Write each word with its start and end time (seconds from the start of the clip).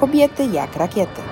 Kobiety 0.00 0.44
jak 0.44 0.76
rakiety. 0.76 1.22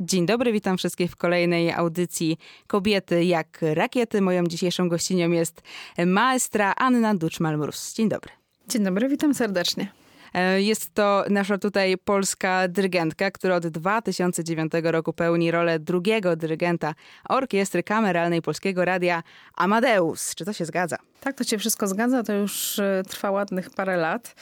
Dzień 0.00 0.26
dobry, 0.26 0.52
witam 0.52 0.76
wszystkich 0.76 1.10
w 1.10 1.16
kolejnej 1.16 1.72
audycji 1.72 2.38
Kobiety 2.66 3.24
jak 3.24 3.58
rakiety. 3.62 4.20
Moją 4.20 4.46
dzisiejszą 4.46 4.88
gościnią 4.88 5.30
jest 5.30 5.62
maestra 6.06 6.74
Anna 6.76 7.14
Duczmal-Mróz. 7.14 7.94
Dzień 7.96 8.08
dobry. 8.08 8.32
Dzień 8.68 8.84
dobry, 8.84 9.08
witam 9.08 9.34
serdecznie. 9.34 9.99
E, 10.34 10.62
jest 10.62 10.94
to 10.94 11.24
nasza 11.30 11.58
tutaj 11.58 11.98
polska 12.04 12.68
dyrygentka, 12.68 13.30
która 13.30 13.56
od 13.56 13.66
2009 13.66 14.72
roku 14.82 15.12
pełni 15.12 15.50
rolę 15.50 15.78
drugiego 15.78 16.36
dyrygenta 16.36 16.94
Orkiestry 17.28 17.82
Kameralnej 17.82 18.42
Polskiego 18.42 18.84
Radia 18.84 19.22
Amadeus. 19.54 20.34
Czy 20.34 20.44
to 20.44 20.52
się 20.52 20.64
zgadza? 20.64 20.96
Tak, 21.20 21.36
to 21.36 21.44
się 21.44 21.58
wszystko 21.58 21.86
zgadza. 21.86 22.22
To 22.22 22.32
już 22.32 22.78
e, 22.78 23.02
trwa 23.08 23.30
ładnych 23.30 23.70
parę 23.70 23.96
lat. 23.96 24.34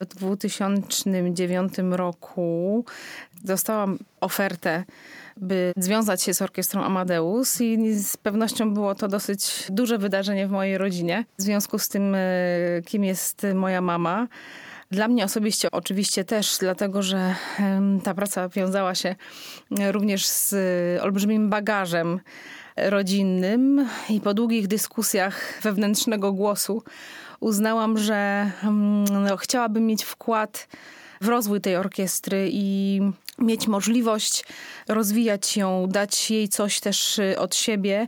W 0.00 0.04
2009 0.04 1.72
roku 1.90 2.84
dostałam 3.44 3.98
ofertę 4.20 4.84
by 5.36 5.72
związać 5.76 6.22
się 6.22 6.34
z 6.34 6.42
orkiestrą 6.42 6.82
Amadeus 6.82 7.60
i 7.60 7.94
z 7.94 8.16
pewnością 8.16 8.74
było 8.74 8.94
to 8.94 9.08
dosyć 9.08 9.66
duże 9.70 9.98
wydarzenie 9.98 10.46
w 10.46 10.50
mojej 10.50 10.78
rodzinie. 10.78 11.24
W 11.38 11.42
związku 11.42 11.78
z 11.78 11.88
tym, 11.88 12.14
e, 12.14 12.20
kim 12.86 13.04
jest 13.04 13.46
moja 13.54 13.80
mama, 13.80 14.28
dla 14.90 15.08
mnie 15.08 15.24
osobiście 15.24 15.70
oczywiście 15.70 16.24
też, 16.24 16.56
dlatego 16.60 17.02
że 17.02 17.34
ta 18.04 18.14
praca 18.14 18.48
wiązała 18.48 18.94
się 18.94 19.14
również 19.90 20.26
z 20.26 20.54
olbrzymim 21.02 21.50
bagażem 21.50 22.20
rodzinnym 22.76 23.88
i 24.08 24.20
po 24.20 24.34
długich 24.34 24.66
dyskusjach 24.66 25.60
wewnętrznego 25.62 26.32
głosu 26.32 26.82
uznałam, 27.40 27.98
że 27.98 28.50
no, 29.10 29.36
chciałabym 29.36 29.86
mieć 29.86 30.04
wkład 30.04 30.68
w 31.20 31.28
rozwój 31.28 31.60
tej 31.60 31.76
orkiestry 31.76 32.48
i 32.52 33.00
mieć 33.38 33.68
możliwość 33.68 34.44
rozwijać 34.88 35.56
ją, 35.56 35.86
dać 35.88 36.30
jej 36.30 36.48
coś 36.48 36.80
też 36.80 37.20
od 37.38 37.54
siebie 37.54 38.06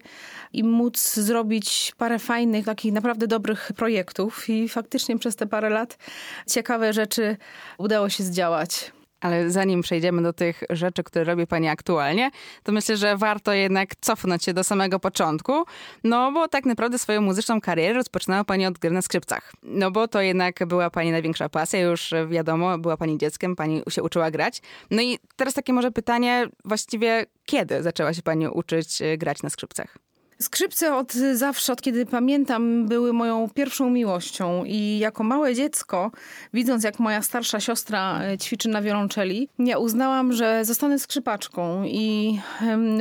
i 0.53 0.65
móc 0.65 1.15
zrobić 1.15 1.93
parę 1.97 2.19
fajnych, 2.19 2.65
takich 2.65 2.93
naprawdę 2.93 3.27
dobrych 3.27 3.71
projektów. 3.77 4.49
I 4.49 4.69
faktycznie 4.69 5.19
przez 5.19 5.37
te 5.37 5.47
parę 5.47 5.71
lat 5.71 5.99
ciekawe 6.47 6.93
rzeczy 6.93 7.37
udało 7.79 8.09
się 8.09 8.25
zdziałać. 8.25 8.93
Ale 9.21 9.51
zanim 9.51 9.83
przejdziemy 9.83 10.23
do 10.23 10.33
tych 10.33 10.63
rzeczy, 10.71 11.05
które 11.05 11.25
robi 11.25 11.47
pani 11.47 11.69
aktualnie, 11.69 12.31
to 12.63 12.73
myślę, 12.73 12.97
że 12.97 13.17
warto 13.17 13.53
jednak 13.53 13.97
cofnąć 14.01 14.45
się 14.45 14.55
do 14.55 14.65
samego 14.65 15.01
początku, 15.01 15.65
no 16.05 16.33
bo 16.33 16.49
tak 16.49 16.65
naprawdę 16.65 16.99
swoją 16.99 17.21
muzyczną 17.21 17.61
karierę 17.61 17.95
rozpoczynała 17.95 18.45
pani 18.45 18.67
od 18.67 18.79
gry 18.79 18.91
na 18.91 19.03
skrzypcach. 19.03 19.53
No 19.63 19.91
bo 19.91 20.09
to 20.09 20.21
jednak 20.21 20.67
była 20.67 20.91
pani 20.91 21.11
największa 21.11 21.49
pasja, 21.49 21.81
już 21.81 22.15
wiadomo, 22.29 22.79
była 22.79 22.97
pani 22.97 23.19
dzieckiem, 23.19 23.57
pani 23.57 23.83
się 23.91 24.03
uczyła 24.03 24.31
grać. 24.31 24.63
No 24.91 25.03
i 25.03 25.19
teraz 25.37 25.55
takie 25.55 25.73
może 25.73 25.91
pytanie, 25.91 26.47
właściwie 26.65 27.27
kiedy 27.47 27.83
zaczęła 27.83 28.15
się 28.15 28.23
pani 28.23 28.49
uczyć 28.49 29.03
e, 29.03 29.19
grać 29.19 29.43
na 29.43 29.51
skrzypcach? 29.51 30.08
Skrzypce 30.43 30.95
od 30.95 31.13
zawsze, 31.13 31.73
od 31.73 31.83
kiedy 31.83 32.07
pamiętam, 32.07 32.87
były 32.87 33.13
moją 33.13 33.49
pierwszą 33.55 33.91
miłością 33.91 34.65
i 34.65 34.99
jako 34.99 35.25
małe 35.25 35.55
dziecko, 35.55 36.11
widząc 36.55 36.85
jak 36.85 36.99
moja 36.99 37.23
starsza 37.23 37.61
siostra 37.61 38.23
e, 38.23 38.39
ćwiczy 38.39 38.69
na 38.69 38.83
wiolonczeli, 38.83 39.49
ja 39.59 39.79
uznałam, 39.79 40.33
że 40.33 40.65
zostanę 40.65 40.99
skrzypaczką 40.99 41.85
i 41.85 42.39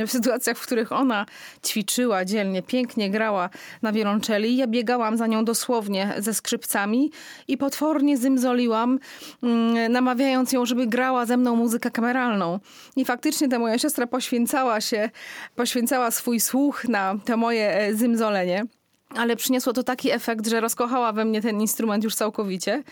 w 0.06 0.10
sytuacjach, 0.10 0.58
w 0.58 0.62
których 0.62 0.92
ona 0.92 1.26
ćwiczyła 1.66 2.24
dzielnie, 2.24 2.62
pięknie 2.62 3.10
grała 3.10 3.50
na 3.82 3.92
wiolonczeli, 3.92 4.56
ja 4.56 4.66
biegałam 4.66 5.16
za 5.16 5.26
nią 5.26 5.44
dosłownie 5.44 6.14
ze 6.18 6.34
skrzypcami 6.34 7.10
i 7.48 7.56
potwornie 7.56 8.18
zymzoliłam, 8.18 8.98
mm, 9.42 9.92
namawiając 9.92 10.52
ją, 10.52 10.66
żeby 10.66 10.86
grała 10.86 11.26
ze 11.26 11.36
mną 11.36 11.56
muzykę 11.56 11.90
kameralną. 11.90 12.60
I 12.96 13.04
faktycznie 13.04 13.48
ta 13.48 13.58
moja 13.58 13.78
siostra 13.78 14.06
poświęcała 14.06 14.80
się, 14.80 15.10
poświęcała 15.56 16.10
swój 16.10 16.40
słuch 16.40 16.84
na 16.84 17.14
to 17.28 17.36
moje 17.36 17.76
e, 17.76 17.94
zymzolenie. 17.94 18.64
Ale 19.16 19.36
przyniosło 19.36 19.72
to 19.72 19.82
taki 19.82 20.10
efekt, 20.10 20.46
że 20.46 20.60
rozkochała 20.60 21.12
we 21.12 21.24
mnie 21.24 21.42
ten 21.42 21.60
instrument 21.60 22.04
już 22.04 22.14
całkowicie. 22.14 22.82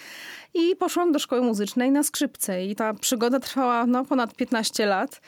I 0.54 0.76
poszłam 0.76 1.12
do 1.12 1.18
szkoły 1.18 1.42
muzycznej 1.42 1.90
na 1.90 2.02
skrzypce. 2.02 2.64
I 2.64 2.76
ta 2.76 2.94
przygoda 2.94 3.40
trwała 3.40 3.86
no, 3.86 4.04
ponad 4.04 4.34
15 4.34 4.86
lat. 4.86 5.20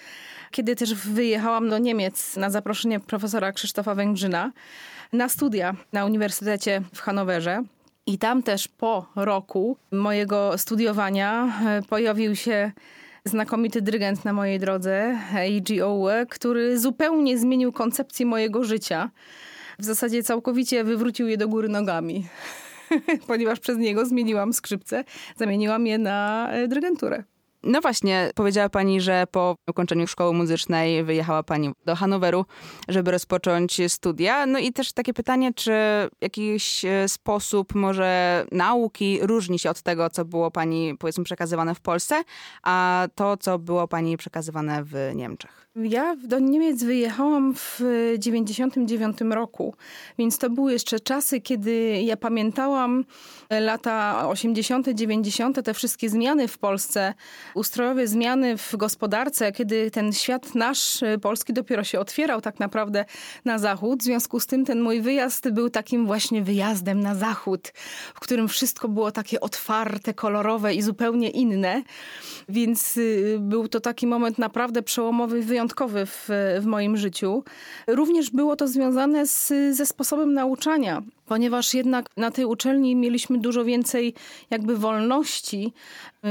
Kiedy 0.51 0.77
też 0.77 0.95
wyjechałam 0.95 1.69
do 1.69 1.79
Niemiec 1.79 2.37
na 2.37 2.51
zaproszenie 2.51 3.01
profesora 3.01 3.53
Krzysztofa 3.53 3.95
Węgrzyna 3.95 4.53
na 5.13 5.29
studia 5.29 5.75
na 5.93 6.05
Uniwersytecie 6.05 6.83
w 6.95 7.01
Hanowerze. 7.01 7.63
I 8.07 8.19
tam 8.19 8.43
też 8.43 8.69
po 8.69 9.07
roku 9.17 9.77
mojego 9.91 10.59
studiowania 10.59 11.53
e, 11.67 11.83
pojawił 11.83 12.37
się 12.37 12.73
znakomity 13.25 13.83
dyrygent 13.83 14.25
na 14.25 14.33
mojej 14.33 14.59
drodze, 14.59 15.19
Eiji 15.35 15.83
Owe, 15.83 16.27
który 16.31 16.79
zupełnie 16.79 17.39
zmienił 17.39 17.73
koncepcję 17.73 18.27
mojego 18.27 18.65
życia. 18.65 19.11
W 19.79 19.85
zasadzie 19.85 20.23
całkowicie 20.23 20.85
wywrócił 20.85 21.29
je 21.29 21.37
do 21.37 21.49
góry 21.49 21.69
nogami. 21.69 22.27
Ponieważ 23.27 23.61
przez 23.61 23.79
niego 23.79 24.07
zmieniłam 24.07 24.53
skrzypce, 24.53 25.05
zamieniłam 25.37 25.87
je 25.87 25.99
na 25.99 26.49
e, 26.53 26.69
dyrygenturę. 26.69 27.25
No 27.63 27.81
właśnie, 27.81 28.31
powiedziała 28.35 28.69
pani, 28.69 29.01
że 29.01 29.25
po 29.31 29.57
ukończeniu 29.69 30.07
szkoły 30.07 30.35
muzycznej 30.35 31.05
wyjechała 31.05 31.43
pani 31.43 31.71
do 31.85 31.97
Hanoweru, 31.97 32.45
żeby 32.89 33.11
rozpocząć 33.11 33.81
studia. 33.89 34.47
No 34.47 34.59
i 34.59 34.73
też 34.73 34.93
takie 34.93 35.15
pytanie, 35.15 35.55
czy 35.55 35.73
jakiś 36.21 36.85
e, 36.85 37.09
sposób 37.09 37.75
może 37.75 38.45
nauki 38.53 39.19
różni 39.23 39.59
się 39.59 39.71
od 39.71 39.83
tego, 39.83 40.11
co 40.11 40.25
było 40.25 40.51
pani 40.51 40.95
powiedzmy 40.99 41.25
przekazywane 41.25 41.75
w 41.75 41.81
Polsce, 41.81 42.23
a 42.63 43.07
to, 43.15 43.37
co 43.37 43.59
było 43.59 43.89
pani 43.89 44.17
przekazywane 44.17 44.85
w 44.85 45.13
Niemczech? 45.15 45.68
Ja 45.83 46.17
do 46.17 46.39
Niemiec 46.39 46.85
wyjechałam 46.85 47.55
w 47.55 47.81
99 48.19 49.19
roku, 49.31 49.75
więc 50.19 50.39
to 50.39 50.51
były 50.51 50.73
jeszcze 50.73 51.01
czasy, 51.01 51.41
kiedy 51.41 52.03
ja 52.03 52.17
pamiętałam 52.17 53.05
lata 53.51 54.29
80., 54.29 54.89
90., 54.89 55.65
te 55.65 55.75
wszystkie 55.75 56.09
zmiany 56.09 56.49
w 56.49 56.59
Polsce, 56.59 57.15
ustrojowe 57.55 58.07
zmiany 58.07 58.57
w 58.57 58.77
gospodarce, 58.77 59.53
kiedy 59.53 59.91
ten 59.91 60.13
świat 60.13 60.55
nasz 60.55 61.01
polski 61.23 61.53
dopiero 61.53 61.85
się 61.85 62.01
otwierał 62.01 62.41
tak 62.41 62.61
naprawdę 62.61 63.05
na 63.45 63.59
zachód. 63.59 64.01
W 64.01 64.05
związku 64.05 64.41
z 64.41 64.47
tym 64.47 64.65
ten 64.65 64.81
mój 64.81 65.01
wyjazd 65.01 65.51
był 65.51 65.71
takim 65.71 66.07
właśnie 66.07 66.43
wyjazdem 66.43 67.01
na 67.01 67.15
zachód, 67.15 67.73
w 68.15 68.21
którym 68.21 68.49
wszystko 68.49 68.89
było 68.89 69.13
takie 69.13 69.41
otwarte, 69.41 70.15
kolorowe 70.15 70.75
i 70.75 70.83
zupełnie 70.83 71.31
inne. 71.31 71.83
Więc 72.49 72.97
y, 72.97 73.37
był 73.41 73.69
to 73.69 73.81
taki 73.81 74.07
moment 74.07 74.39
naprawdę 74.39 74.83
przełomowy, 74.83 75.43
wyjątkowy 75.43 75.68
wyjątkowy 75.69 76.07
w, 76.07 76.29
w 76.61 76.67
moim 76.67 76.97
życiu. 76.97 77.45
Również 77.87 78.31
było 78.31 78.57
to 78.57 78.69
związane 78.69 79.27
z, 79.27 79.53
ze 79.77 79.87
sposobem 79.87 80.35
nauczania, 80.35 81.03
ponieważ 81.27 81.75
jednak 81.75 82.07
na 82.17 82.31
tej 82.31 82.45
uczelni 82.45 82.97
mieliśmy 82.97 83.39
dużo 83.39 83.65
więcej 83.65 84.15
jakby 84.51 84.77
wolności. 84.77 85.73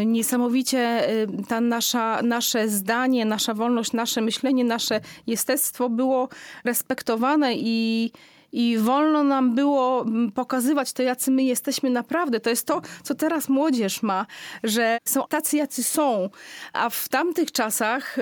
Niesamowicie 0.06 1.10
y, 1.10 1.28
ta 1.48 1.62
nasza, 1.62 2.22
nasze 2.24 2.70
zdanie, 2.70 3.26
nasza 3.26 3.54
wolność, 3.54 3.94
nasze 3.94 4.22
myślenie, 4.22 4.64
nasze 4.64 5.02
jestestwo 5.28 5.90
było 5.90 6.30
respektowane 6.66 7.54
i 7.56 8.12
i 8.52 8.78
wolno 8.78 9.24
nam 9.24 9.56
było 9.56 10.02
mm, 10.02 10.32
pokazywać 10.32 10.94
to, 10.94 11.04
jacy 11.04 11.32
my 11.32 11.44
jesteśmy 11.44 11.90
naprawdę. 11.90 12.40
To 12.40 12.50
jest 12.50 12.68
to, 12.68 12.82
co 13.04 13.16
teraz 13.16 13.50
młodzież 13.50 14.04
ma, 14.04 14.26
że 14.64 14.98
są 15.06 15.24
tacy, 15.30 15.58
jacy 15.58 15.84
są. 15.84 16.30
A 16.74 16.90
w 16.90 17.10
tamtych 17.10 17.52
czasach 17.52 18.18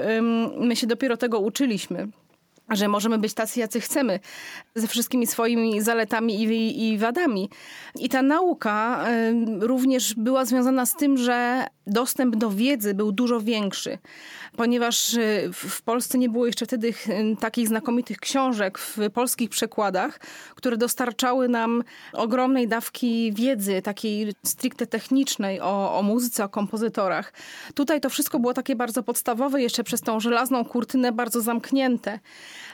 my 0.59 0.75
się 0.75 0.87
dopiero 0.87 1.17
tego 1.17 1.39
uczyliśmy 1.39 2.07
że 2.69 2.87
możemy 2.87 3.17
być 3.17 3.33
tacy, 3.33 3.59
jacy 3.59 3.81
chcemy, 3.81 4.19
ze 4.75 4.87
wszystkimi 4.87 5.27
swoimi 5.27 5.81
zaletami 5.81 6.43
i, 6.43 6.89
i, 6.89 6.97
wadami. 6.97 7.49
I 7.99 8.09
ta 8.09 8.21
nauka 8.21 9.05
również 9.59 10.13
była 10.15 10.45
związana 10.45 10.85
z 10.85 10.95
tym, 10.95 11.17
że 11.17 11.67
dostęp 11.87 12.35
do 12.35 12.51
wiedzy 12.51 12.93
był 12.93 13.11
dużo 13.11 13.41
większy 13.41 13.97
ponieważ 14.55 15.13
y, 15.13 15.49
w 15.53 15.81
Polsce 15.81 16.17
nie 16.17 16.29
było 16.29 16.45
jeszcze 16.45 16.65
wtedy 16.65 16.87
y, 16.87 17.35
takich 17.39 17.67
znakomitych 17.67 18.17
książek 18.17 18.77
w 18.77 18.97
polskich 19.13 19.49
przekładach, 19.49 20.19
które 20.55 20.77
dostarczały 20.77 21.49
nam 21.49 21.83
ogromnej 22.13 22.67
dawki 22.67 23.33
wiedzy, 23.33 23.81
takiej 23.81 24.33
stricte 24.43 24.87
technicznej 24.87 25.61
o, 25.61 25.99
o 25.99 26.03
muzyce, 26.03 26.43
o 26.43 26.49
kompozytorach. 26.49 27.33
Tutaj 27.73 28.01
to 28.01 28.09
wszystko 28.09 28.39
było 28.39 28.53
takie 28.53 28.75
bardzo 28.75 29.03
podstawowe, 29.03 29.61
jeszcze 29.61 29.83
przez 29.83 30.01
tą 30.01 30.19
żelazną 30.19 30.65
kurtynę 30.65 31.11
bardzo 31.11 31.41
zamknięte. 31.41 32.19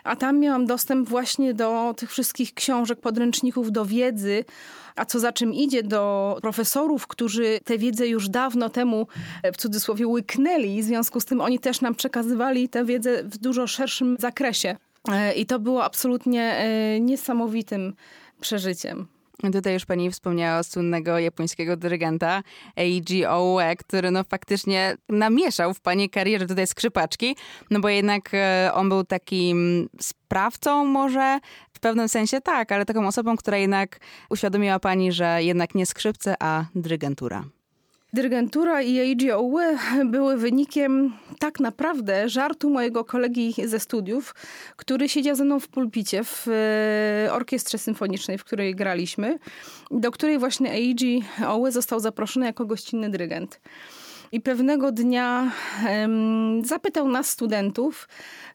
A 0.04 0.16
tam 0.16 0.40
miałam 0.40 0.66
dostęp 0.66 1.10
właśnie 1.10 1.54
do 1.54 1.94
tych 1.98 2.12
wszystkich 2.12 2.54
książek, 2.54 3.00
podręczników, 3.00 3.72
do 3.72 3.86
wiedzy 3.86 4.46
a 4.95 5.05
co 5.05 5.19
za 5.19 5.31
czym 5.31 5.53
idzie 5.53 5.83
do 5.83 6.38
profesorów, 6.41 7.07
którzy 7.07 7.59
tę 7.65 7.77
wiedzę 7.77 8.07
już 8.07 8.29
dawno 8.29 8.69
temu 8.69 9.07
w 9.53 9.57
cudzysłowie 9.57 10.07
łyknęli. 10.07 10.81
W 10.81 10.85
związku 10.85 11.19
z 11.19 11.25
tym 11.25 11.41
oni 11.41 11.59
też 11.59 11.81
nam 11.81 11.95
przekazywali 11.95 12.69
tę 12.69 12.85
wiedzę 12.85 13.23
w 13.23 13.38
dużo 13.38 13.67
szerszym 13.67 14.15
zakresie. 14.19 14.75
E, 15.11 15.33
I 15.33 15.45
to 15.45 15.59
było 15.59 15.83
absolutnie 15.83 16.43
e, 16.43 16.99
niesamowitym 16.99 17.93
przeżyciem. 18.41 19.07
Tutaj 19.53 19.73
już 19.73 19.85
pani 19.85 20.11
wspomniała 20.11 20.63
słynnego 20.63 21.19
japońskiego 21.19 21.77
dyrygenta 21.77 22.43
Eiji 22.77 23.25
Oue, 23.25 23.75
który 23.77 24.11
no 24.11 24.23
faktycznie 24.23 24.97
namieszał 25.09 25.73
w 25.73 25.81
pani 25.81 26.09
karierze 26.09 26.47
tutaj 26.47 26.67
skrzypaczki, 26.67 27.35
no 27.69 27.79
bo 27.79 27.89
jednak 27.89 28.29
e, 28.33 28.71
on 28.73 28.89
był 28.89 29.03
takim 29.03 29.89
sprawcą 30.01 30.85
może, 30.85 31.39
w 31.73 31.79
pewnym 31.79 32.09
sensie 32.09 32.41
tak, 32.41 32.71
ale 32.71 32.85
taką 32.85 33.07
osobą, 33.07 33.38
która 33.38 33.57
jednak 33.57 33.99
uświadomiła 34.29 34.79
pani, 34.79 35.11
że 35.11 35.43
jednak 35.43 35.75
nie 35.75 35.85
skrzypce, 35.85 36.35
a 36.39 36.65
dyrygentura. 36.75 37.43
Dyrygentura 38.13 38.81
i 38.81 39.12
AGOU 39.12 39.60
były 40.06 40.38
wynikiem 40.38 41.13
tak 41.40 41.60
naprawdę 41.60 42.30
żartu 42.30 42.69
mojego 42.69 43.06
kolegi 43.06 43.54
ze 43.66 43.80
studiów, 43.80 44.36
który 44.75 45.10
siedział 45.10 45.36
ze 45.36 45.44
mną 45.44 45.60
w 45.60 45.68
pulpicie 45.68 46.24
w 46.24 46.48
e, 46.48 47.34
orkiestrze 47.34 47.78
symfonicznej, 47.78 48.38
w 48.38 48.44
której 48.44 48.75
graliśmy, 48.75 49.40
do 49.92 50.12
której 50.12 50.40
właśnie 50.40 50.72
AGOU 50.72 51.72
został 51.72 52.00
zaproszony 52.00 52.46
jako 52.46 52.66
gościnny 52.66 53.10
dyrygent. 53.10 53.60
I 54.31 54.42
pewnego 54.42 54.92
dnia 54.92 55.51
um, 55.89 56.66
zapytał 56.66 57.07
nas, 57.07 57.30
studentów, 57.30 58.07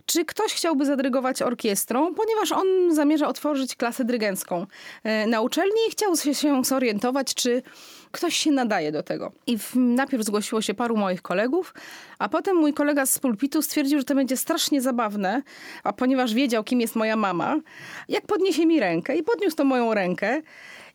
czy 0.07 0.25
ktoś 0.25 0.55
chciałby 0.55 0.87
zadrygować 0.87 1.43
orkiestrą, 1.43 2.15
ponieważ 2.15 2.53
on 2.53 2.95
zamierza 2.95 3.29
otworzyć 3.29 3.77
klasę 3.77 4.05
dyrygencką 4.05 4.67
e, 5.05 5.27
na 5.27 5.41
uczelni 5.41 5.77
i 5.89 5.91
chciał 5.91 6.17
się, 6.17 6.65
zorientować, 6.65 7.35
czy 7.35 7.63
ktoś 8.11 8.37
się 8.37 8.51
nadaje 8.51 8.93
do 8.93 9.03
tego. 9.03 9.33
I 9.47 9.59
w, 9.59 9.77
najpierw 9.77 10.25
zgłosiło 10.25 10.63
się 10.63 10.75
paru 10.75 10.97
moich 10.97 11.23
kolegów, 11.23 11.75
a 12.19 12.29
potem 12.29 12.57
mój 12.57 12.73
kolega 12.73 13.07
z 13.07 13.19
pulpitu 13.19 13.63
stwierdził, 13.63 13.99
że 13.99 14.05
to 14.05 14.15
będzie 14.15 14.37
strasznie 14.37 14.83
zabawne, 14.83 15.43
a 15.85 15.93
ponieważ 15.93 16.35
wiedział, 16.35 16.65
kim 16.65 16.81
jest 16.81 16.97
moja 16.97 17.17
mama, 17.17 17.57
jak 18.09 18.27
podniesie 18.27 18.67
mi 18.67 18.81
rękę 18.81 19.17
i 19.17 19.23
podniósł 19.23 19.57
to 19.57 19.65
moją 19.65 19.95
rękę. 19.95 20.43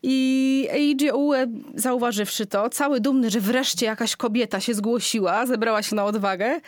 I 0.04 0.68
Eiji 0.72 1.12
Ue, 1.12 1.48
zauważywszy 1.76 2.46
to, 2.46 2.70
cały 2.70 3.00
dumny, 3.00 3.30
że 3.30 3.40
wreszcie 3.40 3.86
jakaś 3.86 4.16
kobieta 4.16 4.60
się 4.60 4.74
zgłosiła, 4.74 5.46
zebrała 5.46 5.84
się 5.84 5.96
na 5.96 6.06
odwagę, 6.06 6.60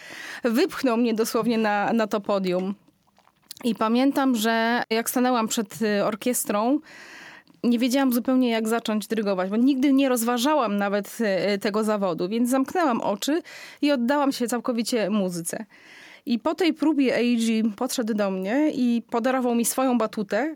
wypchnął 0.44 0.98
mnie 0.98 1.14
dosłownie 1.14 1.58
na, 1.58 1.94
na 1.94 2.08
to 2.08 2.22
podium. 2.22 2.76
I 3.64 3.76
pamiętam, 3.76 4.36
że 4.36 4.84
jak 4.90 5.10
stanęłam 5.10 5.48
przed 5.48 5.82
y, 5.82 6.06
orkiestrą, 6.06 6.80
nie 7.64 7.80
wiedziałam 7.80 8.14
zupełnie, 8.14 8.50
jak 8.50 8.68
zacząć 8.68 9.08
dyrygować, 9.08 9.50
bo 9.50 9.56
nigdy 9.56 9.94
nie 9.94 10.10
rozważałam 10.10 10.78
nawet 10.78 11.18
y, 11.56 11.60
tego 11.60 11.84
zawodu, 11.84 12.30
więc 12.30 12.50
zamknęłam 12.50 13.02
oczy 13.02 13.42
i 13.82 13.92
oddałam 13.92 14.32
się 14.32 14.48
całkowicie 14.48 15.10
muzyce. 15.10 15.66
I 16.26 16.40
po 16.40 16.56
tej 16.56 16.74
próbie 16.74 17.18
Eiji 17.18 17.64
podszedł 17.76 18.14
do 18.14 18.32
mnie 18.32 18.72
i 18.74 19.02
podarował 19.10 19.56
mi 19.56 19.66
swoją 19.66 19.98
batutę 19.98 20.56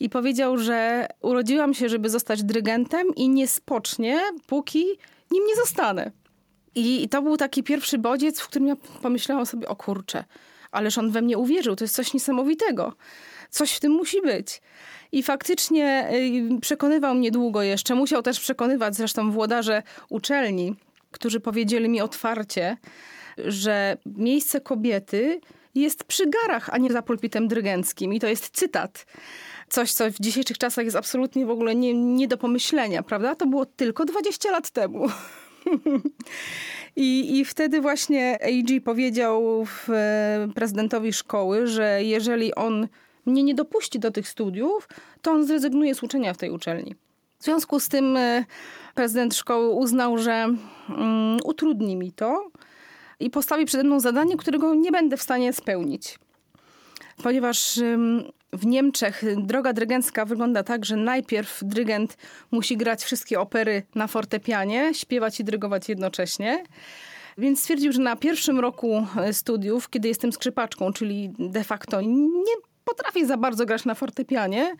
i 0.00 0.10
powiedział, 0.10 0.58
że 0.58 1.06
urodziłam 1.22 1.74
się, 1.74 1.88
żeby 1.88 2.10
zostać 2.10 2.42
dyrygentem 2.42 3.06
i 3.16 3.28
nie 3.28 3.48
spocznie, 3.48 4.20
póki 4.46 4.84
nim 5.30 5.46
nie 5.46 5.56
zostanę. 5.56 6.10
I, 6.74 7.08
to 7.08 7.22
był 7.22 7.36
taki 7.36 7.62
pierwszy 7.62 7.98
bodziec, 7.98 8.40
w 8.40 8.48
którym 8.48 8.68
ja 8.68 8.76
pomyślałam 9.02 9.46
sobie, 9.46 9.68
o 9.68 9.76
kurczę, 9.76 10.24
ależ 10.70 10.98
on 10.98 11.10
we 11.10 11.22
mnie 11.22 11.38
uwierzył, 11.38 11.76
to 11.76 11.84
jest 11.84 11.94
coś 11.94 12.14
niesamowitego. 12.14 12.92
Coś 13.50 13.72
w 13.72 13.80
tym 13.80 13.92
musi 13.92 14.22
być. 14.22 14.60
I 15.12 15.22
faktycznie 15.22 16.08
y, 16.56 16.60
przekonywał 16.60 17.14
mnie 17.14 17.30
długo 17.30 17.62
jeszcze. 17.62 17.94
Musiał 17.94 18.22
też 18.22 18.40
przekonywać 18.40 18.96
zresztą 18.96 19.30
włodarze 19.30 19.82
uczelni, 20.08 20.74
którzy 21.10 21.40
powiedzieli 21.40 21.88
mi 21.88 22.00
otwarcie, 22.00 22.76
że 23.38 23.96
miejsce 24.06 24.60
kobiety 24.60 25.40
jest 25.74 26.04
przy 26.04 26.26
garach, 26.26 26.70
a 26.72 26.78
nie 26.78 26.92
za 26.92 27.02
pulpitem 27.02 27.48
dyrygenckim. 27.48 28.14
I 28.14 28.20
to 28.20 28.26
jest 28.26 28.50
cytat. 28.50 29.06
Coś, 29.68 29.92
co 29.92 30.10
w 30.10 30.20
dzisiejszych 30.20 30.58
czasach 30.58 30.84
jest 30.84 30.96
absolutnie 30.96 31.46
w 31.46 31.50
ogóle 31.50 31.74
nie, 31.74 31.94
nie 31.94 32.28
do 32.28 32.38
pomyślenia, 32.38 33.02
prawda? 33.02 33.34
To 33.34 33.46
było 33.46 33.66
tylko 33.66 34.04
20 34.04 34.50
lat 34.50 34.70
temu. 34.70 35.06
I, 36.96 37.38
I 37.38 37.44
wtedy 37.44 37.80
właśnie 37.80 38.38
AG 38.42 38.84
powiedział 38.84 39.66
e, 39.88 40.48
prezydentowi 40.54 41.12
szkoły, 41.12 41.66
że 41.66 42.04
jeżeli 42.04 42.54
on 42.54 42.88
mnie 43.26 43.42
nie 43.42 43.54
dopuści 43.54 43.98
do 43.98 44.10
tych 44.10 44.28
studiów, 44.28 44.88
to 45.22 45.32
on 45.32 45.46
zrezygnuje 45.46 45.94
z 45.94 46.02
uczenia 46.02 46.34
w 46.34 46.36
tej 46.36 46.50
uczelni. 46.50 46.94
W 47.38 47.44
związku 47.44 47.80
z 47.80 47.88
tym 47.88 48.16
e, 48.16 48.44
prezydent 48.94 49.34
szkoły 49.34 49.68
uznał, 49.68 50.18
że 50.18 50.46
um, 50.88 51.36
utrudni 51.44 51.96
mi 51.96 52.12
to 52.12 52.50
i 53.20 53.30
postawi 53.30 53.64
przede 53.64 53.84
mną 53.84 54.00
zadanie, 54.00 54.36
którego 54.36 54.74
nie 54.74 54.92
będę 54.92 55.16
w 55.16 55.22
stanie 55.22 55.52
spełnić. 55.52 56.18
Ponieważ 57.22 57.80
w 58.52 58.66
Niemczech 58.66 59.22
droga 59.36 59.72
dyrygencka 59.72 60.24
wygląda 60.24 60.62
tak, 60.62 60.84
że 60.84 60.96
najpierw 60.96 61.60
dyrygent 61.62 62.16
musi 62.50 62.76
grać 62.76 63.04
wszystkie 63.04 63.40
opery 63.40 63.82
na 63.94 64.06
fortepianie, 64.06 64.94
śpiewać 64.94 65.40
i 65.40 65.44
dyrygować 65.44 65.88
jednocześnie. 65.88 66.64
Więc 67.38 67.60
stwierdził, 67.60 67.92
że 67.92 68.00
na 68.00 68.16
pierwszym 68.16 68.60
roku 68.60 69.06
e, 69.16 69.32
studiów, 69.32 69.90
kiedy 69.90 70.08
jestem 70.08 70.32
skrzypaczką, 70.32 70.92
czyli 70.92 71.32
de 71.38 71.64
facto 71.64 72.00
nie 72.00 72.54
potrafię 72.84 73.26
za 73.26 73.36
bardzo 73.36 73.66
grać 73.66 73.84
na 73.84 73.94
fortepianie, 73.94 74.74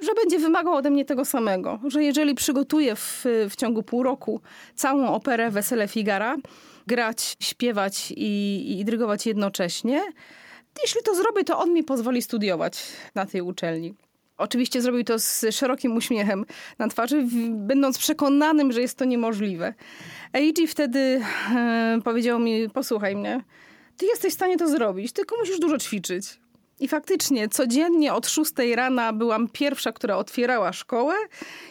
że 0.00 0.14
będzie 0.22 0.38
wymagał 0.38 0.74
ode 0.74 0.90
mnie 0.90 1.04
tego 1.04 1.24
samego. 1.24 1.78
Że 1.86 2.04
jeżeli 2.04 2.34
przygotuję 2.34 2.96
w, 2.96 3.24
w 3.50 3.56
ciągu 3.56 3.82
pół 3.82 4.02
roku 4.02 4.40
całą 4.74 5.08
operę 5.08 5.50
Wesele 5.50 5.88
Figara, 5.88 6.36
grać, 6.86 7.36
śpiewać 7.40 8.12
i, 8.16 8.64
i 8.80 8.84
dyrygować 8.84 9.26
jednocześnie, 9.26 10.02
jeśli 10.82 11.02
to 11.02 11.14
zrobię, 11.14 11.44
to 11.44 11.58
on 11.58 11.72
mi 11.72 11.84
pozwoli 11.84 12.22
studiować 12.22 12.82
na 13.14 13.26
tej 13.26 13.40
uczelni. 13.40 13.94
Oczywiście 14.36 14.82
zrobił 14.82 15.04
to 15.04 15.18
z 15.18 15.44
szerokim 15.50 15.96
uśmiechem 15.96 16.44
na 16.78 16.88
twarzy, 16.88 17.26
będąc 17.50 17.98
przekonanym, 17.98 18.72
że 18.72 18.80
jest 18.80 18.98
to 18.98 19.04
niemożliwe. 19.04 19.74
Eiji 20.32 20.66
wtedy 20.66 21.20
e, 21.56 21.98
powiedział 22.04 22.38
mi: 22.38 22.70
Posłuchaj 22.70 23.16
mnie, 23.16 23.44
ty 23.96 24.06
jesteś 24.06 24.32
w 24.32 24.34
stanie 24.34 24.56
to 24.56 24.68
zrobić, 24.68 25.12
tylko 25.12 25.36
musisz 25.36 25.58
dużo 25.58 25.78
ćwiczyć. 25.78 26.40
I 26.80 26.88
faktycznie 26.88 27.48
codziennie 27.48 28.14
od 28.14 28.28
6 28.28 28.52
rana 28.74 29.12
byłam 29.12 29.48
pierwsza, 29.48 29.92
która 29.92 30.16
otwierała 30.16 30.72
szkołę 30.72 31.14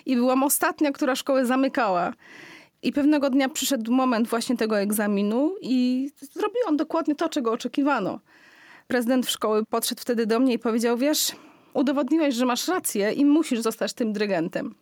i 0.05 0.15
byłam 0.15 0.43
ostatnia, 0.43 0.91
która 0.91 1.15
szkołę 1.15 1.45
zamykała. 1.45 2.13
I 2.81 2.93
pewnego 2.93 3.29
dnia 3.29 3.49
przyszedł 3.49 3.91
moment 3.91 4.27
właśnie 4.27 4.57
tego 4.57 4.79
egzaminu 4.79 5.55
i 5.61 6.09
zrobiłam 6.31 6.77
dokładnie 6.77 7.15
to, 7.15 7.29
czego 7.29 7.51
oczekiwano. 7.51 8.19
Prezydent 8.89 9.29
szkoły 9.29 9.65
podszedł 9.65 10.01
wtedy 10.01 10.25
do 10.25 10.39
mnie 10.39 10.53
i 10.53 10.59
powiedział: 10.59 10.97
Wiesz, 10.97 11.31
udowodniłeś, 11.73 12.35
że 12.35 12.45
masz 12.45 12.67
rację 12.67 13.11
i 13.11 13.25
musisz 13.25 13.59
zostać 13.59 13.93
tym 13.93 14.13
dyrygentem. 14.13 14.75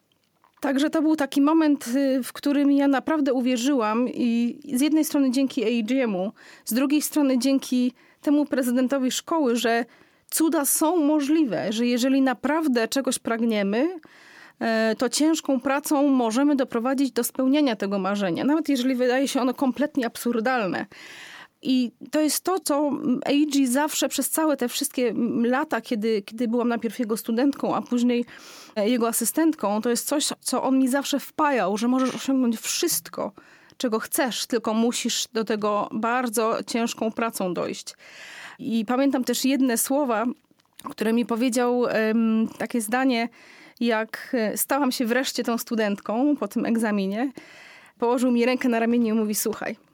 Także 0.59 0.89
to 0.89 1.01
był 1.01 1.15
taki 1.15 1.41
moment, 1.41 1.87
y, 1.87 2.23
w 2.23 2.33
którym 2.33 2.71
ja 2.71 2.87
naprawdę 2.87 3.33
uwierzyłam 3.33 4.09
i 4.09 4.59
z 4.73 4.81
jednej 4.81 5.05
strony 5.05 5.31
dzięki 5.31 5.63
AGM-u, 5.63 6.31
z 6.65 6.73
drugiej 6.73 7.01
strony 7.01 7.39
dzięki 7.39 7.93
temu 8.21 8.45
prezydentowi 8.45 9.11
szkoły, 9.11 9.55
że 9.55 9.85
cuda 10.29 10.65
są 10.65 10.97
możliwe, 10.97 11.73
że 11.73 11.85
jeżeli 11.85 12.21
naprawdę 12.21 12.87
czegoś 12.87 13.19
pragniemy, 13.19 13.99
e, 14.59 14.95
to 14.97 15.09
ciężką 15.09 15.59
pracą 15.59 16.07
możemy 16.07 16.55
doprowadzić 16.55 17.11
do 17.11 17.23
spełnienia 17.23 17.75
tego 17.75 17.99
marzenia, 17.99 18.43
nawet 18.43 18.69
jeżeli 18.69 18.95
wydaje 18.95 19.27
się 19.27 19.41
ono 19.41 19.53
kompletnie 19.53 20.05
absurdalne. 20.05 20.85
I 21.69 21.91
to 22.12 22.21
jest 22.21 22.43
to, 22.43 22.59
co 22.59 22.91
Eiji 23.25 23.67
zawsze 23.67 24.09
przez 24.09 24.29
całe 24.29 24.57
te 24.57 24.69
wszystkie 24.69 25.13
lata, 25.43 25.81
kiedy, 25.81 26.21
kiedy 26.21 26.47
byłam 26.47 26.67
najpierw 26.67 27.00
jego 27.00 27.17
studentką, 27.17 27.75
a 27.75 27.81
później 27.81 28.25
e, 28.75 28.89
jego 28.89 29.07
asystentką, 29.07 29.81
to 29.81 29.89
jest 29.89 30.07
coś, 30.07 30.29
co 30.41 30.63
on 30.63 30.79
mi 30.79 30.88
zawsze 30.88 31.19
wpajał, 31.19 31.77
że 31.77 31.88
możesz 31.88 32.15
osiągnąć 32.15 32.57
wszystko, 32.57 33.31
czego 33.77 34.00
chcesz, 34.00 34.45
tylko 34.45 34.74
musisz 34.74 35.27
do 35.33 35.43
tego 35.43 35.89
bardzo 35.91 36.57
ciężką 36.67 37.12
pracą 37.12 37.53
dojść. 37.53 37.93
I 38.59 38.86
pamiętam 38.86 39.24
też 39.24 39.45
jedne 39.45 39.77
słowa, 39.77 40.25
które 40.89 41.13
mi 41.13 41.25
powiedział 41.25 41.86
takie 42.57 42.81
zdanie, 42.81 43.29
jak 43.79 44.29
e, 44.33 44.57
stałam 44.57 44.91
się 44.91 45.05
wreszcie 45.05 45.43
tą 45.43 45.57
studentką 45.57 46.36
po 46.39 46.47
tym 46.47 46.65
egzaminie. 46.65 47.31
Położył 48.00 48.31
mi 48.31 48.45
rękę 48.45 48.69
na 48.69 48.79
ramieniu 48.79 49.15
i 49.15 49.17
mówi: 49.17 49.36
Słuchaj, 49.36 49.87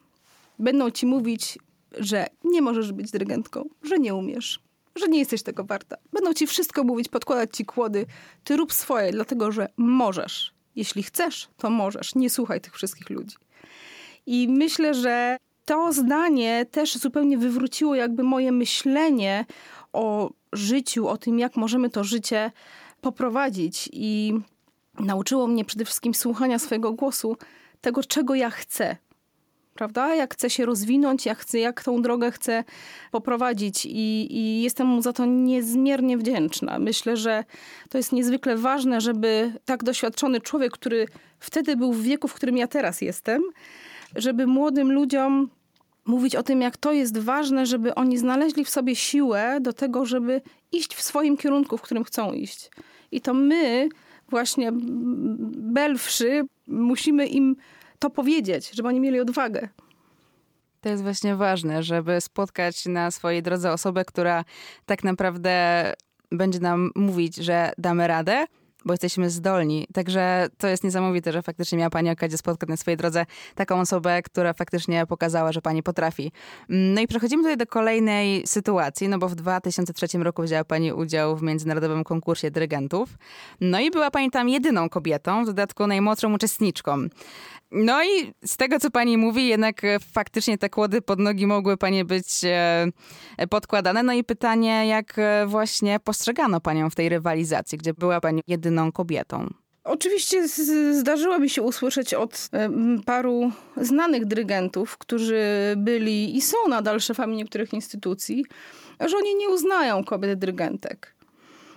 będą 0.58 0.90
ci 0.90 1.06
mówić, 1.06 1.58
że 1.98 2.26
nie 2.44 2.62
możesz 2.62 2.92
być 2.92 3.10
dyrygentką, 3.10 3.68
że 3.82 3.98
nie 3.98 4.14
umiesz, 4.14 4.60
że 4.96 5.08
nie 5.08 5.18
jesteś 5.18 5.42
tego 5.42 5.64
warta. 5.64 5.96
Będą 6.12 6.34
ci 6.34 6.46
wszystko 6.46 6.84
mówić, 6.84 7.08
podkładać 7.08 7.56
ci 7.56 7.64
kłody. 7.64 8.06
Ty 8.44 8.56
rób 8.56 8.72
swoje, 8.72 9.12
dlatego 9.12 9.52
że 9.52 9.68
możesz. 9.76 10.54
Jeśli 10.76 11.02
chcesz, 11.02 11.48
to 11.56 11.70
możesz. 11.70 12.14
Nie 12.14 12.30
słuchaj 12.30 12.60
tych 12.60 12.74
wszystkich 12.74 13.10
ludzi. 13.10 13.36
I 14.26 14.48
myślę, 14.48 14.94
że 14.94 15.36
to 15.64 15.92
zdanie 15.92 16.66
też 16.70 16.96
zupełnie 16.96 17.38
wywróciło 17.38 17.94
jakby 17.94 18.22
moje 18.22 18.52
myślenie 18.52 19.46
o 19.92 20.30
życiu, 20.52 21.08
o 21.08 21.16
tym, 21.16 21.38
jak 21.38 21.56
możemy 21.56 21.90
to 21.90 22.04
życie 22.04 22.50
poprowadzić. 23.00 23.88
I 23.92 24.34
nauczyło 25.00 25.46
mnie 25.46 25.64
przede 25.64 25.84
wszystkim 25.84 26.14
słuchania 26.14 26.58
swojego 26.58 26.92
głosu, 26.92 27.36
tego, 27.80 28.02
czego 28.02 28.34
ja 28.34 28.50
chcę. 28.50 28.96
Prawda? 29.74 30.14
Jak 30.14 30.34
chcę 30.34 30.50
się 30.50 30.66
rozwinąć, 30.66 31.26
jak, 31.26 31.38
chcę, 31.38 31.58
jak 31.58 31.82
tą 31.82 32.02
drogę 32.02 32.30
chcę 32.30 32.64
poprowadzić, 33.10 33.86
I, 33.86 34.36
i 34.36 34.62
jestem 34.62 34.86
mu 34.86 35.02
za 35.02 35.12
to 35.12 35.24
niezmiernie 35.26 36.18
wdzięczna. 36.18 36.78
Myślę, 36.78 37.16
że 37.16 37.44
to 37.88 37.98
jest 37.98 38.12
niezwykle 38.12 38.56
ważne, 38.56 39.00
żeby 39.00 39.52
tak 39.64 39.84
doświadczony 39.84 40.40
człowiek, 40.40 40.72
który 40.72 41.06
wtedy 41.38 41.76
był 41.76 41.92
w 41.92 42.02
wieku, 42.02 42.28
w 42.28 42.34
którym 42.34 42.56
ja 42.56 42.66
teraz 42.66 43.00
jestem, 43.00 43.42
żeby 44.16 44.46
młodym 44.46 44.92
ludziom 44.92 45.50
mówić 46.06 46.36
o 46.36 46.42
tym, 46.42 46.60
jak 46.60 46.76
to 46.76 46.92
jest 46.92 47.18
ważne, 47.18 47.66
żeby 47.66 47.94
oni 47.94 48.18
znaleźli 48.18 48.64
w 48.64 48.70
sobie 48.70 48.96
siłę 48.96 49.58
do 49.60 49.72
tego, 49.72 50.06
żeby 50.06 50.40
iść 50.72 50.94
w 50.94 51.02
swoim 51.02 51.36
kierunku, 51.36 51.78
w 51.78 51.82
którym 51.82 52.04
chcą 52.04 52.32
iść. 52.32 52.70
I 53.12 53.20
to 53.20 53.34
my, 53.34 53.88
właśnie 54.28 54.70
belwszy, 54.72 56.42
musimy 56.66 57.26
im 57.26 57.56
to 58.04 58.10
powiedzieć, 58.10 58.70
żeby 58.70 58.88
oni 58.88 59.00
mieli 59.00 59.20
odwagę. 59.20 59.68
To 60.80 60.88
jest 60.88 61.02
właśnie 61.02 61.36
ważne, 61.36 61.82
żeby 61.82 62.20
spotkać 62.20 62.86
na 62.86 63.10
swojej 63.10 63.42
drodze 63.42 63.72
osobę, 63.72 64.04
która 64.04 64.44
tak 64.86 65.04
naprawdę 65.04 65.92
będzie 66.32 66.60
nam 66.60 66.90
mówić, 66.94 67.36
że 67.36 67.72
damy 67.78 68.06
radę, 68.06 68.46
bo 68.84 68.92
jesteśmy 68.92 69.30
zdolni. 69.30 69.86
Także 69.92 70.46
to 70.58 70.68
jest 70.68 70.84
niesamowite, 70.84 71.32
że 71.32 71.42
faktycznie 71.42 71.78
miała 71.78 71.90
Pani 71.90 72.10
okazję 72.10 72.38
spotkać 72.38 72.68
na 72.68 72.76
swojej 72.76 72.96
drodze 72.96 73.26
taką 73.54 73.80
osobę, 73.80 74.22
która 74.22 74.52
faktycznie 74.52 75.06
pokazała, 75.06 75.52
że 75.52 75.62
Pani 75.62 75.82
potrafi. 75.82 76.32
No 76.68 77.00
i 77.00 77.06
przechodzimy 77.06 77.42
tutaj 77.42 77.56
do 77.56 77.66
kolejnej 77.66 78.46
sytuacji, 78.46 79.08
no 79.08 79.18
bo 79.18 79.28
w 79.28 79.34
2003 79.34 80.18
roku 80.18 80.42
wzięła 80.42 80.64
Pani 80.64 80.92
udział 80.92 81.36
w 81.36 81.42
międzynarodowym 81.42 82.04
konkursie 82.04 82.50
dyrygentów. 82.50 83.08
No 83.60 83.80
i 83.80 83.90
była 83.90 84.10
Pani 84.10 84.30
tam 84.30 84.48
jedyną 84.48 84.88
kobietą, 84.88 85.42
w 85.42 85.46
dodatku 85.46 85.86
najmłodszą 85.86 86.34
uczestniczką. 86.34 87.08
No 87.74 88.04
i 88.04 88.32
z 88.44 88.56
tego, 88.56 88.80
co 88.80 88.90
pani 88.90 89.18
mówi, 89.18 89.48
jednak 89.48 89.82
faktycznie 90.12 90.58
te 90.58 90.70
kłody 90.70 91.02
pod 91.02 91.18
nogi 91.18 91.46
mogły 91.46 91.76
pani 91.76 92.04
być 92.04 92.44
e, 92.44 92.86
podkładane. 93.50 94.02
No 94.02 94.12
i 94.12 94.24
pytanie, 94.24 94.86
jak 94.86 95.18
e, 95.18 95.46
właśnie 95.46 96.00
postrzegano 96.00 96.60
panią 96.60 96.90
w 96.90 96.94
tej 96.94 97.08
rywalizacji, 97.08 97.78
gdzie 97.78 97.94
była 97.94 98.20
pani 98.20 98.42
jedyną 98.46 98.73
kobietą? 98.92 99.48
Oczywiście 99.84 100.48
zdarzyło 100.92 101.38
mi 101.38 101.50
się 101.50 101.62
usłyszeć 101.62 102.14
od 102.14 102.50
paru 103.06 103.50
znanych 103.76 104.26
dyrygentów, 104.26 104.98
którzy 104.98 105.42
byli 105.76 106.36
i 106.36 106.42
są 106.42 106.56
nadal 106.68 107.00
szefami 107.00 107.36
niektórych 107.36 107.72
instytucji, 107.72 108.44
że 109.06 109.16
oni 109.16 109.34
nie 109.34 109.48
uznają 109.48 110.04
kobiet 110.04 110.38
dyrygentek. 110.38 111.14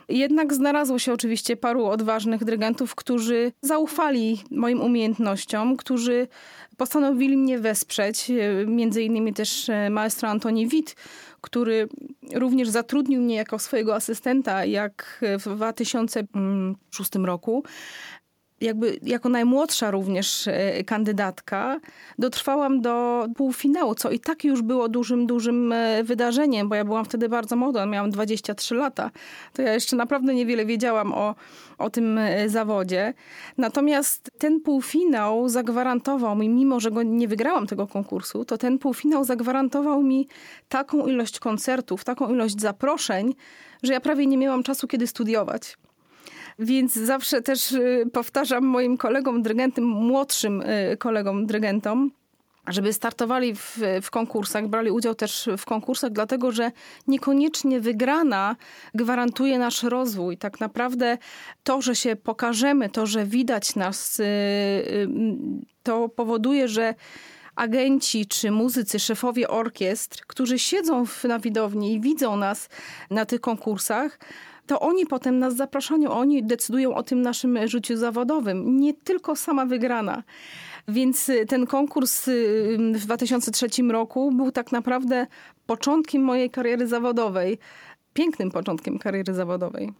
Jednak 0.10 0.54
znalazło 0.54 1.00
się 1.00 1.13
oczywiście 1.13 1.58
paru 1.58 1.86
odważnych 1.86 2.44
dyrygentów, 2.44 2.96
którzy 2.96 3.51
zaufali 3.62 4.44
moim 4.51 4.82
umiejętnościom, 4.82 5.77
którzy 5.77 6.27
postanowili 6.77 7.38
mnie 7.38 7.60
wesprzeć. 7.60 8.32
Między 8.68 9.04
innymi 9.04 9.34
też 9.34 9.70
e, 9.70 9.89
maestro 9.89 10.30
Antoni 10.30 10.68
Witt, 10.68 10.96
który 11.41 11.88
również 12.34 12.70
zatrudnił 12.70 13.22
mnie 13.22 13.36
jako 13.36 13.60
swojego 13.60 13.96
asystenta, 13.96 14.65
jak 14.65 15.24
w 15.39 15.56
2006 15.56 17.15
roku 17.15 17.63
jakby 18.62 19.00
jako 19.04 19.30
najmłodsza 19.30 19.92
również 19.92 20.48
e, 20.48 20.84
kandydatka 20.84 21.80
dotrwałam 22.20 22.82
do 22.82 23.28
półfinału, 23.36 23.96
co 23.96 24.12
i 24.12 24.20
tak 24.20 24.44
już 24.44 24.62
było 24.62 24.90
dużym, 24.90 25.28
dużym 25.28 25.72
e, 25.72 26.04
wydarzeniem, 26.04 26.70
bo 26.70 26.76
ja 26.76 26.86
byłam 26.86 27.06
wtedy 27.06 27.30
bardzo 27.30 27.56
młoda, 27.56 27.86
miałam 27.86 28.10
23 28.10 28.76
lata. 28.76 29.12
To 29.54 29.62
ja 29.62 29.74
jeszcze 29.74 29.96
naprawdę 29.96 30.34
niewiele 30.34 30.66
wiedziałam 30.66 31.14
o, 31.14 31.36
o 31.78 31.90
tym 31.90 32.18
e, 32.18 32.50
zawodzie. 32.50 33.14
Natomiast 33.58 34.32
ten 34.38 34.62
półfinał 34.62 35.50
zagwarantował 35.50 36.36
mi, 36.36 36.50
mimo 36.50 36.80
że 36.80 36.92
go 36.92 37.04
nie 37.04 37.28
wygrałam 37.28 37.68
tego 37.68 37.88
konkursu, 37.88 38.46
to 38.46 38.58
ten 38.58 38.80
półfinał 38.80 39.24
zagwarantował 39.24 40.04
mi 40.04 40.28
taką 40.70 41.08
ilość 41.08 41.40
koncertów, 41.40 42.04
taką 42.04 42.34
ilość 42.34 42.62
zaproszeń, 42.62 43.36
że 43.84 43.94
ja 43.94 44.02
prawie 44.02 44.28
nie 44.28 44.38
miałam 44.38 44.64
czasu, 44.64 44.88
kiedy 44.88 45.08
studiować. 45.08 45.78
Więc 46.60 46.94
zawsze 46.94 47.42
też 47.42 47.72
y, 47.72 48.10
powtarzam 48.14 48.64
moim 48.64 48.98
kolegom 48.98 49.42
dyrygentem, 49.42 49.86
młodszym 49.86 50.62
y, 50.62 50.98
kolegom 50.98 51.46
dyrygentom, 51.46 52.12
żeby 52.68 52.94
startowali 52.94 53.56
w, 53.56 53.80
w, 54.02 54.10
konkursach, 54.10 54.68
brali 54.68 54.92
udział 54.92 55.16
też 55.16 55.50
w 55.58 55.66
konkursach, 55.66 56.12
dlatego 56.12 56.52
że 56.52 56.72
niekoniecznie 57.08 57.80
wygrana 57.80 58.56
gwarantuje 58.94 59.60
nasz 59.60 59.84
rozwój. 59.84 60.38
Tak 60.38 60.60
naprawdę 60.60 61.18
to, 61.64 61.82
że 61.82 61.96
się 61.96 62.16
pokażemy, 62.16 62.90
to, 62.90 63.06
że 63.06 63.26
widać 63.26 63.76
nas, 63.76 64.20
y, 64.20 64.26
to 65.84 66.10
powoduje, 66.10 66.68
że 66.68 66.96
agenci 67.56 68.26
czy 68.26 68.52
muzycy, 68.52 69.00
szefowie 69.00 69.48
orkiestr, 69.48 70.22
którzy 70.28 70.60
siedzą 70.60 71.06
na 71.24 71.40
widowni 71.40 71.94
i 71.94 72.02
widzą 72.02 72.36
nas 72.36 72.70
na 73.10 73.26
tych 73.26 73.42
konkursach, 73.42 74.20
to 74.68 74.80
oni 74.80 75.06
potem 75.06 75.40
nas 75.40 75.56
zapraszają, 75.56 76.12
oni 76.12 76.44
decydują 76.44 76.96
o 76.96 77.04
tym 77.04 77.22
naszym 77.22 77.68
życiu 77.68 77.98
zawodowym, 77.98 78.80
nie 78.80 78.94
tylko 78.94 79.36
sama 79.36 79.66
wygrana. 79.66 80.24
Więc 80.88 81.30
y, 81.30 81.46
ten 81.46 81.68
konkurs 81.68 82.28
y, 82.28 82.78
w 82.94 83.06
2003 83.06 83.68
roku 83.90 84.32
był 84.32 84.52
tak 84.52 84.72
naprawdę 84.72 85.28
początkiem 85.66 86.22
mojej 86.22 86.50
kariery 86.50 86.88
zawodowej. 86.88 87.58
Pięknym 88.14 88.52
początkiem 88.52 89.00
kariery 89.00 89.34
zawodowej. 89.34 89.94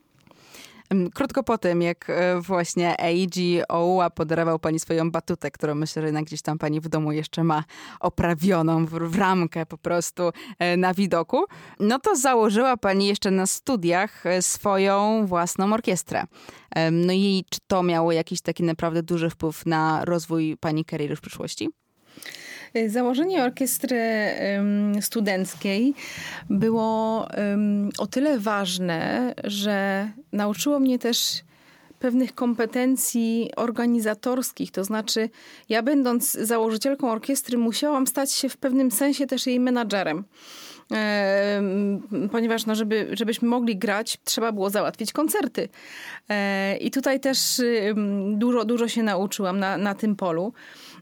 Krótko 1.13 1.44
po 1.44 1.58
tym, 1.58 1.82
jak 1.82 2.10
e, 2.10 2.41
właśnie 2.41 3.00
Eiji 3.00 3.62
Oua 3.70 4.10
podarował 4.10 4.60
pani 4.60 4.79
swoją 4.79 5.12
batutę, 5.12 5.51
którą 5.51 5.75
myślę, 5.75 6.01
że 6.01 6.24
gdzieś 6.24 6.41
tam 6.41 6.58
pani 6.58 6.82
w 6.82 6.88
domu 6.88 7.12
jeszcze 7.12 7.44
ma 7.44 7.63
oprawioną 8.00 8.86
w, 8.86 8.89
w 8.89 9.15
ramkę 9.17 9.65
po 9.65 9.77
prostu 9.77 10.32
e, 10.60 10.77
na 10.77 10.94
widoku, 10.94 11.46
no 11.79 12.00
to 12.00 12.15
założyła 12.15 12.77
pani 12.77 13.08
jeszcze 13.08 13.32
na 13.32 13.46
studiach 13.46 14.25
e, 14.25 14.41
swoją 14.41 15.25
własną 15.25 15.74
orkiestrę. 15.74 16.24
No 16.91 17.13
i 17.13 17.46
czy 17.50 17.60
to 17.67 17.84
miało 17.84 18.12
jakiś 18.12 18.41
taki 18.41 18.63
naprawdę 18.63 19.03
duży 19.03 19.29
wpływ 19.29 19.65
na 19.65 20.06
rozwój 20.06 20.58
pani 20.60 20.86
kariery 20.86 21.15
w 21.15 21.22
przyszłości? 21.22 21.70
Założenie 22.88 23.44
orkiestry 23.44 24.00
studenckiej 25.02 25.94
było 26.50 27.28
o 27.98 28.08
tyle 28.08 28.40
ważne, 28.40 29.34
że 29.44 30.10
nauczyło 30.32 30.80
mnie 30.80 31.00
też 31.00 31.44
pewnych 32.00 32.36
kompetencji 32.36 33.52
organizatorskich. 33.56 34.72
To 34.72 34.84
znaczy, 34.84 35.30
ja 35.70 35.84
będąc 35.84 36.32
założycielką 36.32 37.12
orkiestry, 37.12 37.58
musiałam 37.58 38.08
stać 38.08 38.32
się 38.32 38.50
w 38.50 38.58
pewnym 38.58 38.92
sensie 38.92 39.28
też 39.28 39.48
jej 39.48 39.60
menadżerem. 39.60 40.24
ponieważ 42.32 42.66
no, 42.66 42.76
żeby, 42.76 43.08
żebyśmy 43.12 43.48
mogli 43.48 43.78
grać, 43.78 44.18
trzeba 44.24 44.52
było 44.52 44.70
załatwić 44.70 45.14
koncerty. 45.14 45.70
E, 46.30 46.78
I 46.78 46.92
tutaj 46.92 47.20
też 47.20 47.62
dużo, 48.32 48.66
dużo 48.66 48.88
się 48.88 49.04
nauczyłam 49.04 49.60
na, 49.60 49.78
na 49.78 49.96
tym 49.96 50.16
polu. 50.16 50.54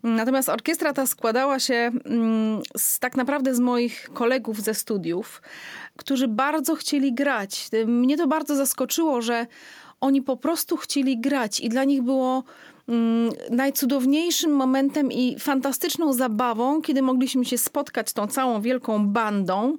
Natomiast 0.06 0.50
orkiestra 0.50 0.94
ta 0.94 1.08
składała 1.08 1.60
się 1.60 1.92
mm, 2.06 2.62
z, 2.78 3.00
tak 3.00 3.16
naprawdę 3.16 3.56
z 3.56 3.60
moich 3.60 4.10
kolegów 4.14 4.62
ze 4.62 4.74
studiów, 4.74 5.42
którzy 5.98 6.28
bardzo 6.28 6.76
chcieli 6.76 7.14
grać. 7.14 7.70
Mnie 7.88 8.18
to 8.18 8.28
bardzo 8.28 8.56
zaskoczyło, 8.56 9.22
że 9.22 9.48
oni 10.02 10.22
po 10.22 10.38
prostu 10.38 10.78
chcieli 10.78 11.18
grać 11.18 11.60
i 11.60 11.70
dla 11.70 11.84
nich 11.84 12.02
było 12.02 12.44
mm, 12.90 13.32
najcudowniejszym 13.50 14.52
momentem 14.52 15.12
i 15.12 15.40
fantastyczną 15.40 16.14
zabawą, 16.14 16.82
kiedy 16.82 17.02
mogliśmy 17.02 17.46
się 17.46 17.58
spotkać 17.58 18.14
tą 18.14 18.28
całą 18.28 18.62
wielką 18.62 19.08
bandą 19.08 19.78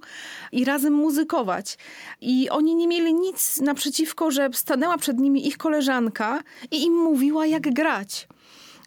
i 0.52 0.64
razem 0.64 0.92
muzykować. 0.92 1.78
I 2.20 2.50
oni 2.50 2.74
nie 2.74 2.88
mieli 2.88 3.14
nic 3.14 3.60
naprzeciwko, 3.60 4.30
że 4.30 4.48
stanęła 4.52 4.98
przed 4.98 5.18
nimi 5.18 5.48
ich 5.48 5.56
koleżanka 5.56 6.42
i 6.70 6.84
im 6.84 6.94
mówiła, 6.94 7.46
jak 7.46 7.62
grać. 7.74 8.28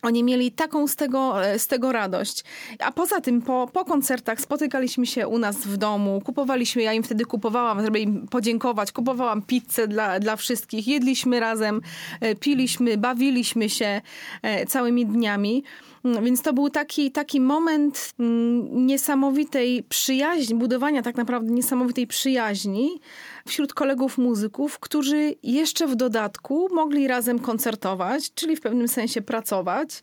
Oni 0.02 0.24
mieli 0.24 0.52
taką 0.52 0.88
z 0.88 0.96
tego, 0.96 1.46
e, 1.46 1.60
z 1.60 1.68
tego 1.68 1.92
radość. 1.92 2.44
A 2.80 2.92
poza 2.92 3.22
tym 3.22 3.42
po, 3.42 3.70
po 3.74 3.86
koncertach 3.86 4.42
spotykaliśmy 4.42 5.06
się 5.06 5.28
u 5.28 5.38
nas 5.38 5.58
w 5.58 5.78
domu, 5.78 6.22
kupowaliśmy, 6.26 6.82
ja 6.82 6.94
im 6.94 7.04
wtedy 7.04 7.26
kupowałam, 7.26 7.86
żeby 7.86 8.00
im 8.00 8.28
podziękować, 8.28 8.92
kupowałam 8.92 9.42
pizzę 9.42 9.88
dla, 9.88 10.20
dla 10.20 10.36
wszystkich, 10.36 10.88
jedliśmy 10.88 11.40
razem, 11.40 11.82
e, 12.22 12.36
piliśmy, 12.36 12.98
bawiliśmy 12.98 13.70
się 13.70 14.02
e, 14.42 14.66
całymi 14.66 15.06
dniami. 15.06 15.64
Mm, 16.06 16.26
więc 16.26 16.42
to 16.42 16.54
był 16.54 16.70
taki, 16.70 17.12
taki 17.12 17.42
moment 17.42 18.14
mm, 18.20 18.88
niesamowitej 18.88 19.84
przyjaźni, 19.84 20.56
budowania 20.56 21.02
tak 21.02 21.16
naprawdę 21.16 21.52
niesamowitej 21.54 22.08
przyjaźni 22.08 23.00
wśród 23.48 23.74
kolegów 23.74 24.18
muzyków, 24.18 24.80
którzy 24.80 25.36
jeszcze 25.44 25.88
w 25.88 25.96
dodatku 25.96 26.68
mogli 26.72 27.08
razem 27.08 27.40
koncertować, 27.40 28.34
czyli 28.34 28.56
w 28.56 28.62
pewnym 28.62 28.88
sensie 28.88 29.22
pracować, 29.22 30.02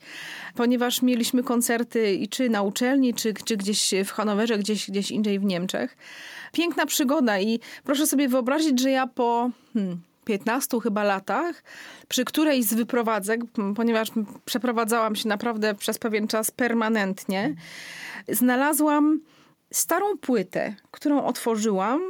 ponieważ 0.55 1.03
mieliśmy 1.03 1.43
koncerty 1.43 2.15
i 2.15 2.29
czy 2.29 2.49
na 2.49 2.62
uczelni, 2.62 3.15
czy, 3.15 3.35
czy 3.45 3.57
gdzieś 3.57 3.95
w 4.05 4.11
Hanowerze, 4.11 4.59
gdzieś, 4.59 4.91
gdzieś 4.91 5.11
indziej 5.11 5.38
w 5.38 5.45
Niemczech. 5.45 5.97
Piękna 6.53 6.87
przygoda 6.87 7.41
i 7.41 7.61
proszę 7.85 8.07
sobie 8.07 8.29
wyobrazić, 8.29 8.81
że 8.81 8.91
ja 8.91 9.07
po... 9.07 9.50
Hmm, 9.75 10.00
15 10.26 10.80
chyba 10.80 11.04
latach, 11.04 11.62
przy 12.09 12.25
której 12.25 12.62
z 12.62 12.75
wyprowadzek, 12.75 13.40
ponieważ 13.76 14.09
przeprowadzałam 14.45 15.16
się 15.16 15.28
naprawdę 15.28 15.75
przez 15.75 15.99
pewien 15.99 16.28
czas 16.28 16.50
permanentnie, 16.50 17.54
znalazłam 18.28 19.21
starą 19.73 20.18
płytę, 20.18 20.75
którą 20.90 21.25
otworzyłam 21.25 22.00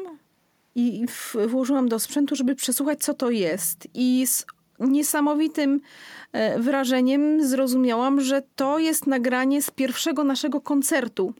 i 0.74 1.06
włożyłam 1.48 1.88
do 1.88 1.98
sprzętu, 1.98 2.36
żeby 2.36 2.54
przesłuchać, 2.54 2.98
co 2.98 3.14
to 3.14 3.30
jest. 3.30 3.88
I 3.94 4.26
z 4.26 4.46
niesamowitym 4.80 5.80
e, 6.32 6.58
wrażeniem 6.58 7.48
zrozumiałam, 7.48 8.20
że 8.20 8.42
to 8.56 8.78
jest 8.78 9.06
nagranie 9.06 9.62
z 9.62 9.70
pierwszego 9.70 10.24
naszego 10.24 10.60
koncertu 10.60 11.34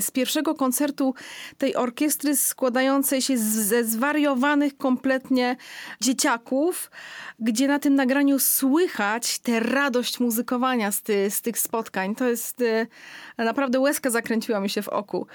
z 0.00 0.10
pierwszego 0.10 0.54
koncertu 0.54 1.14
tej 1.58 1.76
orkiestry 1.76 2.36
składającej 2.36 3.22
się 3.22 3.38
ze 3.38 3.84
zwariowanych 3.84 4.76
kompletnie 4.76 5.56
dzieciaków, 6.00 6.90
gdzie 7.38 7.68
na 7.68 7.78
tym 7.78 7.94
nagraniu 7.94 8.38
słychać 8.38 9.38
tę 9.38 9.60
radość 9.60 10.20
muzykowania 10.20 10.92
z, 10.92 11.02
ty, 11.02 11.30
z 11.30 11.42
tych 11.42 11.58
spotkań. 11.58 12.14
To 12.14 12.28
jest 12.28 12.62
e, 13.38 13.44
naprawdę 13.44 13.80
łezka 13.80 14.10
zakręciła 14.10 14.60
mi 14.60 14.70
się 14.70 14.82
w 14.82 14.88
oku. 14.88 15.26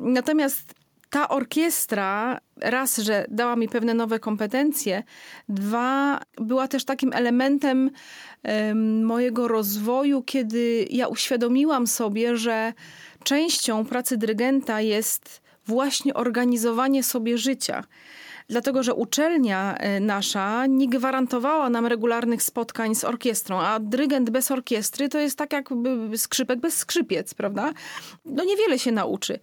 Natomiast 0.00 0.74
ta 1.14 1.28
orkiestra 1.28 2.40
raz, 2.56 2.98
że 2.98 3.26
dała 3.28 3.56
mi 3.56 3.68
pewne 3.68 3.94
nowe 3.94 4.18
kompetencje, 4.18 5.02
dwa, 5.48 6.20
była 6.36 6.68
też 6.68 6.84
takim 6.84 7.12
elementem 7.12 7.90
um, 8.42 9.04
mojego 9.04 9.48
rozwoju, 9.48 10.22
kiedy 10.22 10.86
ja 10.90 11.08
uświadomiłam 11.08 11.86
sobie, 11.86 12.36
że 12.36 12.72
częścią 13.24 13.86
pracy 13.86 14.16
dyrygenta 14.16 14.80
jest 14.80 15.42
właśnie 15.66 16.14
organizowanie 16.14 17.02
sobie 17.02 17.38
życia 17.38 17.84
dlatego 18.48 18.82
że 18.82 18.94
uczelnia 18.94 19.76
e, 19.76 20.00
nasza 20.00 20.66
nie 20.66 20.88
gwarantowała 20.88 21.70
nam 21.70 21.86
regularnych 21.86 22.42
spotkań 22.42 22.94
z 22.94 23.04
orkiestrą, 23.04 23.60
a 23.60 23.78
dyrygent 23.80 24.30
bez 24.30 24.50
orkiestry 24.50 25.08
to 25.08 25.18
jest 25.18 25.38
tak 25.38 25.52
jak 25.52 25.68
skrzypek 26.16 26.60
bez 26.60 26.76
skrzypiec, 26.76 27.34
prawda? 27.34 27.72
No 28.24 28.44
niewiele 28.44 28.78
się 28.78 28.92
nauczy. 28.92 29.38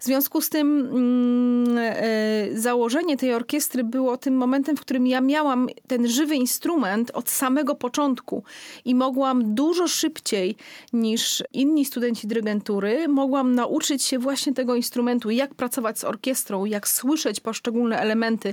W 0.00 0.04
związku 0.04 0.40
z 0.40 0.48
tym 0.48 0.80
mm, 0.80 1.78
e, 1.78 2.60
założenie 2.60 3.16
tej 3.16 3.34
orkiestry 3.34 3.84
było 3.84 4.16
tym 4.16 4.36
momentem, 4.36 4.76
w 4.76 4.80
którym 4.80 5.06
ja 5.06 5.20
miałam 5.20 5.68
ten 5.86 6.08
żywy 6.08 6.34
instrument 6.34 7.10
od 7.14 7.30
samego 7.30 7.74
początku 7.74 8.42
i 8.84 8.94
mogłam 8.94 9.54
dużo 9.54 9.88
szybciej 9.88 10.56
niż 10.92 11.42
inni 11.52 11.84
studenci 11.84 12.26
dyrygentury, 12.26 13.08
mogłam 13.08 13.54
nauczyć 13.54 14.02
się 14.02 14.18
właśnie 14.18 14.54
tego 14.54 14.74
instrumentu, 14.74 15.30
jak 15.30 15.54
pracować 15.54 15.98
z 15.98 16.04
orkiestrą, 16.04 16.64
jak 16.64 16.88
słyszeć 16.88 17.40
poszczególne 17.40 17.98
elementy 18.00 18.45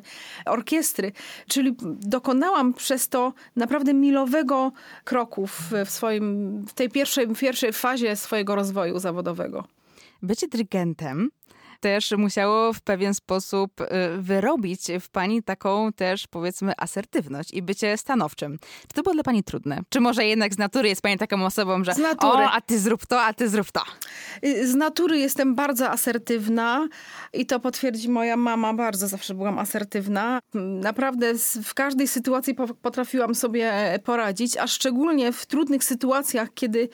orkiestry. 0.45 1.11
Czyli 1.47 1.75
dokonałam 1.99 2.73
przez 2.73 3.09
to 3.09 3.33
naprawdę 3.55 3.93
milowego 3.93 4.71
kroku 5.03 5.47
w, 5.47 5.71
swoim, 5.85 6.57
w 6.67 6.73
tej 6.73 6.89
pierwszej, 6.89 7.27
pierwszej 7.27 7.73
fazie 7.73 8.15
swojego 8.15 8.55
rozwoju 8.55 8.99
zawodowego. 8.99 9.63
Bycie 10.21 10.47
dyrygentem 10.47 11.29
też 11.83 12.11
musiało 12.11 12.73
w 12.73 12.81
pewien 12.81 13.13
sposób 13.13 13.81
y, 13.81 13.85
wyrobić 14.17 14.81
w 15.01 15.09
pani 15.09 15.43
taką 15.43 15.93
też 15.93 16.27
powiedzmy 16.27 16.73
asertywność 16.77 17.53
i 17.53 17.61
bycie 17.61 17.97
stanowczym. 17.97 18.59
Czy 18.87 18.93
to 18.93 19.03
było 19.03 19.13
dla 19.13 19.23
pani 19.23 19.43
trudne? 19.43 19.81
Czy 19.89 19.99
może 19.99 20.25
jednak 20.25 20.53
z 20.53 20.57
natury 20.57 20.89
jest 20.89 21.01
pani 21.01 21.17
taką 21.17 21.45
osobą, 21.45 21.83
że 21.83 21.93
z 21.93 21.97
natury. 21.97 22.43
o, 22.43 22.51
a 22.51 22.61
ty 22.61 22.79
zrób 22.79 23.05
to, 23.05 23.21
a 23.21 23.33
ty 23.33 23.49
zrób 23.49 23.71
to? 23.71 23.81
Y, 24.45 24.67
z 24.67 24.75
natury 24.75 25.19
jestem 25.19 25.55
bardzo 25.55 25.89
asertywna 25.89 26.87
i 27.33 27.45
to 27.45 27.59
potwierdzi 27.59 28.09
moja 28.09 28.37
mama. 28.37 28.73
Bardzo 28.73 29.07
zawsze 29.07 29.33
byłam 29.33 29.59
asertywna. 29.59 30.39
Naprawdę 30.81 31.33
w 31.63 31.73
każdej 31.73 32.07
sytuacji 32.07 32.55
potrafiłam 32.81 33.35
sobie 33.35 33.73
poradzić, 34.03 34.57
a 34.57 34.67
szczególnie 34.67 35.31
w 35.31 35.45
trudnych 35.45 35.83
sytuacjach, 35.83 36.53
kiedy 36.53 36.89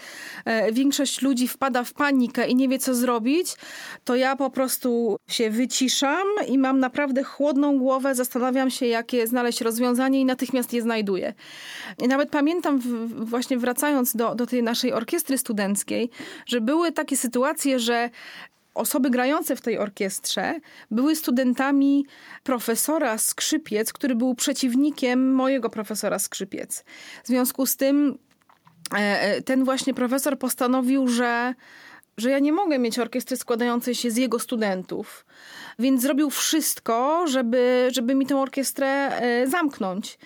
e, 0.46 0.72
większość 0.72 1.22
ludzi 1.22 1.48
wpada 1.48 1.84
w 1.84 1.94
panikę 1.94 2.48
i 2.48 2.56
nie 2.56 2.68
wie 2.68 2.80
co 2.80 2.96
zrobić, 2.96 3.56
to 4.04 4.16
ja 4.16 4.36
po 4.36 4.50
prostu 4.50 4.79
prostu 4.80 5.18
się 5.28 5.50
wyciszam 5.50 6.28
i 6.48 6.58
mam 6.58 6.80
naprawdę 6.80 7.24
chłodną 7.24 7.78
głowę, 7.80 8.16
zastanawiam 8.16 8.70
się, 8.70 8.86
jakie 8.86 9.28
znaleźć 9.28 9.62
rozwiązanie 9.62 10.22
i 10.22 10.26
natychmiast 10.26 10.74
je 10.74 10.82
znajduję. 10.82 11.34
I 12.04 12.08
nawet 12.08 12.30
pamiętam, 12.30 12.80
właśnie 13.10 13.58
wracając 13.58 14.16
do, 14.16 14.36
do 14.36 14.48
tej 14.48 14.64
naszej 14.64 14.94
orkiestry 14.94 15.38
studenckiej, 15.38 16.10
że 16.46 16.62
były 16.62 16.92
takie 16.92 17.18
sytuacje, 17.18 17.80
że 17.80 18.10
osoby 18.74 19.10
grające 19.10 19.56
w 19.56 19.62
tej 19.62 19.78
orkiestrze 19.78 20.60
były 20.92 21.16
studentami 21.16 22.06
profesora 22.44 23.18
Skrzypiec, 23.18 23.94
który 23.94 24.16
był 24.16 24.36
przeciwnikiem 24.36 25.34
mojego 25.34 25.70
profesora 25.70 26.20
Skrzypiec. 26.20 26.84
W 27.24 27.28
związku 27.28 27.66
z 27.66 27.76
tym 27.76 28.18
e, 28.94 28.98
e, 28.98 29.42
ten 29.42 29.64
właśnie 29.64 29.94
profesor 29.94 30.40
postanowił, 30.40 31.08
że 31.08 31.54
że 32.20 32.30
ja 32.30 32.40
nie 32.40 32.52
mogę 32.52 32.80
mieć 32.80 33.00
orkiestry 33.00 33.38
składającej 33.38 33.96
się 33.96 34.12
z 34.12 34.18
jego 34.18 34.40
studentów. 34.40 35.26
Więc 35.80 36.02
zrobił 36.02 36.30
wszystko, 36.30 37.28
żeby, 37.28 37.88
żeby 37.92 38.16
mi 38.16 38.26
tę 38.26 38.38
orkiestrę 38.38 38.88
e, 38.88 39.48
zamknąć. 39.48 40.18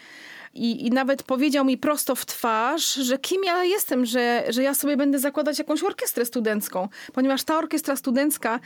I, 0.53 0.87
I, 0.87 0.91
nawet 0.91 1.23
powiedział 1.23 1.65
mi 1.65 1.77
prosto 1.77 2.15
w 2.15 2.25
twarz, 2.25 2.93
że 2.93 3.17
kim 3.17 3.43
ja 3.43 3.63
jestem, 3.63 4.05
że, 4.05 4.43
że 4.49 4.63
ja 4.63 4.73
sobie 4.73 4.97
będę 4.97 5.19
zakładać 5.19 5.59
jakąś 5.59 5.83
orkiestrę 5.83 6.25
studencką, 6.25 6.89
ponieważ 7.13 7.43
ta 7.43 7.57
orkiestra 7.57 7.95
studencka 7.95 8.59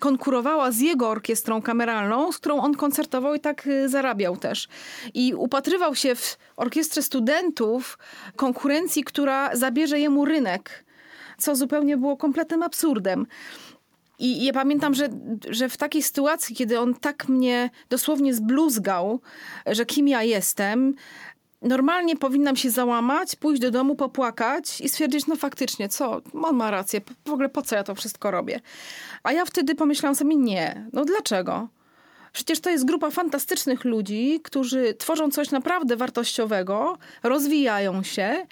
konkurowała 0.00 0.70
z 0.70 0.80
jego 0.80 1.08
orkiestrą 1.08 1.62
kameralną, 1.62 2.32
z 2.32 2.38
którą 2.38 2.60
on 2.60 2.74
koncertował 2.74 3.34
i 3.34 3.40
tak 3.40 3.66
e, 3.66 3.88
zarabiał 3.88 4.36
też. 4.36 4.68
I 5.14 5.34
upatrywał 5.34 5.94
się 5.94 6.14
w 6.14 6.38
orkiestrze 6.56 7.02
studentów 7.02 7.98
konkurencji, 8.36 9.04
która 9.04 9.56
zabierze 9.56 10.00
jemu 10.00 10.24
rynek 10.24 10.84
co 11.38 11.56
zupełnie 11.56 11.96
było 11.96 12.16
kompletnym 12.16 12.62
absurdem. 12.62 13.26
I 14.18 14.44
ja 14.44 14.52
pamiętam, 14.52 14.94
że, 14.94 15.08
że 15.48 15.68
w 15.68 15.76
takiej 15.76 16.02
sytuacji, 16.02 16.56
kiedy 16.56 16.80
on 16.80 16.94
tak 16.94 17.28
mnie 17.28 17.70
dosłownie 17.90 18.34
zbluzgał, 18.34 19.20
że 19.66 19.86
kim 19.86 20.08
ja 20.08 20.22
jestem, 20.22 20.94
normalnie 21.62 22.16
powinnam 22.16 22.56
się 22.56 22.70
załamać, 22.70 23.36
pójść 23.36 23.62
do 23.62 23.70
domu, 23.70 23.94
popłakać 23.94 24.80
i 24.80 24.88
stwierdzić, 24.88 25.26
no 25.26 25.36
faktycznie, 25.36 25.88
co, 25.88 26.20
on 26.42 26.56
ma 26.56 26.70
rację, 26.70 27.00
w 27.24 27.30
ogóle 27.30 27.48
po 27.48 27.62
co 27.62 27.76
ja 27.76 27.84
to 27.84 27.94
wszystko 27.94 28.30
robię. 28.30 28.60
A 29.22 29.32
ja 29.32 29.44
wtedy 29.44 29.74
pomyślałam 29.74 30.14
sobie, 30.14 30.36
nie, 30.36 30.86
no 30.92 31.04
dlaczego? 31.04 31.68
Przecież 32.32 32.60
to 32.60 32.70
jest 32.70 32.84
grupa 32.84 33.10
fantastycznych 33.10 33.84
ludzi, 33.84 34.40
którzy 34.44 34.94
tworzą 34.94 35.30
coś 35.30 35.50
naprawdę 35.50 35.96
wartościowego, 35.96 36.98
rozwijają 37.22 38.02
się, 38.02 38.46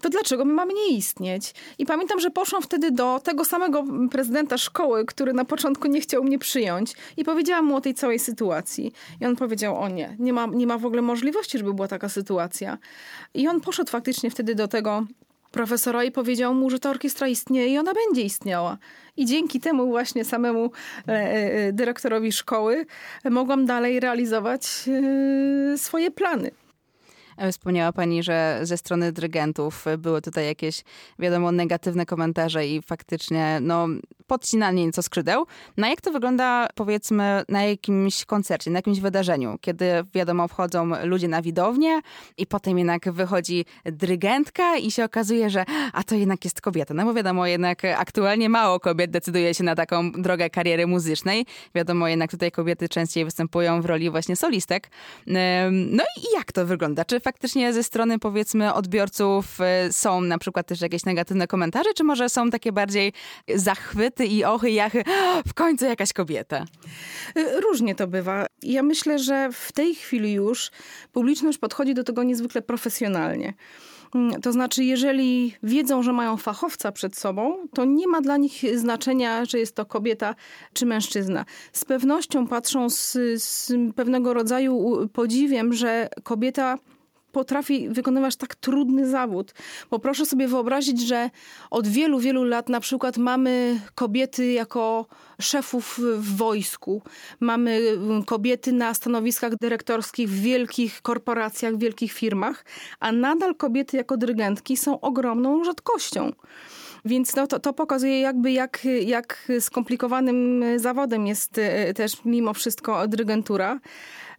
to 0.00 0.08
dlaczego 0.08 0.44
my 0.44 0.52
mamy 0.52 0.74
nie 0.74 0.88
istnieć? 0.88 1.54
I 1.78 1.86
pamiętam, 1.86 2.20
że 2.20 2.30
poszłam 2.30 2.62
wtedy 2.62 2.90
do 2.90 3.20
tego 3.24 3.44
samego 3.44 3.84
prezydenta 4.10 4.58
szkoły, 4.58 5.04
który 5.04 5.32
na 5.32 5.44
początku 5.44 5.88
nie 5.88 6.00
chciał 6.00 6.24
mnie 6.24 6.38
przyjąć 6.38 6.92
i 7.16 7.24
powiedziałam 7.24 7.64
mu 7.64 7.76
o 7.76 7.80
tej 7.80 7.94
całej 7.94 8.18
sytuacji. 8.18 8.92
I 9.20 9.26
on 9.26 9.36
powiedział, 9.36 9.78
o 9.78 9.88
nie, 9.88 10.16
nie 10.18 10.32
ma, 10.32 10.46
nie 10.46 10.66
ma 10.66 10.78
w 10.78 10.86
ogóle 10.86 11.02
możliwości, 11.02 11.58
żeby 11.58 11.74
była 11.74 11.88
taka 11.88 12.08
sytuacja. 12.08 12.78
I 13.34 13.48
on 13.48 13.60
poszedł 13.60 13.90
faktycznie 13.90 14.30
wtedy 14.30 14.54
do 14.54 14.68
tego 14.68 15.06
profesora 15.50 16.04
i 16.04 16.10
powiedział 16.10 16.54
mu, 16.54 16.70
że 16.70 16.78
ta 16.78 16.90
orkiestra 16.90 17.28
istnieje 17.28 17.68
i 17.68 17.78
ona 17.78 17.92
będzie 17.94 18.22
istniała. 18.22 18.78
I 19.16 19.26
dzięki 19.26 19.60
temu 19.60 19.86
właśnie 19.86 20.24
samemu 20.24 20.70
e, 21.08 21.12
e, 21.12 21.72
dyrektorowi 21.72 22.32
szkoły 22.32 22.86
mogłam 23.30 23.66
dalej 23.66 24.00
realizować 24.00 24.64
e, 25.74 25.78
swoje 25.78 26.10
plany. 26.10 26.50
E, 27.36 27.52
wspomniała 27.52 27.92
pani, 27.92 28.22
że 28.22 28.60
ze 28.62 28.76
strony 28.76 29.12
dyrygentów 29.12 29.84
były 29.98 30.22
tutaj 30.22 30.46
jakieś, 30.46 30.82
wiadomo, 31.18 31.52
negatywne 31.52 32.06
komentarze 32.06 32.66
i 32.66 32.82
faktycznie, 32.82 33.58
no, 33.62 33.88
podcinanie 34.26 34.86
nieco 34.86 35.02
skrzydeł. 35.02 35.46
No 35.76 35.88
jak 35.88 36.00
to 36.00 36.10
wygląda, 36.10 36.68
powiedzmy, 36.74 37.42
na 37.48 37.64
jakimś 37.64 38.24
koncercie, 38.24 38.70
na 38.70 38.78
jakimś 38.78 39.00
wydarzeniu, 39.00 39.58
kiedy, 39.60 39.86
wiadomo, 40.14 40.48
wchodzą 40.48 40.90
ludzie 41.04 41.28
na 41.28 41.42
widownię 41.42 42.00
i 42.38 42.46
potem 42.46 42.78
jednak 42.78 43.12
wychodzi 43.12 43.64
dyrygentka 43.84 44.76
i 44.76 44.90
się 44.90 45.04
okazuje, 45.04 45.50
że 45.50 45.64
a 45.92 46.02
to 46.02 46.14
jednak 46.14 46.44
jest 46.44 46.60
kobieta. 46.60 46.94
No 46.94 47.04
bo 47.04 47.14
wiadomo, 47.14 47.46
jednak 47.46 47.82
aktualnie 47.84 48.48
mało 48.48 48.80
kobiet 48.80 49.10
decyduje 49.10 49.54
się 49.54 49.64
na 49.64 49.74
taką 49.74 50.12
drogę 50.12 50.50
kariery 50.50 50.86
muzycznej. 50.86 51.46
Wiadomo, 51.74 52.08
jednak 52.08 52.30
tutaj 52.30 52.50
kobiety 52.50 52.88
częściej 52.88 53.24
występują 53.24 53.82
w 53.82 53.84
roli 53.84 54.10
właśnie 54.10 54.36
solistek. 54.36 54.90
No 55.70 56.04
i 56.16 56.34
jak 56.34 56.52
to 56.52 56.66
wygląda? 56.66 57.04
Czy 57.04 57.20
faktycznie 57.26 57.72
ze 57.72 57.82
strony 57.82 58.18
powiedzmy 58.18 58.74
odbiorców 58.74 59.58
y, 59.88 59.92
są 59.92 60.20
na 60.20 60.38
przykład 60.38 60.66
też 60.66 60.80
jakieś 60.80 61.04
negatywne 61.04 61.46
komentarze, 61.46 61.90
czy 61.94 62.04
może 62.04 62.28
są 62.28 62.50
takie 62.50 62.72
bardziej 62.72 63.12
zachwyty 63.54 64.26
i 64.26 64.44
ochy, 64.44 64.70
jachy, 64.70 65.02
w 65.46 65.54
końcu 65.54 65.84
jakaś 65.84 66.12
kobieta? 66.12 66.64
Y, 67.36 67.60
różnie 67.60 67.94
to 67.94 68.06
bywa. 68.06 68.46
Ja 68.62 68.82
myślę, 68.82 69.18
że 69.18 69.48
w 69.52 69.72
tej 69.72 69.94
chwili 69.94 70.32
już 70.32 70.70
publiczność 71.12 71.58
podchodzi 71.58 71.94
do 71.94 72.04
tego 72.04 72.22
niezwykle 72.22 72.62
profesjonalnie. 72.62 73.54
Mm, 74.14 74.40
to 74.40 74.52
znaczy, 74.52 74.84
jeżeli 74.84 75.54
wiedzą, 75.62 76.02
że 76.02 76.12
mają 76.12 76.36
fachowca 76.36 76.92
przed 76.92 77.16
sobą, 77.16 77.68
to 77.74 77.84
nie 77.84 78.08
ma 78.08 78.20
dla 78.20 78.36
nich 78.36 78.78
znaczenia, 78.78 79.44
że 79.44 79.58
jest 79.58 79.74
to 79.74 79.86
kobieta 79.86 80.34
czy 80.72 80.86
mężczyzna. 80.86 81.44
Z 81.72 81.84
pewnością 81.84 82.46
patrzą 82.46 82.90
z, 82.90 83.12
z 83.42 83.72
pewnego 83.96 84.34
rodzaju 84.34 85.08
podziwiem, 85.12 85.72
że 85.72 86.08
kobieta 86.22 86.78
potrafi 87.36 87.88
wykonywać 87.88 88.36
tak 88.36 88.54
trudny 88.54 89.08
zawód. 89.08 89.54
Bo 89.90 89.98
proszę 89.98 90.26
sobie 90.26 90.48
wyobrazić, 90.48 91.00
że 91.00 91.30
od 91.70 91.88
wielu, 91.88 92.18
wielu 92.18 92.44
lat 92.44 92.68
na 92.68 92.80
przykład 92.80 93.16
mamy 93.16 93.80
kobiety 93.94 94.52
jako 94.52 95.06
szefów 95.40 96.00
w 96.18 96.36
wojsku, 96.36 97.02
mamy 97.40 97.80
mm, 97.96 98.24
kobiety 98.24 98.72
na 98.72 98.94
stanowiskach 98.94 99.56
dyrektorskich 99.56 100.28
w 100.28 100.40
wielkich 100.40 101.02
korporacjach, 101.02 101.74
w 101.74 101.78
wielkich 101.78 102.12
firmach, 102.12 102.64
a 103.00 103.12
nadal 103.12 103.54
kobiety 103.54 103.96
jako 103.96 104.16
dyrygentki 104.16 104.76
są 104.76 105.00
ogromną 105.00 105.64
rzadkością. 105.64 106.32
Więc 107.04 107.36
no 107.36 107.46
to, 107.46 107.60
to 107.60 107.72
pokazuje 107.72 108.20
jakby 108.20 108.52
jak, 108.52 108.84
jak 109.04 109.48
skomplikowanym 109.60 110.64
zawodem 110.76 111.26
jest 111.26 111.58
e, 111.58 111.94
też 111.94 112.24
mimo 112.24 112.54
wszystko 112.54 113.08
dyrygentura. 113.08 113.80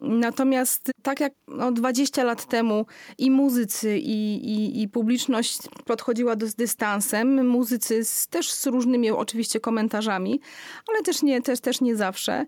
Natomiast 0.02 0.92
tak 1.02 1.20
jak 1.20 1.34
no, 1.48 1.72
20 1.72 2.24
lat 2.24 2.46
temu 2.46 2.86
i 3.18 3.32
muzycy, 3.32 3.98
i, 3.98 4.36
i, 4.36 4.82
i 4.82 4.90
publiczność 4.90 5.60
podchodziła 5.86 6.36
do, 6.36 6.48
z 6.48 6.56
dystansem, 6.56 7.48
muzycy 7.48 8.06
z, 8.06 8.28
też 8.28 8.52
z 8.52 8.68
różnymi 8.68 9.12
oczywiście 9.12 9.60
komentarzami, 9.60 10.42
ale 10.90 11.02
też 11.02 11.24
nie, 11.24 11.42
też, 11.42 11.60
też 11.60 11.82
nie 11.82 11.96
zawsze. 11.96 12.46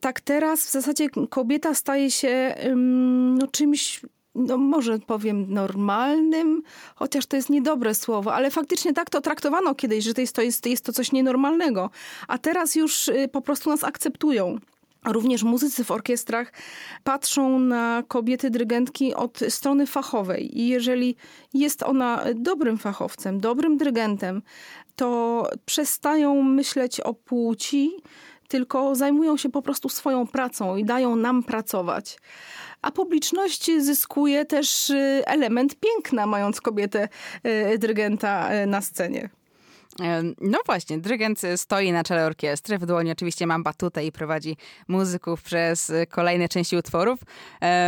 Tak 0.00 0.20
teraz 0.20 0.66
w 0.66 0.70
zasadzie 0.70 1.08
kobieta 1.30 1.74
staje 1.74 2.10
się 2.10 2.54
no, 2.76 3.46
czymś 3.46 4.00
no 4.34 4.56
może 4.56 4.98
powiem 4.98 5.46
normalnym, 5.54 6.62
chociaż 6.94 7.26
to 7.26 7.36
jest 7.36 7.50
niedobre 7.50 7.94
słowo, 7.94 8.34
ale 8.34 8.50
faktycznie 8.50 8.92
tak 8.92 9.10
to 9.10 9.20
traktowano 9.20 9.74
kiedyś, 9.74 10.04
że 10.04 10.14
to 10.14 10.20
jest 10.20 10.36
to, 10.36 10.42
jest, 10.42 10.66
jest 10.66 10.84
to 10.84 10.92
coś 10.92 11.12
nienormalnego. 11.12 11.90
A 12.28 12.38
teraz 12.38 12.74
już 12.74 13.08
y, 13.08 13.28
po 13.32 13.40
prostu 13.40 13.70
nas 13.70 13.84
akceptują. 13.84 14.58
Również 15.06 15.42
muzycy 15.42 15.84
w 15.84 15.90
orkiestrach 15.90 16.52
patrzą 17.04 17.58
na 17.58 18.02
kobiety 18.08 18.50
dyrygentki 18.50 19.14
od 19.14 19.38
strony 19.48 19.86
fachowej 19.86 20.60
i 20.60 20.68
jeżeli 20.68 21.16
jest 21.54 21.82
ona 21.82 22.24
dobrym 22.34 22.78
fachowcem, 22.78 23.40
dobrym 23.40 23.76
dyrygentem, 23.76 24.42
to 24.96 25.46
przestają 25.64 26.42
myśleć 26.42 27.00
o 27.00 27.14
płci, 27.14 27.90
tylko 28.48 28.94
zajmują 28.94 29.36
się 29.36 29.48
po 29.48 29.62
prostu 29.62 29.88
swoją 29.88 30.26
pracą 30.26 30.76
i 30.76 30.84
dają 30.84 31.16
nam 31.16 31.42
pracować. 31.42 32.18
A 32.82 32.90
publiczność 32.90 33.70
zyskuje 33.78 34.44
też 34.44 34.90
y, 34.90 35.22
element 35.26 35.76
piękna, 35.80 36.26
mając 36.26 36.60
kobietę 36.60 37.08
y, 37.74 37.78
dyrygenta 37.78 38.54
y, 38.54 38.66
na 38.66 38.80
scenie. 38.80 39.30
No 40.40 40.58
właśnie, 40.66 40.98
dyrygent 40.98 41.42
stoi 41.56 41.92
na 41.92 42.04
czele 42.04 42.26
orkiestry, 42.26 42.78
w 42.78 42.86
dłoni 42.86 43.12
oczywiście 43.12 43.46
mam 43.46 43.62
batutę 43.62 44.04
i 44.04 44.12
prowadzi 44.12 44.56
muzyków 44.88 45.42
przez 45.42 45.92
kolejne 46.08 46.48
części 46.48 46.76
utworów. 46.76 47.20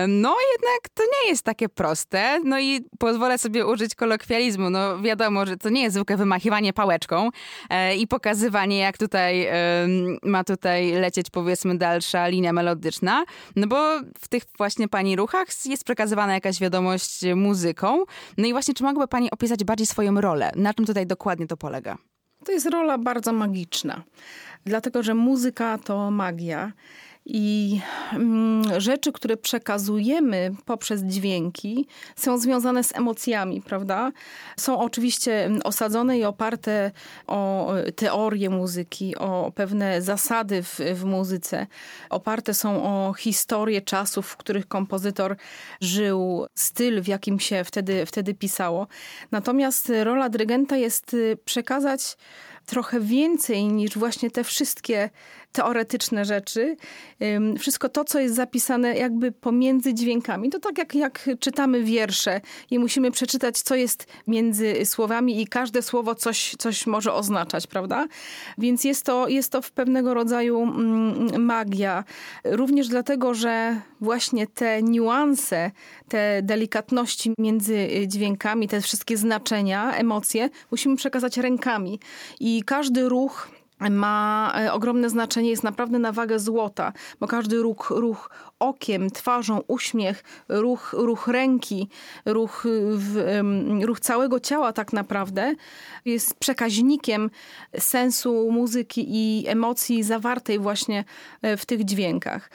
No 0.09 0.37
jednak 0.53 0.89
to 0.95 1.03
nie 1.03 1.31
jest 1.31 1.43
takie 1.43 1.69
proste, 1.69 2.41
no 2.45 2.61
i 2.61 2.81
pozwolę 2.99 3.39
sobie 3.39 3.67
użyć 3.67 3.95
kolokwializmu, 3.95 4.71
no 4.71 5.03
wiadomo, 5.03 5.47
że 5.47 5.57
to 5.57 5.69
nie 5.69 5.83
jest 5.83 5.95
zwykłe 5.95 6.17
wymachiwanie 6.17 6.73
pałeczką 6.73 7.29
e, 7.71 7.97
i 7.97 8.07
pokazywanie 8.07 8.79
jak 8.79 8.99
tutaj 8.99 9.49
ma 10.23 10.45
tutaj 10.45 10.93
lecieć 10.93 11.31
powiedzmy 11.31 11.79
dalsza 11.79 12.29
linia 12.29 12.53
melodyczna, 12.53 13.25
no 13.57 13.67
bo 13.67 14.01
w 14.21 14.29
tych 14.29 14.43
właśnie 14.59 14.89
pani 14.89 15.17
ruchach 15.17 15.49
jest 15.65 15.85
przekazywana 15.85 16.35
jakaś 16.35 16.61
wiadomość 16.61 17.21
muzyką. 17.37 18.05
No 18.39 18.47
i 18.47 18.53
właśnie 18.53 18.75
czy 18.75 18.85
mogłaby 18.85 19.09
pani 19.09 19.31
opisać 19.31 19.65
bardziej 19.65 19.87
swoją 19.87 20.21
rolę? 20.21 20.53
Na 20.57 20.75
czym 20.75 20.87
tutaj 20.87 21.07
dokładnie 21.07 21.47
to 21.47 21.57
polega? 21.57 21.97
To 22.45 22.53
jest 22.53 22.67
rola 22.67 22.99
bardzo 22.99 23.33
magiczna, 23.33 24.03
dlatego 24.65 25.03
że 25.03 25.15
muzyka 25.15 25.79
to 25.79 26.11
magia. 26.11 26.73
I 27.25 27.81
mm, 28.13 28.81
rzeczy, 28.81 29.13
które 29.13 29.37
przekazujemy 29.37 30.55
poprzez 30.65 31.03
dźwięki, 31.03 31.87
są 32.17 32.39
związane 32.39 32.85
z 32.85 32.97
emocjami, 32.97 33.63
prawda? 33.63 34.13
Są 34.57 34.79
oczywiście 34.79 35.51
osadzone 35.65 36.19
i 36.19 36.25
oparte 36.25 36.91
o 37.27 37.73
teorię 37.97 38.51
muzyki, 38.51 39.17
o 39.17 39.53
pewne 39.55 40.03
zasady 40.03 40.63
w, 40.63 40.81
w 40.95 41.05
muzyce. 41.05 41.67
Oparte 42.11 42.55
są 42.55 42.85
o 42.85 43.15
historię 43.15 43.81
czasów, 43.81 44.27
w 44.27 44.37
których 44.37 44.69
kompozytor 44.69 45.37
żył, 45.81 46.47
styl, 46.55 47.03
w 47.03 47.09
jakim 47.09 47.41
się 47.41 47.65
wtedy, 47.65 48.07
wtedy 48.07 48.35
pisało. 48.35 48.87
Natomiast 49.31 49.93
rola 50.05 50.29
dyrygenta 50.29 50.77
jest 50.77 51.17
przekazać 51.45 52.17
trochę 52.67 53.01
więcej 53.01 53.65
niż 53.65 53.99
właśnie 53.99 54.31
te 54.31 54.45
wszystkie 54.45 55.11
teoretyczne 55.53 56.25
rzeczy. 56.25 56.77
Wszystko 57.59 57.89
to, 57.89 58.05
co 58.05 58.21
jest 58.21 58.35
zapisane 58.35 58.97
jakby 58.97 59.33
pomiędzy 59.33 59.95
dźwiękami. 59.95 60.51
To 60.51 60.59
tak 60.59 60.79
jak, 60.79 60.95
jak 60.95 61.29
czytamy 61.41 61.85
wiersze 61.85 62.41
i 62.71 62.79
musimy 62.79 63.11
przeczytać, 63.11 63.59
co 63.59 63.75
jest 63.75 64.07
między 64.27 64.85
słowami 64.85 65.41
i 65.43 65.47
każde 65.47 65.83
słowo 65.83 66.15
coś, 66.15 66.55
coś 66.59 66.87
może 66.87 67.13
oznaczać, 67.15 67.67
prawda? 67.67 68.07
Więc 68.59 68.85
jest 68.85 69.05
to, 69.05 69.29
jest 69.29 69.53
to 69.53 69.63
w 69.63 69.71
pewnego 69.71 70.15
rodzaju 70.15 70.63
mm, 70.63 71.45
magia. 71.45 72.05
Również 72.45 72.89
dlatego, 72.89 73.35
że 73.35 73.81
właśnie 74.01 74.47
te 74.47 74.83
niuanse, 74.83 75.71
te 76.09 76.43
delikatności 76.43 77.35
między 77.39 77.89
dźwiękami, 78.07 78.69
te 78.69 78.81
wszystkie 78.81 79.17
znaczenia, 79.17 79.93
emocje 79.93 80.51
musimy 80.71 80.97
przekazać 80.97 81.37
rękami. 81.37 82.01
I 82.41 82.63
każdy 82.67 83.09
ruch 83.09 83.49
ma 83.91 84.53
e, 84.57 84.73
ogromne 84.73 85.11
znaczenie, 85.11 85.51
jest 85.51 85.63
naprawdę 85.63 85.99
na 85.99 86.13
wagę 86.13 86.39
złota, 86.39 86.93
bo 87.21 87.27
każdy 87.27 87.63
ruch, 87.63 87.91
ruch 87.91 88.31
okiem, 88.59 89.11
twarzą, 89.11 89.61
uśmiech, 89.69 90.25
ruch, 90.49 90.95
ruch 90.99 91.29
ręki, 91.29 91.89
ruch, 92.25 92.65
ruch 93.83 94.01
całego 94.01 94.41
ciała 94.41 94.73
tak 94.73 94.93
naprawdę 94.93 95.55
jest 96.05 96.35
przekaźnikiem 96.35 97.31
sensu 97.79 98.51
muzyki 98.51 99.07
i 99.09 99.49
emocji 99.49 100.03
zawartej 100.03 100.59
właśnie 100.59 101.05
e, 101.43 101.57
w 101.57 101.67
tych 101.67 101.85
dźwiękach. 101.85 102.51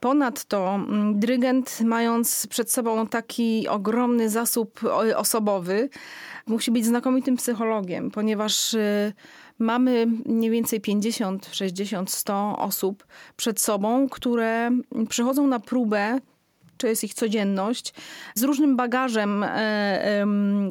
Ponadto 0.00 0.74
mm, 0.74 1.20
dyrygent, 1.20 1.80
mając 1.80 2.46
przed 2.46 2.72
sobą 2.72 3.06
taki 3.06 3.68
ogromny 3.68 4.30
zasób 4.30 4.80
osobowy, 5.16 5.88
musi 6.46 6.70
być 6.70 6.86
znakomitym 6.86 7.36
psychologiem, 7.36 8.10
ponieważ 8.10 8.76
mamy 9.60 10.06
mniej 10.26 10.50
więcej 10.50 10.80
50, 10.80 11.48
60, 11.52 12.10
100 12.10 12.58
osób 12.58 13.06
przed 13.36 13.60
sobą, 13.60 14.08
które 14.08 14.70
przychodzą 15.08 15.46
na 15.46 15.60
próbę 15.60 16.20
to 16.80 16.86
jest 16.86 17.04
ich 17.04 17.14
codzienność, 17.14 17.94
z 18.34 18.42
różnym 18.42 18.76
bagażem 18.76 19.44
e, 19.44 20.26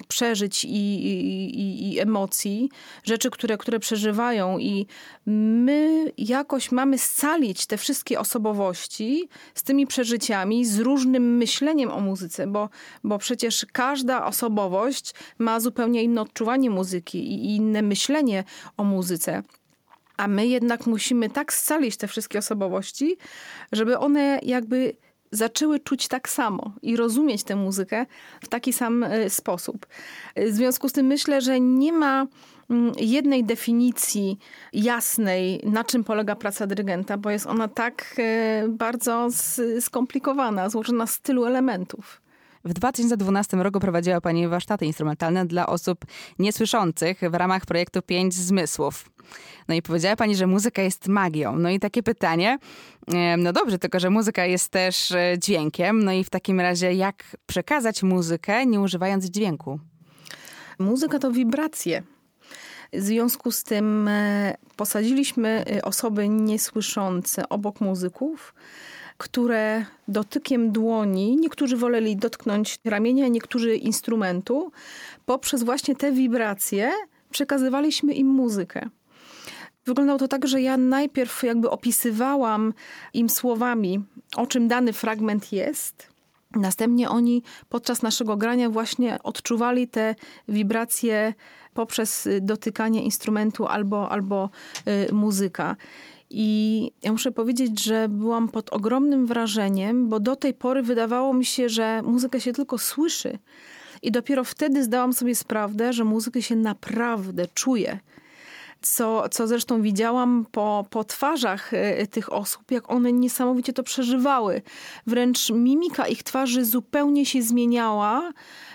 przeżyć 0.07 0.65
i, 0.65 0.69
i, 0.69 1.93
i, 1.93 1.99
emocji, 1.99 2.69
rzeczy, 3.03 3.29
które, 3.29 3.57
które 3.57 3.79
przeżywają, 3.79 4.57
i 4.57 4.85
my 5.25 6.11
jakoś 6.17 6.71
mamy 6.71 6.97
scalić 6.97 7.65
te 7.65 7.77
wszystkie 7.77 8.19
osobowości 8.19 9.29
z 9.55 9.63
tymi 9.63 9.87
przeżyciami, 9.87 10.65
z 10.65 10.79
różnym 10.79 11.37
myśleniem 11.37 11.91
o 11.91 11.99
muzyce, 11.99 12.47
bo, 12.47 12.69
bo 13.03 13.17
przecież 13.17 13.65
każda 13.71 14.25
osobowość 14.25 15.13
ma 15.37 15.59
zupełnie 15.59 16.03
inne 16.03 16.21
odczuwanie 16.21 16.69
muzyki 16.69 17.17
i 17.33 17.55
inne 17.55 17.81
myślenie 17.81 18.43
o 18.77 18.83
muzyce. 18.83 19.43
A 20.17 20.27
my 20.27 20.47
jednak 20.47 20.87
musimy 20.87 21.29
tak 21.29 21.53
scalić 21.53 21.97
te 21.97 22.07
wszystkie 22.07 22.39
osobowości, 22.39 23.17
żeby 23.71 23.97
one 23.97 24.39
jakby 24.43 24.95
zaczęły 25.31 25.79
czuć 25.79 26.07
tak 26.07 26.29
samo 26.29 26.71
i 26.81 26.95
rozumieć 26.95 27.43
tę 27.43 27.55
muzykę 27.55 28.05
w 28.41 28.47
taki 28.47 28.73
sam 28.73 29.03
e, 29.03 29.29
sposób. 29.29 29.87
W 30.35 30.51
związku 30.51 30.89
z 30.89 30.93
tym 30.93 31.05
myślę, 31.05 31.41
że 31.41 31.59
nie 31.59 31.93
ma 31.93 32.27
mm, 32.69 32.93
jednej 32.97 33.43
definicji 33.43 34.37
jasnej, 34.73 35.61
na 35.63 35.83
czym 35.83 36.03
polega 36.03 36.35
praca 36.35 36.67
dyrygenta, 36.67 37.17
bo 37.17 37.29
jest 37.29 37.47
ona 37.47 37.67
tak 37.67 38.15
e, 38.17 38.65
bardzo 38.67 39.27
skomplikowana, 39.79 40.69
złożona 40.69 41.07
z 41.07 41.19
tylu 41.19 41.45
elementów. 41.45 42.21
W 42.65 42.73
2012 42.73 43.57
roku 43.57 43.79
prowadziła 43.79 44.21
Pani 44.21 44.47
warsztaty 44.47 44.85
instrumentalne 44.85 45.45
dla 45.45 45.67
osób 45.67 46.05
niesłyszących 46.39 47.21
w 47.31 47.33
ramach 47.33 47.65
projektu 47.65 48.01
Pięć 48.01 48.33
Zmysłów. 48.33 49.09
No 49.67 49.75
i 49.75 49.81
powiedziała 49.81 50.15
Pani, 50.15 50.35
że 50.35 50.47
muzyka 50.47 50.81
jest 50.81 51.07
magią. 51.07 51.55
No 51.55 51.69
i 51.69 51.79
takie 51.79 52.03
pytanie, 52.03 52.57
no 53.37 53.53
dobrze, 53.53 53.79
tylko 53.79 53.99
że 53.99 54.09
muzyka 54.09 54.45
jest 54.45 54.71
też 54.71 55.11
e, 55.11 55.35
dźwiękiem. 55.37 56.03
No 56.03 56.11
i 56.11 56.23
w 56.23 56.29
takim 56.29 56.59
razie 56.59 56.93
jak 56.93 57.23
przekazać 57.45 58.03
muzykę 58.03 58.65
nie 58.65 58.79
używając 58.79 59.25
dźwięku? 59.25 59.79
Muzyka 60.79 61.19
to 61.19 61.31
wibracje. 61.31 62.03
W 62.93 63.01
związku 63.01 63.51
z 63.51 63.63
tym 63.63 64.07
e, 64.07 64.55
posadziliśmy 64.75 65.65
e, 65.75 65.81
osoby 65.81 66.29
niesłyszące 66.29 67.49
obok 67.49 67.81
muzyków 67.81 68.53
które 69.19 69.85
dotykiem 70.07 70.71
dłoni, 70.71 71.37
niektórzy 71.37 71.77
woleli 71.77 72.15
dotknąć 72.15 72.79
ramienia, 72.85 73.27
niektórzy 73.27 73.75
instrumentu, 73.75 74.71
poprzez 75.25 75.63
właśnie 75.63 75.95
te 75.95 76.11
wibracje 76.11 76.91
przekazywaliśmy 77.31 78.13
im 78.13 78.27
muzykę. 78.27 78.89
Wyglądało 79.85 80.19
to 80.19 80.27
tak, 80.27 80.47
że 80.47 80.61
ja 80.61 80.77
najpierw 80.77 81.43
jakby 81.43 81.69
opisywałam 81.69 82.73
im 83.13 83.29
słowami, 83.29 84.03
o 84.35 84.47
czym 84.47 84.67
dany 84.67 84.93
fragment 84.93 85.51
jest. 85.51 86.07
Następnie 86.55 87.09
oni 87.09 87.43
podczas 87.69 88.01
naszego 88.01 88.37
grania 88.37 88.69
właśnie 88.69 89.23
odczuwali 89.23 89.87
te 89.87 90.15
wibracje 90.47 91.33
poprzez 91.73 92.29
dotykanie 92.41 93.03
instrumentu 93.03 93.67
albo, 93.67 94.11
albo 94.11 94.49
y, 95.09 95.13
muzyka. 95.13 95.75
I 96.29 96.91
ja 97.03 97.11
muszę 97.11 97.31
powiedzieć, 97.31 97.83
że 97.83 98.09
byłam 98.09 98.49
pod 98.49 98.69
ogromnym 98.69 99.25
wrażeniem, 99.25 100.09
bo 100.09 100.19
do 100.19 100.35
tej 100.35 100.53
pory 100.53 100.83
wydawało 100.83 101.33
mi 101.33 101.45
się, 101.45 101.69
że 101.69 102.01
muzykę 102.01 102.41
się 102.41 102.53
tylko 102.53 102.77
słyszy. 102.77 103.39
I 104.01 104.11
dopiero 104.11 104.43
wtedy 104.43 104.83
zdałam 104.83 105.13
sobie 105.13 105.35
sprawę, 105.35 105.93
że 105.93 106.03
muzykę 106.03 106.41
się 106.41 106.55
naprawdę 106.55 107.47
czuje 107.47 107.99
co, 108.81 109.29
co 109.29 109.47
zresztą 109.47 109.81
widziałam 109.81 110.45
po, 110.51 110.85
po 110.89 111.03
twarzach 111.03 111.73
e, 111.73 112.07
tych 112.07 112.33
osób, 112.33 112.71
jak 112.71 112.91
one 112.91 113.13
niesamowicie 113.13 113.73
to 113.73 113.83
przeżywały. 113.83 114.61
Wręcz 115.07 115.49
mimika 115.49 116.07
ich 116.07 116.23
twarzy 116.23 116.65
zupełnie 116.65 117.25
się 117.25 117.41
zmieniała 117.41 118.31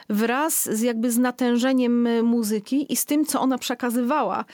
wraz 0.08 0.76
z 0.76 0.80
jakby 0.80 1.10
z 1.10 1.18
natężeniem 1.18 2.06
e, 2.06 2.22
muzyki 2.22 2.92
i 2.92 2.96
z 2.96 3.04
tym, 3.04 3.26
co 3.26 3.40
ona 3.40 3.58
przekazywała. 3.58 4.44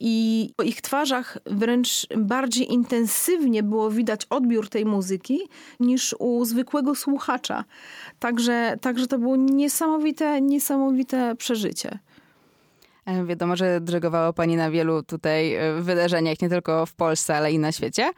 I 0.00 0.50
po 0.56 0.62
ich 0.62 0.80
twarzach 0.80 1.38
wręcz 1.46 2.06
bardziej 2.16 2.72
intensywnie 2.72 3.62
było 3.62 3.90
widać 3.90 4.26
odbiór 4.30 4.68
tej 4.68 4.84
muzyki 4.84 5.40
niż 5.80 6.14
u 6.18 6.44
zwykłego 6.44 6.94
słuchacza. 6.94 7.64
Także, 8.18 8.78
także 8.80 9.06
to 9.06 9.18
było 9.18 9.36
niesamowite, 9.36 10.40
niesamowite 10.40 11.36
przeżycie. 11.36 11.98
E, 13.08 13.24
wiadomo, 13.24 13.56
że 13.56 13.80
drygowało 13.80 14.32
pani 14.32 14.56
na 14.56 14.70
wielu 14.70 15.02
tutaj 15.02 15.54
e, 15.54 15.80
wydarzeniach, 15.80 16.42
nie 16.42 16.48
tylko 16.48 16.86
w 16.86 16.94
Polsce, 16.94 17.36
ale 17.36 17.52
i 17.52 17.58
na 17.58 17.72
świecie. 17.72 18.10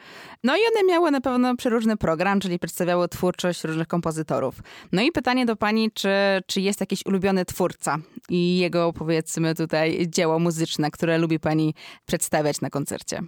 No 0.44 0.56
i 0.56 0.60
one 0.74 0.92
miały 0.92 1.10
na 1.10 1.20
pewno 1.20 1.56
przeróżny 1.56 1.96
program, 1.96 2.40
czyli 2.40 2.58
przedstawiały 2.58 3.08
twórczość 3.08 3.64
różnych 3.64 3.88
kompozytorów. 3.88 4.54
No 4.92 5.02
i 5.02 5.12
pytanie 5.12 5.46
do 5.46 5.56
pani, 5.56 5.90
czy, 5.90 6.08
czy 6.46 6.60
jest 6.60 6.80
jakiś 6.80 7.06
ulubiony 7.06 7.44
twórca 7.44 7.98
i 8.28 8.58
jego, 8.58 8.92
powiedzmy 8.92 9.54
tutaj, 9.54 10.06
dzieło 10.08 10.38
muzyczne, 10.38 10.90
które 10.90 11.18
lubi 11.18 11.40
pani 11.40 11.74
przedstawiać 12.06 12.60
na 12.60 12.70
koncercie? 12.70 13.22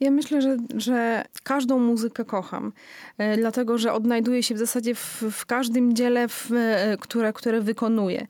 Ja 0.00 0.10
myślę, 0.10 0.42
że, 0.42 0.56
że 0.76 1.24
każdą 1.42 1.78
muzykę 1.78 2.24
kocham, 2.24 2.72
e, 3.18 3.36
dlatego 3.36 3.78
że 3.78 3.92
odnajduję 3.92 4.42
się 4.42 4.54
w 4.54 4.58
zasadzie 4.58 4.94
w, 4.94 5.22
w 5.30 5.46
każdym 5.46 5.94
dziele, 5.94 6.28
w, 6.28 6.50
które, 7.00 7.32
które 7.32 7.60
wykonuję. 7.60 8.26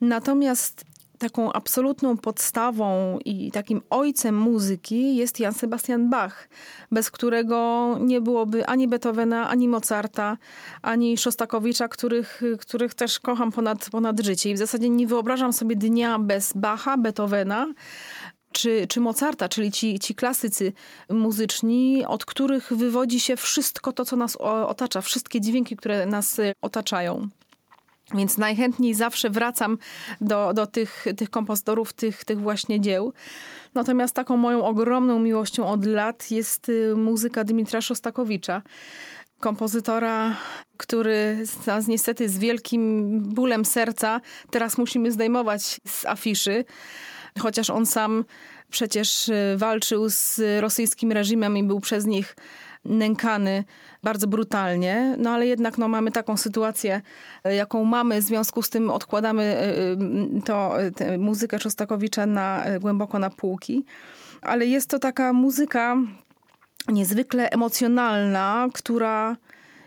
Natomiast 0.00 0.95
taką 1.18 1.52
absolutną 1.52 2.16
podstawą 2.16 3.18
i 3.24 3.50
takim 3.50 3.82
ojcem 3.90 4.38
muzyki 4.38 5.16
jest 5.16 5.40
Jan 5.40 5.54
Sebastian 5.54 6.10
Bach, 6.10 6.48
bez 6.92 7.10
którego 7.10 7.88
nie 8.00 8.20
byłoby 8.20 8.66
ani 8.66 8.88
Beethovena, 8.88 9.48
ani 9.48 9.68
Mozarta, 9.68 10.38
ani 10.82 11.18
Szostakowicza, 11.18 11.88
których, 11.88 12.42
których 12.60 12.94
też 12.94 13.20
kocham 13.20 13.52
ponad, 13.52 13.90
ponad 13.90 14.20
życie. 14.20 14.50
I 14.50 14.54
w 14.54 14.58
zasadzie 14.58 14.88
nie 14.90 15.06
wyobrażam 15.06 15.52
sobie 15.52 15.76
dnia 15.76 16.18
bez 16.18 16.52
Bacha, 16.52 16.96
Beethovena, 16.96 17.66
czy, 18.52 18.86
czy 18.88 19.00
Mozarta, 19.00 19.48
czyli 19.48 19.72
ci, 19.72 19.98
ci 19.98 20.14
klasycy 20.14 20.72
muzyczni, 21.10 22.04
od 22.06 22.24
których 22.24 22.72
wywodzi 22.72 23.20
się 23.20 23.36
wszystko 23.36 23.92
to, 23.92 24.04
co 24.04 24.16
nas 24.16 24.36
otacza, 24.66 25.00
wszystkie 25.00 25.40
dźwięki, 25.40 25.76
które 25.76 26.06
nas 26.06 26.40
otaczają. 26.62 27.28
Więc 28.14 28.38
najchętniej 28.38 28.94
zawsze 28.94 29.30
wracam 29.30 29.78
do, 30.20 30.52
do 30.54 30.66
tych, 30.66 31.04
tych 31.16 31.30
kompozytorów, 31.30 31.92
tych, 31.92 32.24
tych 32.24 32.40
właśnie 32.40 32.80
dzieł. 32.80 33.12
Natomiast 33.74 34.14
taką 34.14 34.36
moją 34.36 34.64
ogromną 34.64 35.18
miłością 35.18 35.68
od 35.68 35.86
lat 35.86 36.30
jest 36.30 36.68
y, 36.68 36.94
muzyka 36.96 37.44
Dmitra 37.44 37.80
Szostakowicza 37.80 38.62
kompozytora, 39.40 40.36
który 40.76 41.44
nas 41.66 41.86
niestety 41.86 42.28
z 42.28 42.38
wielkim 42.38 43.20
bólem 43.20 43.64
serca 43.64 44.20
teraz 44.50 44.78
musimy 44.78 45.12
zdejmować 45.12 45.80
z 45.86 46.06
afiszy, 46.06 46.64
chociaż 47.38 47.70
on 47.70 47.86
sam 47.86 48.24
przecież 48.70 49.28
y, 49.28 49.54
walczył 49.56 50.10
z 50.10 50.40
rosyjskim 50.60 51.12
reżimem 51.12 51.56
i 51.56 51.64
był 51.64 51.80
przez 51.80 52.06
nich 52.06 52.36
nękany 52.88 53.64
bardzo 54.02 54.26
brutalnie, 54.26 55.14
no 55.18 55.30
ale 55.30 55.46
jednak 55.46 55.78
no, 55.78 55.88
mamy 55.88 56.12
taką 56.12 56.36
sytuację, 56.36 57.02
e, 57.44 57.54
jaką 57.54 57.84
mamy, 57.84 58.20
w 58.20 58.24
związku 58.24 58.62
z 58.62 58.70
tym 58.70 58.90
odkładamy 58.90 59.42
e, 59.42 59.62
e, 59.62 59.96
to, 60.44 60.74
muzykę 61.18 61.58
Szostakowicza 61.58 62.26
na, 62.26 62.64
głęboko 62.80 63.18
na 63.18 63.30
półki. 63.30 63.84
Ale 64.42 64.66
jest 64.66 64.90
to 64.90 64.98
taka 64.98 65.32
muzyka 65.32 65.96
niezwykle 66.88 67.50
emocjonalna, 67.50 68.68
która 68.74 69.36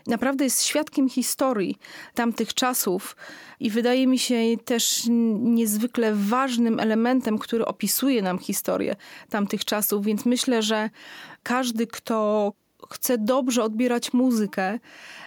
naprawdę 0.06 0.44
jest 0.44 0.62
świadkiem 0.62 1.08
historii 1.08 1.78
tamtych 2.14 2.54
czasów 2.54 3.16
i 3.60 3.70
wydaje 3.70 4.06
mi 4.06 4.18
się 4.18 4.36
też 4.64 5.02
niezwykle 5.40 6.14
ważnym 6.14 6.80
elementem, 6.80 7.38
który 7.38 7.64
opisuje 7.64 8.22
nam 8.22 8.38
historię 8.38 8.96
tamtych 9.28 9.64
czasów, 9.64 10.04
więc 10.04 10.24
myślę, 10.24 10.62
że 10.62 10.90
każdy, 11.42 11.86
kto 11.86 12.52
chce 12.92 13.18
dobrze 13.18 13.64
odbierać 13.64 14.12
muzykę 14.12 14.78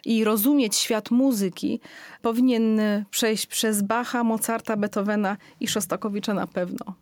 i 0.05 0.23
rozumieć 0.23 0.75
świat 0.75 1.11
muzyki, 1.11 1.79
powinien 2.21 2.81
przejść 3.09 3.47
przez 3.47 3.81
Bacha, 3.81 4.23
Mozarta, 4.23 4.77
Beethovena 4.77 5.37
i 5.59 5.67
Szostakowicza 5.67 6.33
na 6.33 6.47
pewno. 6.47 6.95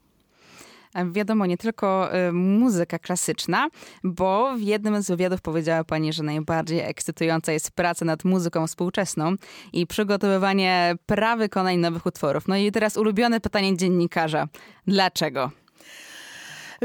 Wiadomo, 1.11 1.45
nie 1.45 1.57
tylko 1.57 2.09
y, 2.29 2.31
muzyka 2.31 2.99
klasyczna, 2.99 3.69
bo 4.03 4.55
w 4.57 4.61
jednym 4.61 5.01
z 5.01 5.07
wywiadów 5.07 5.41
powiedziała 5.41 5.83
pani, 5.83 6.13
że 6.13 6.23
najbardziej 6.23 6.79
ekscytująca 6.79 7.51
jest 7.51 7.71
praca 7.71 8.05
nad 8.05 8.23
muzyką 8.23 8.67
współczesną 8.67 9.35
i 9.73 9.87
przygotowywanie 9.87 10.95
prawykonań 11.05 11.77
nowych 11.77 12.05
utworów. 12.05 12.47
No 12.47 12.55
i 12.55 12.71
teraz 12.71 12.97
ulubione 12.97 13.39
pytanie 13.39 13.77
dziennikarza. 13.77 14.47
Dlaczego? 14.87 15.51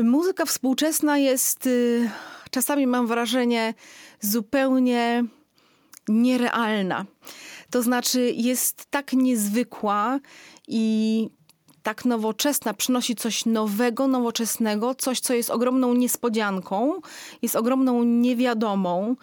Muzyka 0.03 0.45
współczesna 0.45 1.19
jest 1.19 1.67
y, 1.67 2.11
czasami 2.51 2.87
mam 2.87 3.07
wrażenie 3.07 3.75
zupełnie 4.21 5.25
nierealna. 6.09 7.07
To 7.71 7.83
znaczy 7.83 8.33
jest 8.35 8.87
tak 8.91 9.13
niezwykła 9.13 10.21
i 10.69 11.29
tak 11.87 12.05
nowoczesna, 12.05 12.75
przynosi 12.75 13.15
coś 13.15 13.45
nowego, 13.45 14.07
nowoczesnego, 14.07 14.95
coś, 14.95 15.21
co 15.21 15.35
jest 15.35 15.51
ogromną 15.51 15.95
niespodzianką, 15.95 17.01
jest 17.43 17.57
ogromną 17.57 18.05
niewiadomą. 18.05 19.17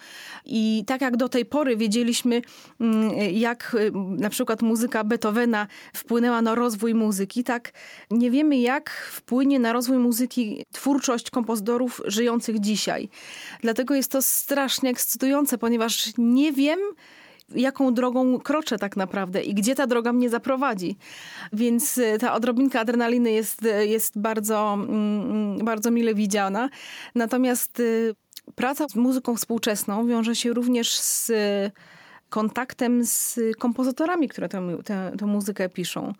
I 0.45 0.83
tak 0.87 1.01
jak 1.01 1.17
do 1.17 1.29
tej 1.29 1.45
pory 1.45 1.77
wiedzieliśmy, 1.77 2.41
mm, 2.81 3.11
jak 3.31 3.75
y, 3.79 3.91
na 3.95 4.29
przykład 4.29 4.61
muzyka 4.61 5.03
Beethovena 5.03 5.67
wpłynęła 5.93 6.41
na 6.41 6.55
rozwój 6.55 6.93
muzyki, 6.93 7.43
tak 7.43 7.71
nie 8.11 8.31
wiemy, 8.31 8.57
jak 8.57 8.89
wpłynie 9.11 9.59
na 9.59 9.73
rozwój 9.73 9.97
muzyki 9.97 10.65
twórczość 10.71 11.29
kompozytorów 11.29 12.01
żyjących 12.05 12.59
dzisiaj. 12.59 13.09
Dlatego 13.61 13.95
jest 13.95 14.11
to 14.11 14.21
strasznie 14.21 14.89
ekscytujące, 14.89 15.57
ponieważ 15.57 16.13
nie 16.17 16.51
wiem, 16.51 16.79
jaką 17.55 17.93
drogą 17.93 18.39
kroczę 18.39 18.77
tak 18.77 18.97
naprawdę 18.97 19.41
i 19.41 19.53
gdzie 19.53 19.75
ta 19.75 19.87
droga 19.87 20.13
mnie 20.13 20.29
zaprowadzi. 20.29 20.97
Więc 21.53 21.97
y, 21.97 22.17
ta 22.19 22.33
odrobinka 22.33 22.79
adrenaliny 22.79 23.31
jest, 23.31 23.65
y, 23.65 23.87
jest 23.87 24.19
bardzo, 24.19 24.73
mm, 24.73 25.21
mm, 25.21 25.65
bardzo 25.65 25.91
mile 25.91 26.15
widziana. 26.15 26.69
Natomiast 27.15 27.79
y, 27.79 28.15
praca 28.55 28.87
z 28.89 28.95
muzyką 28.95 29.35
współczesną 29.35 30.07
wiąże 30.07 30.35
się 30.35 30.53
również 30.53 30.99
z 30.99 31.31
kontaktem 32.29 33.05
z 33.05 33.39
kompozytorami, 33.59 34.29
które 34.29 34.49
tę, 35.19 35.25
muzykę 35.25 35.69
piszą. 35.69 36.13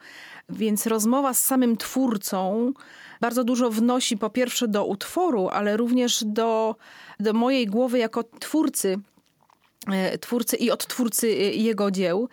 Więc 0.49 0.87
rozmowa 0.87 1.33
z 1.33 1.39
samym 1.39 1.77
twórcą 1.77 2.73
bardzo 3.21 3.43
dużo 3.43 3.69
wnosi 3.69 4.17
po 4.17 4.29
pierwsze 4.29 4.67
do 4.67 4.85
utworu, 4.85 5.49
ale 5.49 5.77
również 5.77 6.23
do, 6.23 6.75
do 7.19 7.33
mojej 7.33 7.67
głowy 7.67 7.97
jako 7.97 8.23
twórcy 8.23 8.99
twórcy 10.21 10.57
i 10.57 10.71
odtwórcy 10.71 11.27
e, 11.27 11.31
jego 11.53 11.91
dzieł. 11.91 12.29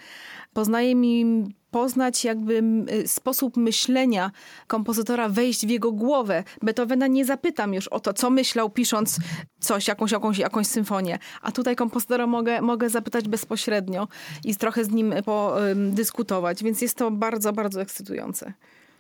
Poznaje 0.53 0.95
mi 0.95 1.45
poznać 1.71 2.25
jakby 2.25 2.63
e, 2.89 3.09
sposób 3.09 3.57
myślenia 3.57 4.31
kompozytora, 4.67 5.29
wejść 5.29 5.67
w 5.67 5.69
jego 5.69 5.93
głowę. 5.93 6.45
Beethovena 6.63 7.07
nie 7.07 7.25
zapytam 7.25 7.75
już 7.75 7.89
o 7.89 8.01
to, 8.01 8.13
co 8.13 8.31
myślał 8.31 8.71
pisząc 8.71 9.19
coś, 9.61 9.89
jakąś, 9.89 10.13
jakąś, 10.13 10.39
jakąś 10.39 10.67
symfonię. 10.67 11.19
A 11.43 11.53
tutaj 11.53 11.77
kompozytora 11.77 12.27
mogę, 12.27 12.63
mogę 12.63 12.91
zapytać 12.91 13.29
bezpośrednio 13.29 14.09
i 14.45 14.57
trochę 14.57 14.85
z 14.85 14.91
nim 14.91 15.15
podyskutować, 15.25 16.65
więc 16.65 16.83
jest 16.83 16.97
to 16.97 17.11
bardzo, 17.11 17.53
bardzo 17.53 17.83
ekscytujące. 17.83 18.53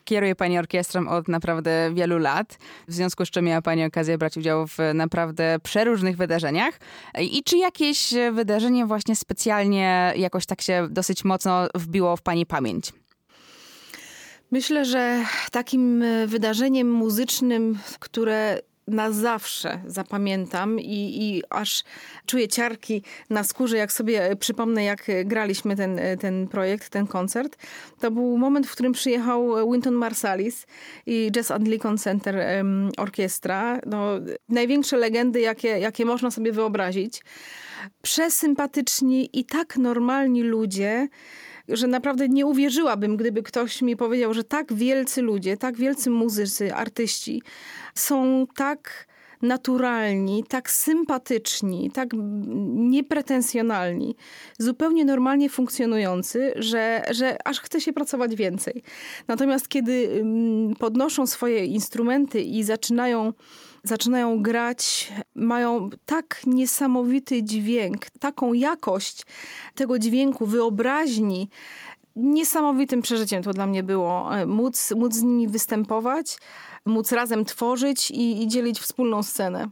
Kieruje 0.04 0.34
pani 0.34 0.58
orkiestrą 0.58 1.08
od 1.08 1.28
naprawdę 1.28 1.90
wielu 1.94 2.18
lat, 2.18 2.58
w 2.88 2.92
związku 2.92 3.26
z 3.26 3.30
czym 3.30 3.44
miała 3.44 3.62
pani 3.62 3.84
okazję 3.84 4.18
brać 4.18 4.36
udział 4.36 4.66
w 4.66 4.78
naprawdę 4.94 5.56
przeróżnych 5.62 6.16
wydarzeniach. 6.16 6.80
I 7.20 7.42
czy 7.44 7.56
jakieś 7.56 8.14
wydarzenie 8.32 8.86
właśnie 8.86 9.16
specjalnie 9.16 10.12
jakoś 10.16 10.46
tak 10.46 10.60
się 10.60 10.86
dosyć 10.90 11.24
mocno 11.24 11.68
wbiło 11.74 12.16
w 12.16 12.22
pani 12.22 12.46
pamięć? 12.46 12.92
Myślę, 14.50 14.84
że 14.84 15.24
takim 15.52 16.04
wydarzeniem 16.26 16.92
muzycznym, 16.92 17.78
które 17.98 18.58
na 18.90 19.12
zawsze 19.12 19.80
zapamiętam 19.86 20.80
i, 20.80 21.22
i 21.22 21.42
aż 21.50 21.84
czuję 22.26 22.48
ciarki 22.48 23.02
na 23.30 23.44
skórze, 23.44 23.76
jak 23.76 23.92
sobie 23.92 24.36
przypomnę, 24.36 24.84
jak 24.84 25.06
graliśmy 25.24 25.76
ten, 25.76 26.00
ten 26.20 26.48
projekt, 26.48 26.88
ten 26.88 27.06
koncert. 27.06 27.56
To 28.00 28.10
był 28.10 28.38
moment, 28.38 28.66
w 28.66 28.72
którym 28.72 28.92
przyjechał 28.92 29.72
Winton 29.72 29.94
Marsalis 29.94 30.66
i 31.06 31.30
Jazz 31.32 31.50
Anglican 31.50 31.98
Center 31.98 32.56
um, 32.56 32.90
Orkiestra. 32.96 33.80
No, 33.86 34.12
największe 34.48 34.96
legendy, 34.96 35.40
jakie, 35.40 35.68
jakie 35.68 36.04
można 36.04 36.30
sobie 36.30 36.52
wyobrazić. 36.52 37.22
Przesympatyczni 38.02 39.30
i 39.32 39.44
tak 39.44 39.76
normalni 39.76 40.42
ludzie, 40.42 41.08
że 41.72 41.86
naprawdę 41.86 42.28
nie 42.28 42.46
uwierzyłabym, 42.46 43.16
gdyby 43.16 43.42
ktoś 43.42 43.82
mi 43.82 43.96
powiedział, 43.96 44.34
że 44.34 44.44
tak 44.44 44.72
wielcy 44.72 45.22
ludzie, 45.22 45.56
tak 45.56 45.76
wielcy 45.76 46.10
muzycy, 46.10 46.74
artyści 46.74 47.42
są 47.94 48.46
tak 48.56 49.10
naturalni, 49.42 50.44
tak 50.48 50.70
sympatyczni, 50.70 51.90
tak 51.90 52.08
niepretensjonalni, 52.74 54.16
zupełnie 54.58 55.04
normalnie 55.04 55.50
funkcjonujący, 55.50 56.52
że, 56.56 57.02
że 57.10 57.36
aż 57.44 57.60
chce 57.60 57.80
się 57.80 57.92
pracować 57.92 58.36
więcej. 58.36 58.82
Natomiast 59.28 59.68
kiedy 59.68 60.08
mm, 60.20 60.74
podnoszą 60.74 61.26
swoje 61.26 61.64
instrumenty 61.64 62.40
i 62.40 62.62
zaczynają 62.62 63.32
zaczynają 63.84 64.42
grać, 64.42 65.12
mają 65.34 65.90
tak 66.06 66.40
niesamowity 66.46 67.42
dźwięk, 67.42 68.06
taką 68.20 68.52
jakość 68.52 69.22
tego 69.74 69.98
dźwięku, 69.98 70.46
wyobraźni. 70.46 71.48
Niesamowitym 72.16 73.02
przeżyciem 73.02 73.42
to 73.42 73.52
dla 73.52 73.66
mnie 73.66 73.82
było. 73.82 74.36
E, 74.36 74.46
móc, 74.46 74.92
móc 74.96 75.14
z 75.14 75.22
nimi 75.22 75.48
występować, 75.48 76.38
móc 76.84 77.12
razem 77.12 77.44
tworzyć 77.44 78.10
i, 78.10 78.42
i 78.42 78.48
dzielić 78.48 78.80
wspólną 78.80 79.22
scenę. 79.22 79.68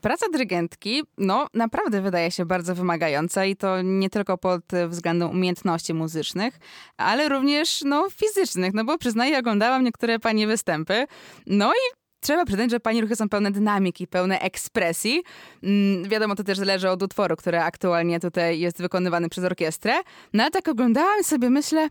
Praca 0.00 0.26
dyrygentki, 0.32 1.02
no 1.18 1.46
naprawdę 1.54 2.00
wydaje 2.00 2.30
się 2.30 2.46
bardzo 2.46 2.74
wymagająca 2.74 3.44
i 3.44 3.56
to 3.56 3.82
nie 3.82 4.10
tylko 4.10 4.38
pod 4.38 4.62
względem 4.88 5.30
umiejętności 5.30 5.94
muzycznych, 5.94 6.58
ale 6.96 7.28
również 7.28 7.82
no, 7.84 8.08
fizycznych, 8.10 8.74
no 8.74 8.84
bo 8.84 8.98
przyznaję, 8.98 9.38
oglądałam 9.38 9.84
niektóre 9.84 10.18
pani 10.18 10.46
występy, 10.46 11.06
no 11.46 11.72
i 11.72 11.95
trzeba 12.20 12.44
przyznać, 12.44 12.70
że 12.70 12.80
pani 12.80 13.00
ruchy 13.00 13.16
są 13.16 13.28
pełne 13.28 13.50
dynamiki, 13.50 14.06
pełne 14.06 14.40
ekspresji. 14.40 15.22
Mm, 15.62 16.08
wiadomo, 16.08 16.34
to 16.34 16.44
też 16.44 16.58
zależy 16.58 16.90
od 16.90 17.02
utworu, 17.02 17.36
który 17.36 17.58
aktualnie 17.58 18.20
tutaj 18.20 18.60
jest 18.60 18.82
wykonywany 18.82 19.28
przez 19.28 19.44
orkiestrę. 19.44 19.94
No 20.32 20.42
ale 20.42 20.50
tak 20.50 20.68
oglądałam 20.68 21.24
sobie, 21.24 21.50
myślę, 21.50 21.88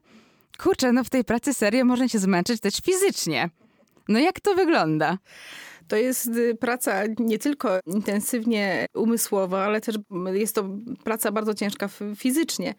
kurczę, 0.59 0.91
no 0.91 1.03
w 1.03 1.09
tej 1.09 1.23
pracy 1.23 1.53
serio 1.53 1.85
można 1.85 2.07
się 2.07 2.19
zmęczyć 2.19 2.61
też 2.61 2.73
fizycznie. 2.85 3.49
No 4.07 4.19
jak 4.19 4.39
to 4.39 4.55
wygląda? 4.55 5.17
To 5.87 5.95
jest 5.95 6.27
y, 6.27 6.55
praca 6.55 7.03
nie 7.19 7.39
tylko 7.39 7.79
intensywnie 7.85 8.85
umysłowa, 8.93 9.63
ale 9.63 9.81
też 9.81 9.95
jest 10.33 10.55
to 10.55 10.69
praca 11.03 11.31
bardzo 11.31 11.53
ciężka 11.53 11.89
fizycznie. 12.15 12.75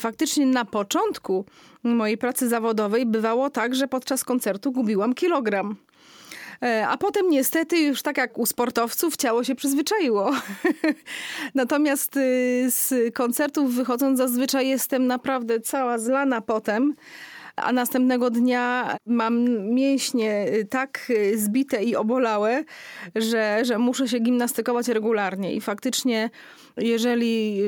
Faktycznie 0.00 0.46
na 0.46 0.64
początku 0.64 1.44
mojej 1.82 2.18
pracy 2.18 2.48
zawodowej 2.48 3.06
bywało 3.06 3.50
tak, 3.50 3.74
że 3.74 3.88
podczas 3.88 4.24
koncertu 4.24 4.72
gubiłam 4.72 5.14
kilogram. 5.14 5.76
E, 6.62 6.88
a 6.88 6.96
potem 6.96 7.30
niestety 7.30 7.78
już 7.78 8.02
tak 8.02 8.16
jak 8.16 8.38
u 8.38 8.46
sportowców 8.46 9.16
ciało 9.16 9.44
się 9.44 9.54
przyzwyczaiło. 9.54 10.32
Natomiast 11.54 12.16
y, 12.16 12.66
z 12.70 13.14
koncertów 13.14 13.74
wychodząc 13.74 14.18
zazwyczaj 14.18 14.68
jestem 14.68 15.06
naprawdę 15.06 15.60
cała 15.60 15.98
zlana 15.98 16.40
potem 16.40 16.94
a 17.56 17.72
następnego 17.72 18.30
dnia 18.30 18.96
mam 19.06 19.44
mięśnie 19.74 20.46
y, 20.48 20.64
tak 20.64 21.06
y, 21.10 21.38
zbite 21.38 21.84
i 21.84 21.96
obolałe, 21.96 22.64
że, 23.16 23.60
że 23.64 23.78
muszę 23.78 24.08
się 24.08 24.18
gimnastykować 24.18 24.88
regularnie. 24.88 25.54
I 25.54 25.60
faktycznie, 25.60 26.30
jeżeli 26.76 27.60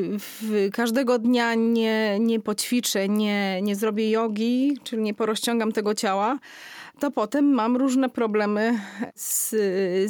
każdego 0.73 1.19
dnia 1.19 1.55
nie, 1.55 2.19
nie 2.21 2.41
poćwiczę, 2.41 3.09
nie, 3.09 3.63
nie 3.63 3.77
zrobię 3.77 4.11
jogi, 4.11 4.79
czyli 4.85 5.03
nie 5.03 5.15
porozciągam 5.15 5.73
tego 5.73 5.95
ciała, 5.95 6.39
to 7.01 7.11
potem 7.11 7.55
mam 7.55 7.77
różne 7.77 8.09
problemy 8.09 8.81
z, 9.15 9.51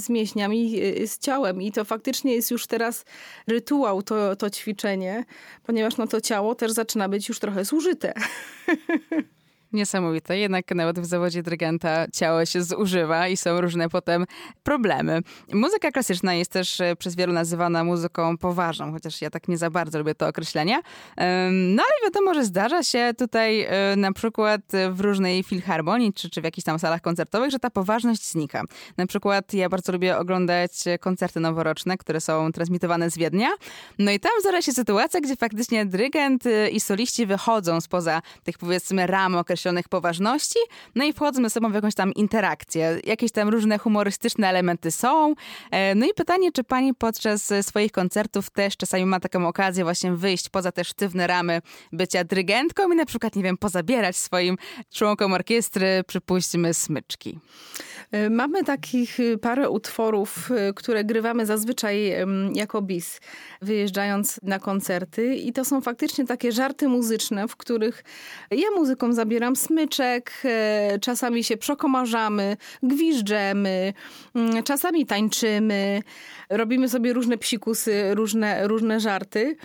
z 0.03 0.09
mięśniami, 0.09 0.81
z 1.07 1.19
ciałem. 1.19 1.63
I 1.63 1.73
to 1.73 1.85
faktycznie 1.85 2.35
jest 2.35 2.51
już 2.51 2.67
teraz 2.67 3.05
rytuał, 3.47 4.03
to, 4.03 4.37
to 4.37 4.51
ćwiczenie, 4.51 5.25
ponieważ 5.63 5.97
no 5.97 6.07
to 6.07 6.21
ciało 6.21 6.55
też 6.55 6.73
zaczyna 6.73 7.09
być 7.09 7.29
już 7.29 7.39
trochę 7.39 7.65
zużyte. 7.65 8.15
Niesamowite. 9.77 10.39
Jednak 10.39 10.75
nawet 10.75 11.01
w 11.01 11.05
zawodzie 11.05 11.43
dyrygenta 11.43 12.07
ciało 12.13 12.47
się 12.47 12.63
zużywa 12.63 13.29
i 13.29 13.37
są 13.37 13.61
różne 13.61 13.89
potem 13.89 14.25
problemy. 14.63 15.21
Muzyka 15.53 15.91
klasyczna 15.91 16.35
jest 16.35 16.51
też 16.51 16.81
e, 16.81 16.97
przez 16.97 17.17
wielu 17.17 17.33
nazywana 17.33 17.85
muzyką 17.85 18.39
poważną, 18.39 18.93
chociaż 18.93 19.23
ja 19.23 19.31
tak 19.31 19.49
nie 19.49 19.59
za 19.59 19.71
bardzo 19.71 19.99
lubię 19.99 20.15
to 20.15 20.29
określenie. 20.29 20.81
No 21.51 21.83
ale 21.83 22.05
wiadomo, 22.05 22.35
że 22.35 22.45
zdarza 22.45 22.83
się 22.83 23.11
tutaj 23.19 23.61
e, 23.61 23.97
na 23.97 24.13
przykład 24.13 24.61
w 24.91 25.01
różnej 25.01 25.43
filharmonii 25.43 26.13
czy, 26.13 26.31
czy 26.31 26.41
w 26.41 26.45
jakichś 26.45 26.65
tam 26.65 26.79
salach 26.79 27.01
koncertowych, 27.01 27.51
że 27.51 27.59
ta 27.59 27.71
poważność 27.71 28.31
znika. 28.31 28.63
Na 28.97 29.07
przykład 29.07 29.55
ja 29.55 29.69
bardzo 29.69 29.93
lubię 29.93 30.19
oglądać 30.19 30.73
koncerty 31.01 31.41
noworoczne, 31.41 31.97
które 31.99 32.21
są 32.21 32.53
transmitowane 32.53 33.11
z 33.11 33.19
Wiednia. 33.19 33.49
No 33.99 34.11
i 34.11 34.21
tam 34.21 34.33
zdarza 34.41 34.63
się 34.63 34.73
sytuacja, 34.73 35.21
gdzie 35.21 35.37
faktycznie 35.37 35.87
dyrygent 35.87 36.47
e, 36.47 36.71
i 36.71 36.81
soliści 36.81 37.27
wychodzą 37.27 37.81
spoza 37.81 38.23
tych 38.45 38.59
powiedzmy 38.59 39.07
ram 39.07 39.35
określonych 39.35 39.66
określonych 39.67 39.89
poważności, 39.89 40.59
no 40.95 41.05
i 41.05 41.13
wchodzą 41.13 41.43
ze 41.43 41.51
sobą 41.51 41.71
w 41.71 41.75
jakąś 41.75 41.95
tam 41.95 42.13
interakcję. 42.15 43.01
Jakieś 43.05 43.33
tam 43.33 43.49
różne 43.49 43.79
humorystyczne 43.79 44.49
elementy 44.49 44.91
są. 44.91 45.35
E, 45.71 45.95
no 45.95 46.07
i 46.07 46.15
pytanie, 46.15 46.53
czy 46.53 46.65
pani 46.65 46.95
podczas 46.95 47.53
swoich 47.63 47.93
koncertów 47.93 48.51
też 48.51 48.77
czasami 48.77 49.07
ma 49.07 49.21
taką 49.21 49.49
okazję 49.49 49.85
właśnie 49.85 50.13
wyjść 50.13 50.49
poza 50.49 50.73
te 50.73 50.85
sztywne 50.85 51.27
ramy 51.27 51.63
bycia 51.93 52.25
dyrygentką 52.25 52.93
i 52.93 52.97
na 52.97 53.05
przykład, 53.05 53.37
nie 53.37 53.43
wiem, 53.43 53.57
pozabierać 53.57 54.17
swoim 54.17 54.57
członkom 54.91 55.33
orkiestry, 55.33 56.05
przypuśćmy, 56.07 56.75
smyczki. 56.75 57.39
E, 58.13 58.31
mamy 58.31 58.65
takich 58.65 59.21
y, 59.21 59.39
parę 59.39 59.71
utworów, 59.71 60.51
y, 60.51 60.75
które 60.75 61.05
grywamy 61.05 61.47
zazwyczaj 61.47 62.27
jako 62.55 62.83
bis, 62.83 63.21
wyjeżdżając 63.63 64.41
na 64.43 64.59
koncerty 64.59 65.37
i 65.37 65.53
to 65.53 65.65
są 65.65 65.81
faktycznie 65.81 66.27
takie 66.27 66.53
żarty 66.53 66.89
muzyczne, 66.89 67.49
w 67.49 67.57
których 67.57 68.05
ja 68.51 68.71
muzyką 68.77 69.13
zabieram 69.13 69.56
smyczek, 69.57 70.33
e, 70.45 70.99
czasami 71.01 71.45
się 71.45 71.57
przekomarzamy, 71.57 72.57
gwiżdżemy, 72.83 73.93
mm, 74.35 74.63
czasami 74.63 75.07
tańczymy, 75.07 76.03
robimy 76.51 76.89
sobie 76.89 77.13
różne 77.13 77.39
psikusy, 77.39 78.15
różne, 78.15 78.69
różne 78.69 79.01
żarty. 79.01 79.57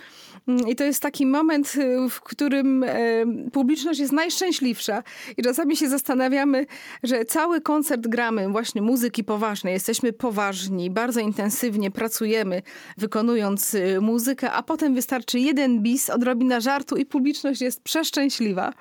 Mm, 0.48 0.68
I 0.68 0.76
to 0.76 0.84
jest 0.84 1.02
taki 1.02 1.26
moment, 1.26 1.74
y, 1.76 2.08
w 2.10 2.20
którym 2.20 2.84
e, 2.84 3.24
publiczność 3.52 4.00
jest 4.00 4.12
najszczęśliwsza. 4.12 5.02
I 5.36 5.42
czasami 5.42 5.76
się 5.76 5.88
zastanawiamy, 5.88 6.66
że 7.02 7.24
cały 7.24 7.60
koncert 7.60 8.08
gramy 8.08 8.48
właśnie 8.48 8.82
muzyki 8.82 9.24
poważnej. 9.24 9.74
Jesteśmy 9.74 10.12
poważni, 10.12 10.90
bardzo 10.90 11.20
intensywnie 11.20 11.90
pracujemy, 11.90 12.62
wykonując 12.98 13.76
muzykę, 14.00 14.52
a 14.52 14.62
potem 14.62 14.94
wystarczy 14.94 15.38
jeden 15.38 15.82
bis, 15.82 16.10
odrobina 16.10 16.60
żartu 16.60 16.96
i 16.96 17.06
publiczność 17.06 17.60
jest 17.60 17.82
przeszczęśliwa. 17.82 18.72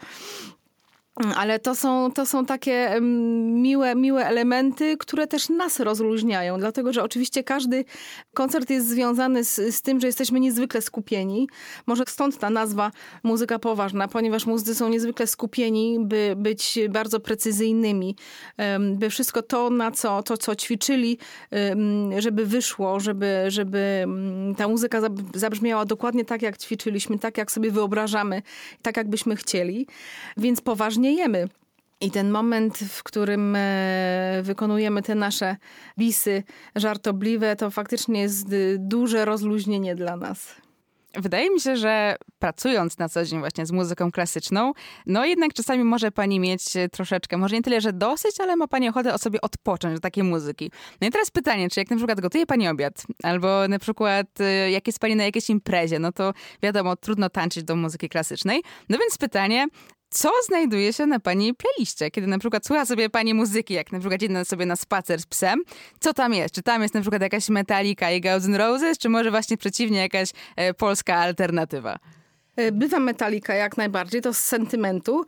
Ale 1.35 1.59
to 1.59 1.75
są, 1.75 2.11
to 2.11 2.25
są 2.25 2.45
takie 2.45 2.97
miłe, 3.01 3.95
miłe 3.95 4.25
elementy, 4.25 4.97
które 4.97 5.27
też 5.27 5.49
nas 5.49 5.79
rozluźniają, 5.79 6.59
dlatego 6.59 6.93
że 6.93 7.03
oczywiście 7.03 7.43
każdy 7.43 7.85
koncert 8.33 8.69
jest 8.69 8.89
związany 8.89 9.43
z, 9.43 9.75
z 9.75 9.81
tym, 9.81 9.99
że 9.99 10.07
jesteśmy 10.07 10.39
niezwykle 10.39 10.81
skupieni. 10.81 11.47
Może 11.87 12.03
stąd 12.07 12.37
ta 12.37 12.49
nazwa 12.49 12.91
muzyka 13.23 13.59
poważna, 13.59 14.07
ponieważ 14.07 14.45
muzycy 14.45 14.75
są 14.75 14.89
niezwykle 14.89 15.27
skupieni, 15.27 15.97
by 15.99 16.33
być 16.37 16.79
bardzo 16.89 17.19
precyzyjnymi, 17.19 18.15
by 18.79 19.09
wszystko 19.09 19.41
to, 19.41 19.69
na 19.69 19.91
co, 19.91 20.23
to, 20.23 20.37
co 20.37 20.55
ćwiczyli, 20.55 21.17
żeby 22.17 22.45
wyszło, 22.45 22.99
żeby, 22.99 23.43
żeby 23.47 24.05
ta 24.57 24.67
muzyka 24.67 25.01
zabrzmiała 25.33 25.85
dokładnie 25.85 26.25
tak, 26.25 26.41
jak 26.41 26.57
ćwiczyliśmy, 26.57 27.19
tak, 27.19 27.37
jak 27.37 27.51
sobie 27.51 27.71
wyobrażamy, 27.71 28.41
tak, 28.81 28.97
jakbyśmy 28.97 29.35
chcieli. 29.35 29.87
Więc 30.37 30.61
poważnie 30.61 31.10
I 32.01 32.11
ten 32.11 32.31
moment, 32.31 32.77
w 32.77 33.03
którym 33.03 33.55
e, 33.55 34.39
wykonujemy 34.43 35.01
te 35.01 35.15
nasze 35.15 35.55
bisy 35.97 36.43
żartobliwe, 36.75 37.55
to 37.55 37.71
faktycznie 37.71 38.21
jest 38.21 38.47
duże 38.77 39.25
rozluźnienie 39.25 39.95
dla 39.95 40.15
nas. 40.15 40.61
Wydaje 41.15 41.49
mi 41.49 41.59
się, 41.59 41.75
że 41.75 42.15
pracując 42.39 42.97
na 42.97 43.09
co 43.09 43.25
dzień 43.25 43.39
właśnie 43.39 43.65
z 43.65 43.71
muzyką 43.71 44.11
klasyczną, 44.11 44.73
no 45.05 45.25
jednak 45.25 45.53
czasami 45.53 45.83
może 45.83 46.11
pani 46.11 46.39
mieć 46.39 46.63
troszeczkę, 46.91 47.37
może 47.37 47.55
nie 47.55 47.61
tyle, 47.61 47.81
że 47.81 47.93
dosyć, 47.93 48.39
ale 48.39 48.55
ma 48.55 48.67
pani 48.67 48.89
ochotę 48.89 49.13
o 49.13 49.17
sobie 49.17 49.41
odpocząć 49.41 49.95
od 49.95 50.01
takiej 50.01 50.23
muzyki. 50.23 50.71
No 51.01 51.07
i 51.07 51.11
teraz 51.11 51.31
pytanie, 51.31 51.69
czy 51.69 51.79
jak 51.79 51.89
na 51.89 51.97
przykład 51.97 52.21
gotuje 52.21 52.45
pani 52.45 52.67
obiad, 52.67 53.03
albo 53.23 53.67
na 53.67 53.79
przykład 53.79 54.41
y, 54.41 54.71
jak 54.71 54.87
jest 54.87 54.99
pani 54.99 55.15
na 55.15 55.23
jakiejś 55.23 55.49
imprezie, 55.49 55.99
no 55.99 56.11
to 56.11 56.33
wiadomo, 56.63 56.95
trudno 56.95 57.29
tańczyć 57.29 57.63
do 57.63 57.75
muzyki 57.75 58.09
klasycznej. 58.09 58.63
No 58.89 58.97
więc 58.97 59.17
pytanie, 59.17 59.67
co 60.11 60.29
znajduje 60.45 60.93
się 60.93 61.05
na 61.05 61.19
pani 61.19 61.53
playliście, 61.53 62.11
kiedy 62.11 62.27
na 62.27 62.39
przykład 62.39 62.65
słucha 62.65 62.85
sobie 62.85 63.09
pani 63.09 63.33
muzyki, 63.33 63.73
jak 63.73 63.91
na 63.91 63.99
przykład 63.99 64.21
idę 64.21 64.45
sobie 64.45 64.65
na 64.65 64.75
spacer 64.75 65.21
z 65.21 65.25
psem, 65.25 65.63
co 65.99 66.13
tam 66.13 66.33
jest? 66.33 66.55
Czy 66.55 66.63
tam 66.63 66.81
jest 66.81 66.93
na 66.93 67.01
przykład 67.01 67.21
jakaś 67.21 67.49
Metallica 67.49 68.11
i 68.11 68.21
Guns 68.21 68.45
N' 68.45 68.55
Roses, 68.55 68.97
czy 68.97 69.09
może 69.09 69.31
właśnie 69.31 69.57
przeciwnie 69.57 69.99
jakaś 69.99 70.29
e, 70.55 70.73
polska 70.73 71.15
alternatywa? 71.15 71.99
E, 72.55 72.71
bywa 72.71 72.99
Metallica 72.99 73.53
jak 73.53 73.77
najbardziej, 73.77 74.21
to 74.21 74.33
z 74.33 74.37
sentymentu, 74.37 75.25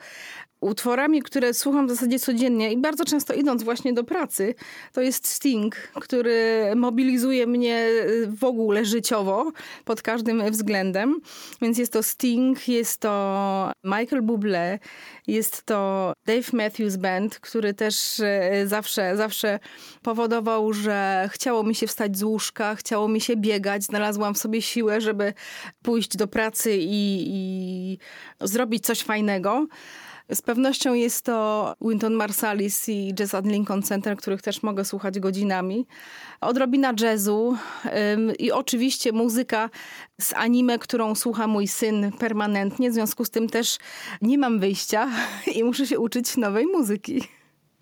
utworami, 0.64 1.22
które 1.22 1.54
słucham 1.54 1.88
w 1.88 1.90
zasadzie 1.90 2.20
codziennie 2.20 2.72
i 2.72 2.78
bardzo 2.78 3.06
często 3.06 3.34
idąc 3.34 3.64
właśnie 3.64 3.94
do 3.94 4.04
pracy, 4.04 4.56
to 4.94 5.02
jest 5.02 5.28
Sting, 5.28 5.76
który 5.76 6.72
mobilizuje 6.76 7.48
mnie 7.48 7.88
w 8.28 8.44
ogóle 8.44 8.86
życiowo 8.86 9.52
pod 9.86 10.02
każdym 10.02 10.52
względem. 10.52 11.20
Więc 11.62 11.78
jest 11.78 11.94
to 11.94 12.04
Sting, 12.04 12.68
jest 12.68 13.00
to 13.00 13.72
Michael 13.84 14.24
Bublé, 14.24 14.80
jest 15.28 15.64
to 15.64 16.14
Dave 16.26 16.54
Matthews 16.54 16.96
Band, 16.96 17.40
który 17.40 17.74
też 17.74 18.20
e, 18.20 18.68
zawsze, 18.68 19.18
zawsze 19.18 19.60
powodował, 20.02 20.74
że 20.74 21.30
chciało 21.32 21.64
mi 21.64 21.76
się 21.76 21.88
wstać 21.88 22.18
z 22.18 22.24
łóżka, 22.24 22.76
chciało 22.76 23.08
mi 23.08 23.22
się 23.22 23.36
biegać, 23.36 23.84
znalazłam 23.84 24.34
w 24.34 24.38
sobie 24.38 24.62
siłę, 24.62 25.02
żeby 25.02 25.34
pójść 25.84 26.18
do 26.18 26.28
pracy 26.28 26.78
i, 26.78 27.26
i 27.28 27.98
zrobić 28.42 28.86
coś 28.86 29.02
fajnego. 29.04 29.68
Z 30.32 30.42
pewnością 30.42 30.94
jest 30.94 31.26
to 31.26 31.74
Winton 31.82 32.14
Marsalis 32.14 32.90
i 32.90 33.14
Jazz 33.14 33.34
at 33.36 33.46
Lincoln 33.46 33.82
Center, 33.84 34.18
których 34.18 34.42
też 34.42 34.64
mogę 34.64 34.86
słuchać 34.86 35.20
godzinami. 35.20 35.88
Odrobina 36.42 36.94
jazzu 37.02 37.58
i 38.40 38.52
oczywiście 38.52 39.12
muzyka 39.12 39.70
z 40.22 40.34
anime, 40.34 40.80
którą 40.80 41.16
słucha 41.16 41.48
mój 41.48 41.68
syn 41.68 42.12
permanentnie. 42.20 42.92
W 42.92 42.94
związku 42.94 43.26
z 43.26 43.30
tym 43.30 43.50
też 43.50 43.78
nie 44.22 44.38
mam 44.38 44.60
wyjścia 44.60 45.10
i 45.56 45.64
muszę 45.64 45.88
się 45.88 46.00
uczyć 46.00 46.38
nowej 46.38 46.66
muzyki. 46.66 47.22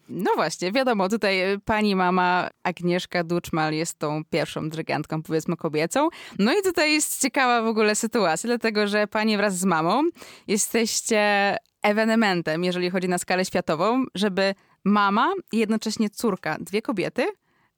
No 0.10 0.32
właśnie, 0.36 0.72
wiadomo, 0.72 1.10
tutaj 1.10 1.42
pani 1.66 1.96
mama 1.96 2.50
Agnieszka 2.64 3.24
Duczmal 3.24 3.74
jest 3.74 4.00
tą 4.00 4.24
pierwszą 4.30 4.70
dyrygentką, 4.70 5.24
powiedzmy 5.24 5.58
kobiecą. 5.58 6.10
No 6.40 6.54
i 6.54 6.62
tutaj 6.64 6.94
jest 6.94 7.22
ciekawa 7.22 7.62
w 7.62 7.68
ogóle 7.68 7.96
sytuacja, 7.96 8.48
dlatego 8.48 8.88
że 8.88 9.08
pani 9.08 9.38
wraz 9.38 9.58
z 9.58 9.66
mamą 9.66 10.04
jesteście 10.48 11.58
ewenementem, 11.84 12.64
jeżeli 12.64 12.90
chodzi 12.90 13.10
na 13.10 13.18
skalę 13.18 13.46
światową, 13.46 14.06
żeby 14.16 14.56
mama 14.84 15.34
i 15.52 15.58
jednocześnie 15.58 16.10
córka, 16.10 16.58
dwie 16.60 16.82
kobiety, 16.82 17.28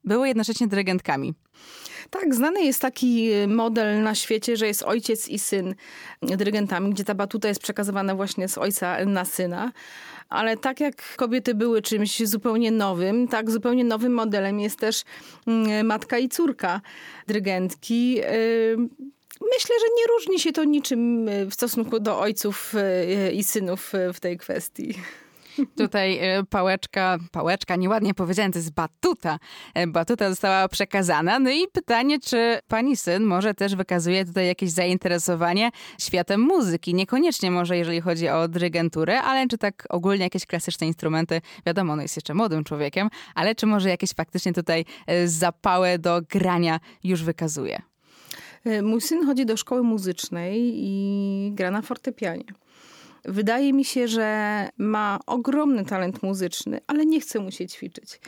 były 0.04 0.28
jednocześnie 0.28 0.66
dyrygentkami. 0.66 1.34
Tak, 2.10 2.34
znany 2.34 2.64
jest 2.64 2.80
taki 2.80 3.30
model 3.48 4.02
na 4.02 4.14
świecie, 4.14 4.56
że 4.56 4.66
jest 4.66 4.82
ojciec 4.82 5.28
i 5.28 5.38
syn 5.38 5.74
dyrygentami, 6.22 6.90
gdzie 6.90 7.04
ta 7.04 7.14
batuta 7.14 7.48
jest 7.48 7.60
przekazywana 7.60 8.14
właśnie 8.14 8.48
z 8.48 8.58
ojca 8.58 9.04
na 9.04 9.24
syna. 9.24 9.72
Ale 10.28 10.56
tak 10.56 10.80
jak 10.80 11.16
kobiety 11.16 11.54
były 11.54 11.82
czymś 11.82 12.28
zupełnie 12.28 12.70
nowym, 12.70 13.28
tak 13.28 13.50
zupełnie 13.50 13.84
nowym 13.84 14.12
modelem 14.12 14.60
jest 14.60 14.78
też 14.78 15.02
mm, 15.46 15.86
matka 15.86 16.18
i 16.18 16.28
córka 16.28 16.80
dyrygentki. 17.26 18.20
Myślę, 19.54 19.76
że 19.80 19.86
nie 19.98 20.06
różni 20.06 20.40
się 20.40 20.52
to 20.52 20.64
niczym 20.64 21.28
e, 21.28 21.46
w 21.46 21.54
stosunku 21.54 22.00
do 22.00 22.20
ojców 22.20 22.74
e, 22.74 23.32
i 23.32 23.44
synów 23.44 23.94
e, 23.94 24.12
w 24.12 24.20
tej 24.20 24.38
kwestii. 24.38 24.94
Tutaj 25.76 26.20
pałeczka, 26.50 27.18
pałeczka, 27.32 27.76
nieładnie 27.76 28.14
powiedziałem, 28.14 28.52
to 28.52 28.58
jest 28.58 28.72
batuta. 28.72 29.38
Batuta 29.88 30.30
została 30.30 30.68
przekazana. 30.68 31.38
No 31.38 31.50
i 31.50 31.68
pytanie, 31.72 32.20
czy 32.20 32.58
pani 32.68 32.96
syn 32.96 33.24
może 33.24 33.54
też 33.54 33.76
wykazuje 33.76 34.24
tutaj 34.24 34.46
jakieś 34.46 34.70
zainteresowanie 34.70 35.70
światem 36.00 36.40
muzyki? 36.40 36.94
Niekoniecznie 36.94 37.50
może, 37.50 37.76
jeżeli 37.76 38.00
chodzi 38.00 38.28
o 38.28 38.48
dyrygenturę, 38.48 39.22
ale 39.22 39.48
czy 39.48 39.58
tak 39.58 39.86
ogólnie 39.88 40.24
jakieś 40.24 40.46
klasyczne 40.46 40.86
instrumenty, 40.86 41.40
wiadomo, 41.66 41.92
on 41.92 42.00
jest 42.00 42.16
jeszcze 42.16 42.34
młodym 42.34 42.64
człowiekiem, 42.64 43.08
ale 43.34 43.54
czy 43.54 43.66
może 43.66 43.88
jakieś 43.88 44.10
faktycznie 44.10 44.52
tutaj 44.52 44.84
zapałę 45.26 45.98
do 45.98 46.20
grania 46.30 46.80
już 47.04 47.22
wykazuje? 47.22 47.93
E, 48.64 48.82
mój 48.82 49.00
syn 49.00 49.26
chodzi 49.26 49.46
do 49.46 49.56
szkoły 49.56 49.82
muzycznej 49.82 50.72
i 50.74 51.52
gra 51.54 51.70
na 51.70 51.82
fortepianie. 51.82 52.44
Wydaje 53.24 53.72
mi 53.72 53.84
się, 53.84 54.08
że 54.08 54.68
ma 54.78 55.18
ogromny 55.26 55.84
talent 55.84 56.22
muzyczny, 56.22 56.80
ale 56.86 57.06
nie 57.06 57.20
chce 57.20 57.40
mu 57.40 57.50
się 57.50 57.66
ćwiczyć. 57.66 58.20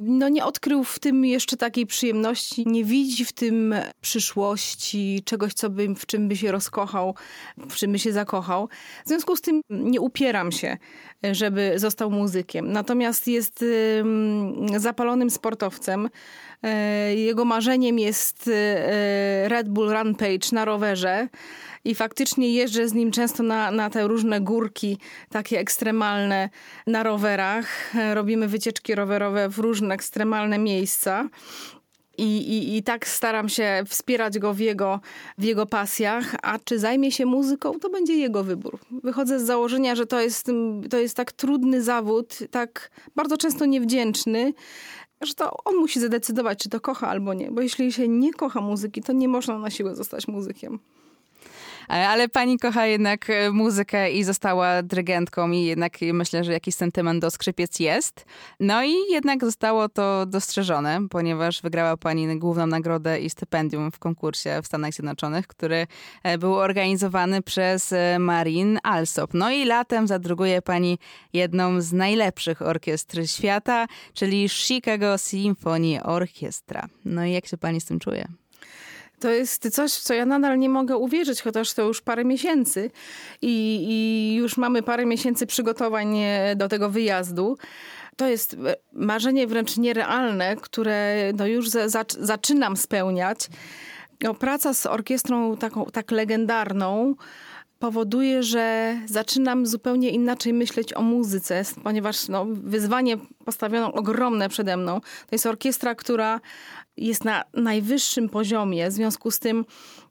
No 0.00 0.28
nie 0.28 0.44
odkrył 0.44 0.84
w 0.84 0.98
tym 0.98 1.24
jeszcze 1.24 1.56
takiej 1.56 1.86
przyjemności, 1.86 2.68
nie 2.68 2.84
widzi 2.84 3.24
w 3.24 3.32
tym 3.32 3.74
przyszłości, 4.00 5.22
czegoś, 5.24 5.54
co 5.54 5.70
by, 5.70 5.94
w 5.94 6.06
czym 6.06 6.28
by 6.28 6.36
się 6.36 6.52
rozkochał, 6.52 7.14
w 7.56 7.74
czym 7.74 7.92
by 7.92 7.98
się 7.98 8.12
zakochał. 8.12 8.68
W 9.04 9.08
związku 9.08 9.36
z 9.36 9.40
tym 9.40 9.60
nie 9.70 10.00
upieram 10.00 10.52
się, 10.52 10.76
żeby 11.32 11.72
został 11.76 12.10
muzykiem. 12.10 12.72
Natomiast 12.72 13.26
jest 13.26 13.64
zapalonym 14.76 15.30
sportowcem. 15.30 16.08
E, 16.62 17.14
jego 17.14 17.44
marzeniem 17.44 17.98
jest 17.98 18.48
e, 18.48 19.48
Red 19.48 19.68
Bull 19.68 19.90
Rampage 19.90 20.48
na 20.52 20.64
rowerze 20.64 21.28
i 21.84 21.94
faktycznie 21.94 22.52
jeżdżę 22.52 22.88
z 22.88 22.94
nim 22.94 23.10
często 23.10 23.42
na, 23.42 23.70
na 23.70 23.90
te 23.90 24.08
różne 24.08 24.40
górki, 24.40 24.98
takie 25.30 25.58
ekstremalne 25.58 26.50
na 26.86 27.02
rowerach. 27.02 27.92
Robimy 28.14 28.48
wycieczki 28.48 28.94
rowerowe 28.94 29.48
w 29.48 29.58
różne 29.58 29.94
ekstremalne 29.94 30.58
miejsca. 30.58 31.28
I, 32.18 32.38
i, 32.38 32.76
I 32.76 32.82
tak 32.82 33.08
staram 33.08 33.48
się 33.48 33.82
wspierać 33.86 34.38
go 34.38 34.54
w 34.54 34.58
jego, 34.58 35.00
w 35.38 35.44
jego 35.44 35.66
pasjach, 35.66 36.34
a 36.42 36.58
czy 36.58 36.78
zajmie 36.78 37.12
się 37.12 37.26
muzyką, 37.26 37.80
to 37.80 37.90
będzie 37.90 38.14
jego 38.14 38.44
wybór. 38.44 38.78
Wychodzę 38.90 39.40
z 39.40 39.42
założenia, 39.42 39.94
że 39.94 40.06
to 40.06 40.20
jest, 40.20 40.46
to 40.90 40.98
jest 40.98 41.16
tak 41.16 41.32
trudny 41.32 41.82
zawód, 41.82 42.38
tak 42.50 42.90
bardzo 43.16 43.36
często 43.36 43.66
niewdzięczny, 43.66 44.52
że 45.20 45.34
to 45.34 45.56
on 45.64 45.76
musi 45.76 46.00
zadecydować, 46.00 46.58
czy 46.58 46.68
to 46.68 46.80
kocha 46.80 47.08
albo 47.08 47.34
nie. 47.34 47.50
Bo 47.50 47.60
jeśli 47.60 47.92
się 47.92 48.08
nie 48.08 48.32
kocha 48.32 48.60
muzyki, 48.60 49.02
to 49.02 49.12
nie 49.12 49.28
można 49.28 49.58
na 49.58 49.70
siłę 49.70 49.96
zostać 49.96 50.28
muzykiem. 50.28 50.78
E, 51.90 52.08
ale 52.08 52.28
pani 52.28 52.58
kocha 52.58 52.86
jednak 52.86 53.30
e, 53.30 53.50
muzykę 53.50 54.10
i 54.10 54.24
została 54.24 54.82
dyrygentką 54.82 55.50
i 55.50 55.64
jednak 55.64 55.92
myślę, 56.12 56.44
że 56.44 56.52
jakiś 56.52 56.74
sentyment 56.74 57.20
do 57.20 57.30
skrzypiec 57.30 57.80
jest. 57.80 58.24
No 58.60 58.84
i 58.84 58.94
jednak 59.10 59.44
zostało 59.44 59.88
to 59.88 60.26
dostrzeżone, 60.26 61.08
ponieważ 61.10 61.62
wygrała 61.62 61.96
pani 61.96 62.38
główną 62.38 62.66
nagrodę 62.66 63.20
i 63.20 63.30
stypendium 63.30 63.92
w 63.92 63.98
konkursie 63.98 64.60
w 64.62 64.66
Stanach 64.66 64.92
Zjednoczonych, 64.92 65.46
który 65.46 65.86
e, 66.22 66.38
był 66.38 66.54
organizowany 66.54 67.42
przez 67.42 67.94
Marin 68.18 68.78
Alsop. 68.82 69.34
No 69.34 69.50
i 69.50 69.64
latem 69.64 70.06
zadruguje 70.06 70.62
pani 70.62 70.98
jedną 71.32 71.80
z 71.80 71.92
najlepszych 71.92 72.62
orkiestr 72.62 73.28
świata, 73.28 73.86
czyli 74.14 74.48
Chicago 74.48 75.18
Symphony 75.18 76.02
Orchestra. 76.02 76.88
No 77.04 77.24
i 77.24 77.32
jak 77.32 77.46
się 77.46 77.58
pani 77.58 77.80
z 77.80 77.84
tym 77.84 77.98
czuje? 77.98 78.28
To 79.20 79.30
jest 79.30 79.70
coś, 79.74 79.92
w 79.92 80.00
co 80.00 80.14
ja 80.14 80.26
nadal 80.26 80.58
nie 80.58 80.68
mogę 80.68 80.96
uwierzyć, 80.96 81.42
chociaż 81.42 81.72
to 81.72 81.82
już 81.82 82.00
parę 82.00 82.24
miesięcy 82.24 82.90
i, 83.42 83.86
i 83.88 84.34
już 84.34 84.56
mamy 84.56 84.82
parę 84.82 85.06
miesięcy 85.06 85.46
przygotowań 85.46 86.18
e, 86.18 86.56
do 86.56 86.68
tego 86.68 86.90
wyjazdu. 86.90 87.58
To 88.16 88.28
jest 88.28 88.54
e, 88.54 88.76
marzenie 88.92 89.46
wręcz 89.46 89.76
nierealne, 89.76 90.56
które 90.56 91.32
no 91.36 91.46
już 91.46 91.68
za, 91.68 92.04
zaczynam 92.20 92.76
spełniać. 92.76 93.48
No, 94.22 94.34
praca 94.34 94.74
z 94.74 94.86
orkiestrą 94.86 95.56
taką, 95.56 95.84
tak 95.84 96.10
legendarną, 96.10 97.14
powoduje, 97.78 98.42
że 98.42 98.96
zaczynam 99.06 99.66
zupełnie 99.66 100.10
inaczej 100.10 100.52
myśleć 100.52 100.94
o 100.94 101.02
muzyce, 101.02 101.62
ponieważ 101.84 102.28
no, 102.28 102.46
wyzwanie 102.50 103.16
postawiono 103.44 103.92
ogromne 103.92 104.48
przede 104.48 104.76
mną. 104.76 105.00
To 105.00 105.32
jest 105.32 105.46
orkiestra, 105.46 105.94
która 105.94 106.40
jest 106.98 107.24
na 107.24 107.44
najwyższym 107.54 108.28
poziomie, 108.28 108.90
w 108.90 108.92
związku 108.92 109.30
z 109.30 109.38
tym 109.38 109.64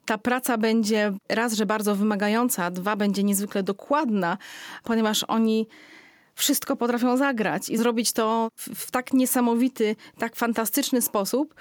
ta 0.06 0.18
praca 0.18 0.58
będzie 0.58 1.12
raz, 1.28 1.52
że 1.52 1.66
bardzo 1.66 1.94
wymagająca, 1.94 2.70
dwa, 2.70 2.96
będzie 2.96 3.22
niezwykle 3.22 3.62
dokładna, 3.62 4.38
ponieważ 4.84 5.24
oni 5.28 5.66
wszystko 6.38 6.76
potrafią 6.76 7.16
zagrać 7.16 7.68
i 7.68 7.76
zrobić 7.76 8.12
to 8.12 8.50
w, 8.56 8.74
w, 8.74 8.90
tak 8.90 9.12
niesamowity, 9.12 9.96
tak 10.18 10.36
fantastyczny 10.36 11.02
sposób, 11.02 11.54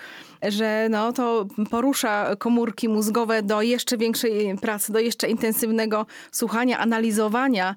że 0.44 0.88
no, 0.90 1.14
to 1.14 1.46
porusza 1.70 2.36
komórki 2.36 2.90
mózgowe 2.90 3.44
do 3.44 3.62
jeszcze 3.62 3.98
większej 3.98 4.58
pracy, 4.58 4.94
do 4.94 5.00
jeszcze 5.00 5.30
intensywnego 5.30 6.06
słuchania, 6.32 6.80
analizowania 6.80 7.76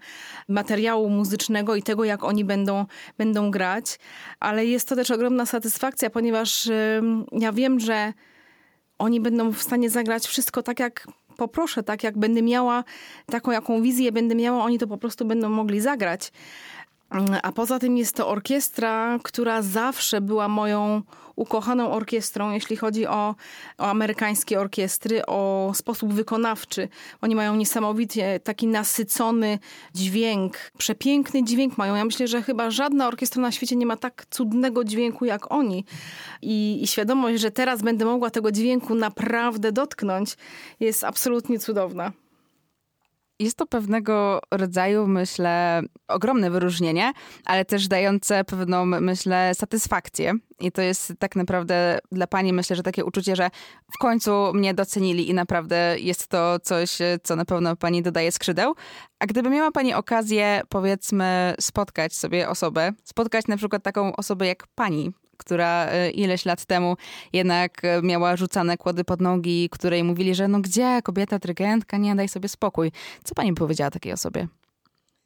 materiału 0.49 1.11
muzycznego 1.11 1.75
i 1.75 1.83
tego, 1.83 2.05
jak 2.05 2.25
oni 2.25 2.45
będą, 2.45 2.87
będą 3.19 3.51
grać. 3.51 3.99
Ale 4.41 4.67
jest 4.67 4.89
to 4.89 4.97
też 4.97 5.11
ogromna 5.11 5.47
satysfakcja, 5.47 6.11
ponieważ 6.11 6.71
ja 7.33 7.53
wiem, 7.53 7.81
że 7.81 8.13
oni 8.99 9.21
będą 9.21 9.53
w 9.53 9.63
stanie 9.63 9.91
zagrać 9.91 10.27
wszystko 10.27 10.63
tak, 10.63 10.81
jak 10.81 11.07
poproszę, 11.37 11.83
tak 11.83 12.05
jak 12.05 12.19
będę 12.19 12.43
miała 12.43 12.85
taką, 13.27 13.51
jaką 13.51 13.83
wizję 13.83 14.13
będę 14.13 14.35
miała, 14.35 14.65
oni 14.65 14.79
to 14.79 14.87
po 14.87 14.99
prostu 14.99 15.25
będą 15.25 15.49
mogli 15.49 15.81
zagrać. 15.81 16.33
A 17.43 17.53
poza 17.53 17.79
tym 17.79 17.97
jest 17.97 18.17
to 18.17 18.29
orkiestra, 18.29 19.19
która 19.23 19.63
zawsze 19.63 20.21
była 20.21 20.49
moją 20.49 21.03
ukochaną 21.37 21.93
orkiestrą, 21.93 22.53
jeśli 22.53 22.77
chodzi 22.77 23.07
o, 23.07 23.35
o 23.79 23.87
amerykańskie 23.87 24.61
orkiestry, 24.61 25.27
o 25.27 25.73
sposób 25.75 26.13
wykonawczy. 26.13 26.89
Oni 27.23 27.35
mają 27.35 27.57
niesamowicie 27.57 28.41
taki 28.41 28.67
nasycony 28.67 29.59
dźwięk, 29.95 30.57
przepiękny 30.79 31.45
dźwięk 31.45 31.79
mają. 31.79 31.95
Ja 31.95 32.05
myślę, 32.05 32.29
że 32.29 32.43
chyba 32.43 32.71
żadna 32.71 33.09
orkiestra 33.09 33.43
na 33.43 33.53
świecie 33.53 33.77
nie 33.77 33.87
ma 33.87 33.97
tak 33.97 34.27
cudnego 34.31 34.85
dźwięku 34.85 35.25
jak 35.25 35.53
oni. 35.53 35.85
I, 36.43 36.83
i 36.83 36.87
świadomość, 36.87 37.41
że 37.41 37.51
teraz 37.51 37.83
będę 37.83 38.05
mogła 38.05 38.31
tego 38.31 38.53
dźwięku 38.53 38.95
naprawdę 38.95 39.73
dotknąć, 39.73 40.37
jest 40.81 41.05
absolutnie 41.05 41.59
cudowna. 41.59 42.13
Jest 43.41 43.57
to 43.57 43.67
pewnego 43.67 44.41
rodzaju, 44.51 45.07
myślę, 45.07 45.83
ogromne 46.09 46.51
wyróżnienie, 46.51 47.13
ale 47.45 47.65
też 47.65 47.89
dające 47.89 48.45
pewną, 48.45 48.85
myślę, 48.85 49.53
satysfakcję. 49.55 50.33
I 50.61 50.73
to 50.73 50.83
jest 50.83 51.13
tak 51.19 51.37
naprawdę 51.37 51.99
dla 52.13 52.27
pani, 52.27 52.53
myślę, 52.53 52.77
że 52.77 52.83
takie 52.83 53.05
uczucie, 53.05 53.37
że 53.37 53.51
w 53.95 53.99
końcu 53.99 54.53
mnie 54.55 54.75
docenili 54.75 55.31
i 55.31 55.35
naprawdę 55.35 55.97
jest 55.99 56.29
to 56.29 56.59
coś, 56.63 56.99
co 57.23 57.37
na 57.37 57.45
pewno 57.45 57.77
pani 57.77 58.03
dodaje 58.03 58.33
skrzydeł. 58.33 58.75
A 59.19 59.27
gdyby 59.27 59.51
miała 59.51 59.71
pani 59.71 59.95
okazję, 59.95 60.63
powiedzmy, 60.69 61.55
spotkać 61.61 62.15
sobie 62.15 62.49
osobę, 62.49 62.93
spotkać 63.05 63.47
na 63.47 63.57
przykład 63.57 63.83
taką 63.83 64.17
osobę 64.17 64.47
jak 64.47 64.67
pani, 64.75 65.13
która 65.41 65.87
e, 65.87 66.11
ileś 66.11 66.45
lat 66.45 66.65
temu 66.65 66.97
jednak 67.33 67.85
e, 67.85 68.03
miała 68.03 68.37
rzucane 68.37 68.77
kłody 68.77 69.05
pod 69.05 69.21
nogi, 69.21 69.69
której 69.71 70.05
mówili, 70.05 70.35
że 70.35 70.49
no 70.49 70.61
gdzie 70.61 71.01
kobieta 71.03 71.39
dyrygentka, 71.39 71.97
nie 71.97 72.15
daj 72.15 72.29
sobie 72.29 72.49
spokój. 72.49 72.93
Co 73.25 73.35
pani 73.35 73.55
powiedziała 73.55 73.91
takiej 73.91 74.13
osobie? 74.13 74.49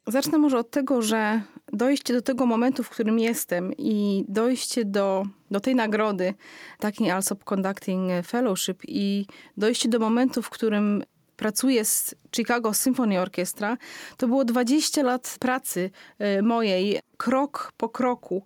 Zacznę 0.07 0.37
może 0.37 0.57
od 0.57 0.71
tego, 0.71 1.01
że 1.01 1.41
dojście 1.73 2.13
do 2.13 2.21
tego 2.21 2.45
momentu, 2.45 2.83
w 2.83 2.89
którym 2.89 3.19
jestem 3.19 3.73
i 3.77 4.25
dojście 4.27 4.85
do, 4.85 5.23
do 5.51 5.59
tej 5.59 5.75
nagrody, 5.75 6.33
takiej 6.79 7.11
Alsop 7.11 7.43
Conducting 7.43 8.11
Fellowship 8.27 8.83
i 8.87 9.25
dojście 9.57 9.89
do 9.89 9.99
momentu, 9.99 10.41
w 10.41 10.49
którym 10.49 11.03
pracuję 11.35 11.85
z 11.85 12.15
Chicago 12.35 12.73
Symphony 12.73 13.21
Orchestra, 13.21 13.77
to 14.17 14.27
było 14.27 14.45
20 14.45 15.03
lat 15.03 15.37
pracy 15.39 15.91
e, 16.19 16.41
mojej, 16.41 16.99
krok 17.17 17.73
po 17.77 17.89
kroku. 17.89 18.43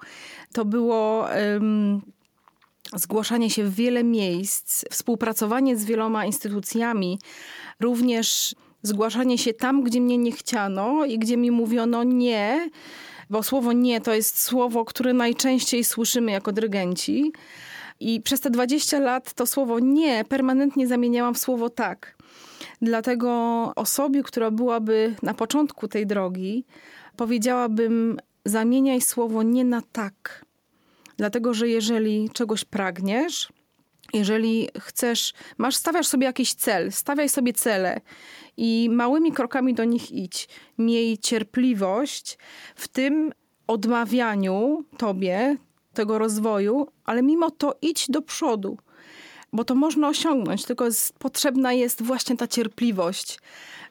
To 0.53 0.65
było 0.65 1.27
um, 1.53 2.01
zgłaszanie 2.95 3.49
się 3.49 3.63
w 3.63 3.75
wiele 3.75 4.03
miejsc, 4.03 4.85
współpracowanie 4.91 5.77
z 5.77 5.85
wieloma 5.85 6.25
instytucjami, 6.25 7.19
również 7.79 8.55
zgłaszanie 8.83 9.37
się 9.37 9.53
tam, 9.53 9.83
gdzie 9.83 10.01
mnie 10.01 10.17
nie 10.17 10.31
chciano 10.31 11.05
i 11.05 11.19
gdzie 11.19 11.37
mi 11.37 11.51
mówiono 11.51 12.03
nie, 12.03 12.69
bo 13.29 13.43
słowo 13.43 13.73
nie 13.73 14.01
to 14.01 14.13
jest 14.13 14.39
słowo, 14.39 14.85
które 14.85 15.13
najczęściej 15.13 15.83
słyszymy 15.83 16.31
jako 16.31 16.51
dyrygenci. 16.51 17.31
I 17.99 18.21
przez 18.21 18.39
te 18.39 18.49
20 18.49 18.99
lat 18.99 19.33
to 19.33 19.45
słowo 19.45 19.79
nie 19.79 20.25
permanentnie 20.25 20.87
zamieniałam 20.87 21.33
w 21.33 21.39
słowo 21.39 21.69
tak. 21.69 22.17
Dlatego 22.81 23.31
osobie, 23.75 24.23
która 24.23 24.51
byłaby 24.51 25.15
na 25.23 25.33
początku 25.33 25.87
tej 25.87 26.07
drogi, 26.07 26.65
powiedziałabym: 27.15 28.17
zamieniaj 28.45 29.01
słowo 29.01 29.43
nie 29.43 29.65
na 29.65 29.81
tak. 29.91 30.45
Dlatego, 31.17 31.53
że 31.53 31.67
jeżeli 31.67 32.29
czegoś 32.33 32.65
pragniesz, 32.65 33.49
jeżeli 34.13 34.69
chcesz, 34.79 35.33
masz, 35.57 35.75
stawiasz 35.75 36.07
sobie 36.07 36.25
jakiś 36.25 36.53
cel, 36.53 36.91
stawiaj 36.91 37.29
sobie 37.29 37.53
cele 37.53 38.01
i 38.57 38.89
małymi 38.91 39.31
krokami 39.31 39.73
do 39.73 39.83
nich 39.83 40.11
idź. 40.11 40.49
Miej 40.77 41.17
cierpliwość 41.17 42.37
w 42.75 42.87
tym 42.87 43.31
odmawianiu 43.67 44.83
tobie 44.97 45.57
tego 45.93 46.17
rozwoju, 46.17 46.87
ale 47.05 47.21
mimo 47.21 47.51
to 47.51 47.77
idź 47.81 48.05
do 48.09 48.21
przodu 48.21 48.77
bo 49.53 49.63
to 49.63 49.75
można 49.75 50.07
osiągnąć, 50.09 50.65
tylko 50.65 50.85
jest, 50.85 51.19
potrzebna 51.19 51.73
jest 51.73 52.01
właśnie 52.01 52.37
ta 52.37 52.47
cierpliwość. 52.47 53.39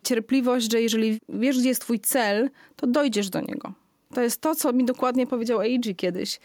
Cierpliwość, 0.04 0.72
że 0.72 0.82
jeżeli 0.82 1.18
wiesz, 1.28 1.58
gdzie 1.58 1.68
jest 1.68 1.80
twój 1.80 2.00
cel, 2.00 2.50
to 2.76 2.86
dojdziesz 2.86 3.30
do 3.30 3.40
niego. 3.40 3.72
To 4.14 4.20
jest 4.22 4.40
to, 4.40 4.54
co 4.54 4.72
mi 4.72 4.84
dokładnie 4.84 5.26
powiedział 5.26 5.60
Eiji 5.60 5.96
kiedyś. 5.96 6.40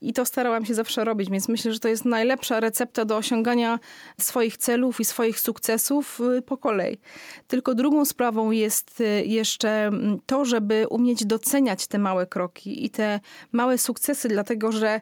I 0.00 0.12
to 0.12 0.24
starałam 0.24 0.64
się 0.64 0.74
zawsze 0.74 1.04
robić, 1.04 1.30
więc 1.30 1.48
myślę, 1.48 1.72
że 1.72 1.80
to 1.80 1.88
jest 1.88 2.04
najlepsza 2.04 2.60
recepta 2.60 3.04
do 3.04 3.16
osiągania 3.16 3.78
swoich 4.20 4.56
celów 4.56 5.00
i 5.00 5.04
swoich 5.04 5.40
sukcesów 5.40 6.20
y, 6.38 6.42
po 6.42 6.56
kolei. 6.56 6.98
Tylko 7.48 7.74
drugą 7.74 8.04
sprawą 8.04 8.50
jest 8.50 9.00
y, 9.00 9.24
jeszcze 9.26 9.86
mm, 9.86 10.18
to, 10.26 10.44
żeby 10.44 10.86
umieć 10.90 11.24
doceniać 11.24 11.86
te 11.86 11.98
małe 11.98 12.26
kroki 12.26 12.84
i 12.84 12.90
te 12.90 13.20
małe 13.52 13.78
sukcesy, 13.78 14.28
dlatego 14.28 14.72
że 14.72 15.00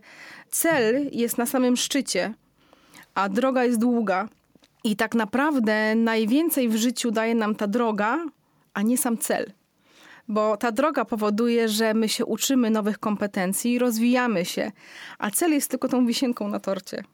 cel 0.51 1.09
jest 1.13 1.39
na 1.39 1.47
samym 1.47 1.77
szczycie 1.77 2.35
a 3.15 3.29
droga 3.29 3.65
jest 3.65 3.81
długa. 3.81 4.29
I 4.85 4.97
tak 4.97 5.15
naprawdę 5.15 5.95
najwięcej 5.95 6.69
w 6.69 6.77
życiu 6.77 7.11
daje 7.11 7.35
nam 7.35 7.55
ta 7.55 7.67
droga, 7.67 8.27
a 8.75 8.83
nie 8.83 8.99
sam 8.99 9.19
cel. 9.19 9.53
Bo 10.29 10.57
ta 10.57 10.73
droga 10.73 11.05
powoduje, 11.05 11.69
że 11.69 11.95
my 11.95 12.09
się 12.09 12.27
uczymy 12.27 12.71
nowych 12.71 12.99
kompetencji, 12.99 13.79
rozwijamy 13.79 14.45
się, 14.45 14.73
a 15.19 15.31
cel 15.31 15.53
jest 15.53 15.71
tylko 15.71 15.89
tą 15.89 16.07
wisienką 16.07 16.49
na 16.49 16.61
torcie. 16.61 17.05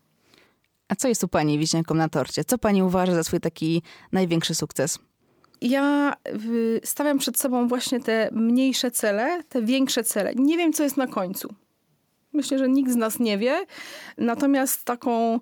A 0.89 0.95
co 0.95 1.09
jest 1.09 1.25
u 1.25 1.29
Pani 1.29 1.59
wisienką 1.59 1.95
na 1.95 2.09
torcie? 2.09 2.45
Co 2.45 2.59
Pani 2.59 2.83
uważa 2.83 3.15
za 3.15 3.25
swój 3.25 3.41
taki 3.41 3.83
największy 4.13 4.55
sukces? 4.55 4.99
Ja 5.61 6.13
stawiam 6.85 7.19
przed 7.19 7.39
sobą 7.39 7.69
właśnie 7.69 8.01
te 8.01 8.29
mniejsze 8.33 8.91
cele, 8.91 9.43
te 9.49 9.63
większe 9.63 10.05
cele. 10.05 10.35
Nie 10.35 10.57
wiem, 10.57 10.73
co 10.73 10.83
jest 10.83 10.97
na 10.97 11.07
końcu. 11.07 11.55
Myślę, 12.33 12.59
że 12.59 12.69
nikt 12.69 12.93
z 12.93 12.97
nas 12.97 13.19
nie 13.19 13.39
wie. 13.39 13.67
Natomiast 14.19 14.85
taką 14.85 15.41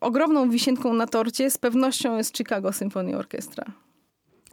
ogromną 0.00 0.50
wisienką 0.50 0.92
na 0.92 1.06
torcie 1.06 1.50
z 1.50 1.58
pewnością 1.58 2.16
jest 2.16 2.36
Chicago 2.36 2.72
Symphony 2.72 3.16
Orchestra. 3.16 3.64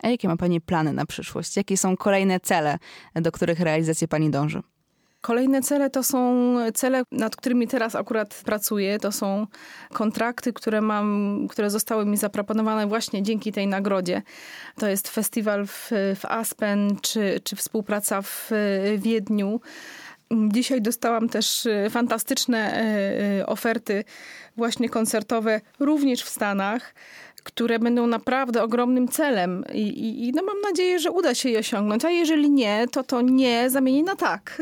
A 0.03 0.07
jakie 0.09 0.27
ma 0.27 0.37
Pani 0.37 0.61
plany 0.61 0.93
na 0.93 1.05
przyszłość? 1.05 1.57
Jakie 1.57 1.77
są 1.77 1.97
kolejne 1.97 2.39
cele, 2.39 2.77
do 3.15 3.31
których 3.31 3.59
realizacji 3.59 4.07
Pani 4.07 4.29
dąży? 4.29 4.61
Kolejne 5.21 5.61
cele 5.61 5.89
to 5.89 6.03
są 6.03 6.55
cele, 6.73 7.03
nad 7.11 7.35
którymi 7.35 7.67
teraz 7.67 7.95
akurat 7.95 8.41
pracuję. 8.45 8.99
To 8.99 9.11
są 9.11 9.47
kontrakty, 9.93 10.53
które 10.53 10.81
mam, 10.81 11.47
które 11.49 11.69
zostały 11.69 12.05
mi 12.05 12.17
zaproponowane 12.17 12.87
właśnie 12.87 13.23
dzięki 13.23 13.51
tej 13.51 13.67
nagrodzie. 13.67 14.21
To 14.75 14.87
jest 14.87 15.07
festiwal 15.07 15.67
w, 15.67 15.89
w 16.15 16.25
Aspen, 16.25 16.97
czy, 17.01 17.39
czy 17.43 17.55
współpraca 17.55 18.21
w 18.21 18.51
Wiedniu. 18.97 19.61
Dzisiaj 20.31 20.81
dostałam 20.81 21.29
też 21.29 21.65
y, 21.65 21.87
fantastyczne 21.89 22.81
y, 22.81 23.39
y, 23.39 23.45
oferty 23.45 24.03
właśnie 24.57 24.89
koncertowe 24.89 25.61
również 25.79 26.23
w 26.23 26.29
Stanach, 26.29 26.93
które 27.47 27.79
będą 27.79 28.07
naprawdę 28.07 28.63
ogromnym 28.63 29.07
celem 29.07 29.63
i, 29.73 29.81
i, 29.81 30.27
i 30.27 30.31
no 30.31 30.43
mam 30.43 30.61
nadzieję, 30.61 30.99
że 30.99 31.11
uda 31.11 31.35
się 31.35 31.49
je 31.49 31.59
osiągnąć, 31.59 32.05
a 32.05 32.09
jeżeli 32.09 32.49
nie, 32.49 32.85
to 32.91 33.03
to 33.03 33.21
nie 33.21 33.69
zamieni 33.69 34.03
na 34.03 34.15
tak. 34.15 34.61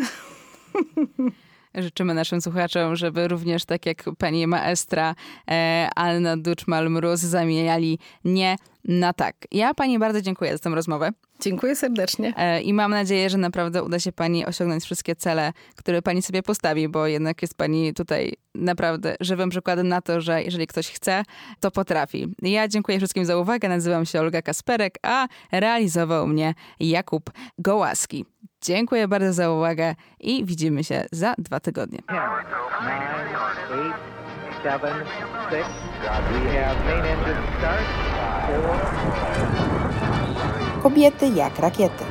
Życzymy 1.75 2.13
naszym 2.13 2.41
słuchaczom, 2.41 2.95
żeby 2.95 3.27
również 3.27 3.65
tak 3.65 3.85
jak 3.85 4.03
pani 4.17 4.47
maestra 4.47 5.15
e, 5.51 5.89
Anna 5.95 6.37
Duczmal-Mróz 6.37 7.15
zamieniali 7.15 7.99
nie 8.25 8.55
na 8.85 9.13
tak. 9.13 9.35
Ja 9.51 9.73
pani 9.73 9.99
bardzo 9.99 10.21
dziękuję 10.21 10.51
za 10.51 10.59
tę 10.59 10.69
rozmowę. 10.69 11.11
Dziękuję 11.39 11.75
serdecznie. 11.75 12.33
E, 12.37 12.61
I 12.61 12.73
mam 12.73 12.91
nadzieję, 12.91 13.29
że 13.29 13.37
naprawdę 13.37 13.83
uda 13.83 13.99
się 13.99 14.11
pani 14.11 14.45
osiągnąć 14.45 14.83
wszystkie 14.83 15.15
cele, 15.15 15.53
które 15.75 16.01
pani 16.01 16.21
sobie 16.21 16.43
postawi, 16.43 16.89
bo 16.89 17.07
jednak 17.07 17.41
jest 17.41 17.57
pani 17.57 17.93
tutaj 17.93 18.33
naprawdę 18.55 19.15
żywym 19.19 19.49
przykładem 19.49 19.87
na 19.87 20.01
to, 20.01 20.21
że 20.21 20.43
jeżeli 20.43 20.67
ktoś 20.67 20.91
chce, 20.91 21.23
to 21.59 21.71
potrafi. 21.71 22.35
Ja 22.41 22.67
dziękuję 22.67 22.97
wszystkim 22.97 23.25
za 23.25 23.37
uwagę. 23.37 23.69
Nazywam 23.69 24.05
się 24.05 24.19
Olga 24.19 24.41
Kasperek, 24.41 24.97
a 25.03 25.27
realizował 25.51 26.27
mnie 26.27 26.53
Jakub 26.79 27.29
Gołaski. 27.59 28.25
Dziękuję 28.61 29.07
bardzo 29.07 29.33
za 29.33 29.51
uwagę 29.51 29.95
i 30.19 30.45
widzimy 30.45 30.83
się 30.83 31.05
za 31.11 31.35
dwa 31.37 31.59
tygodnie. 31.59 31.99
Kobiety 40.83 41.27
jak 41.27 41.59
rakiety. 41.59 42.03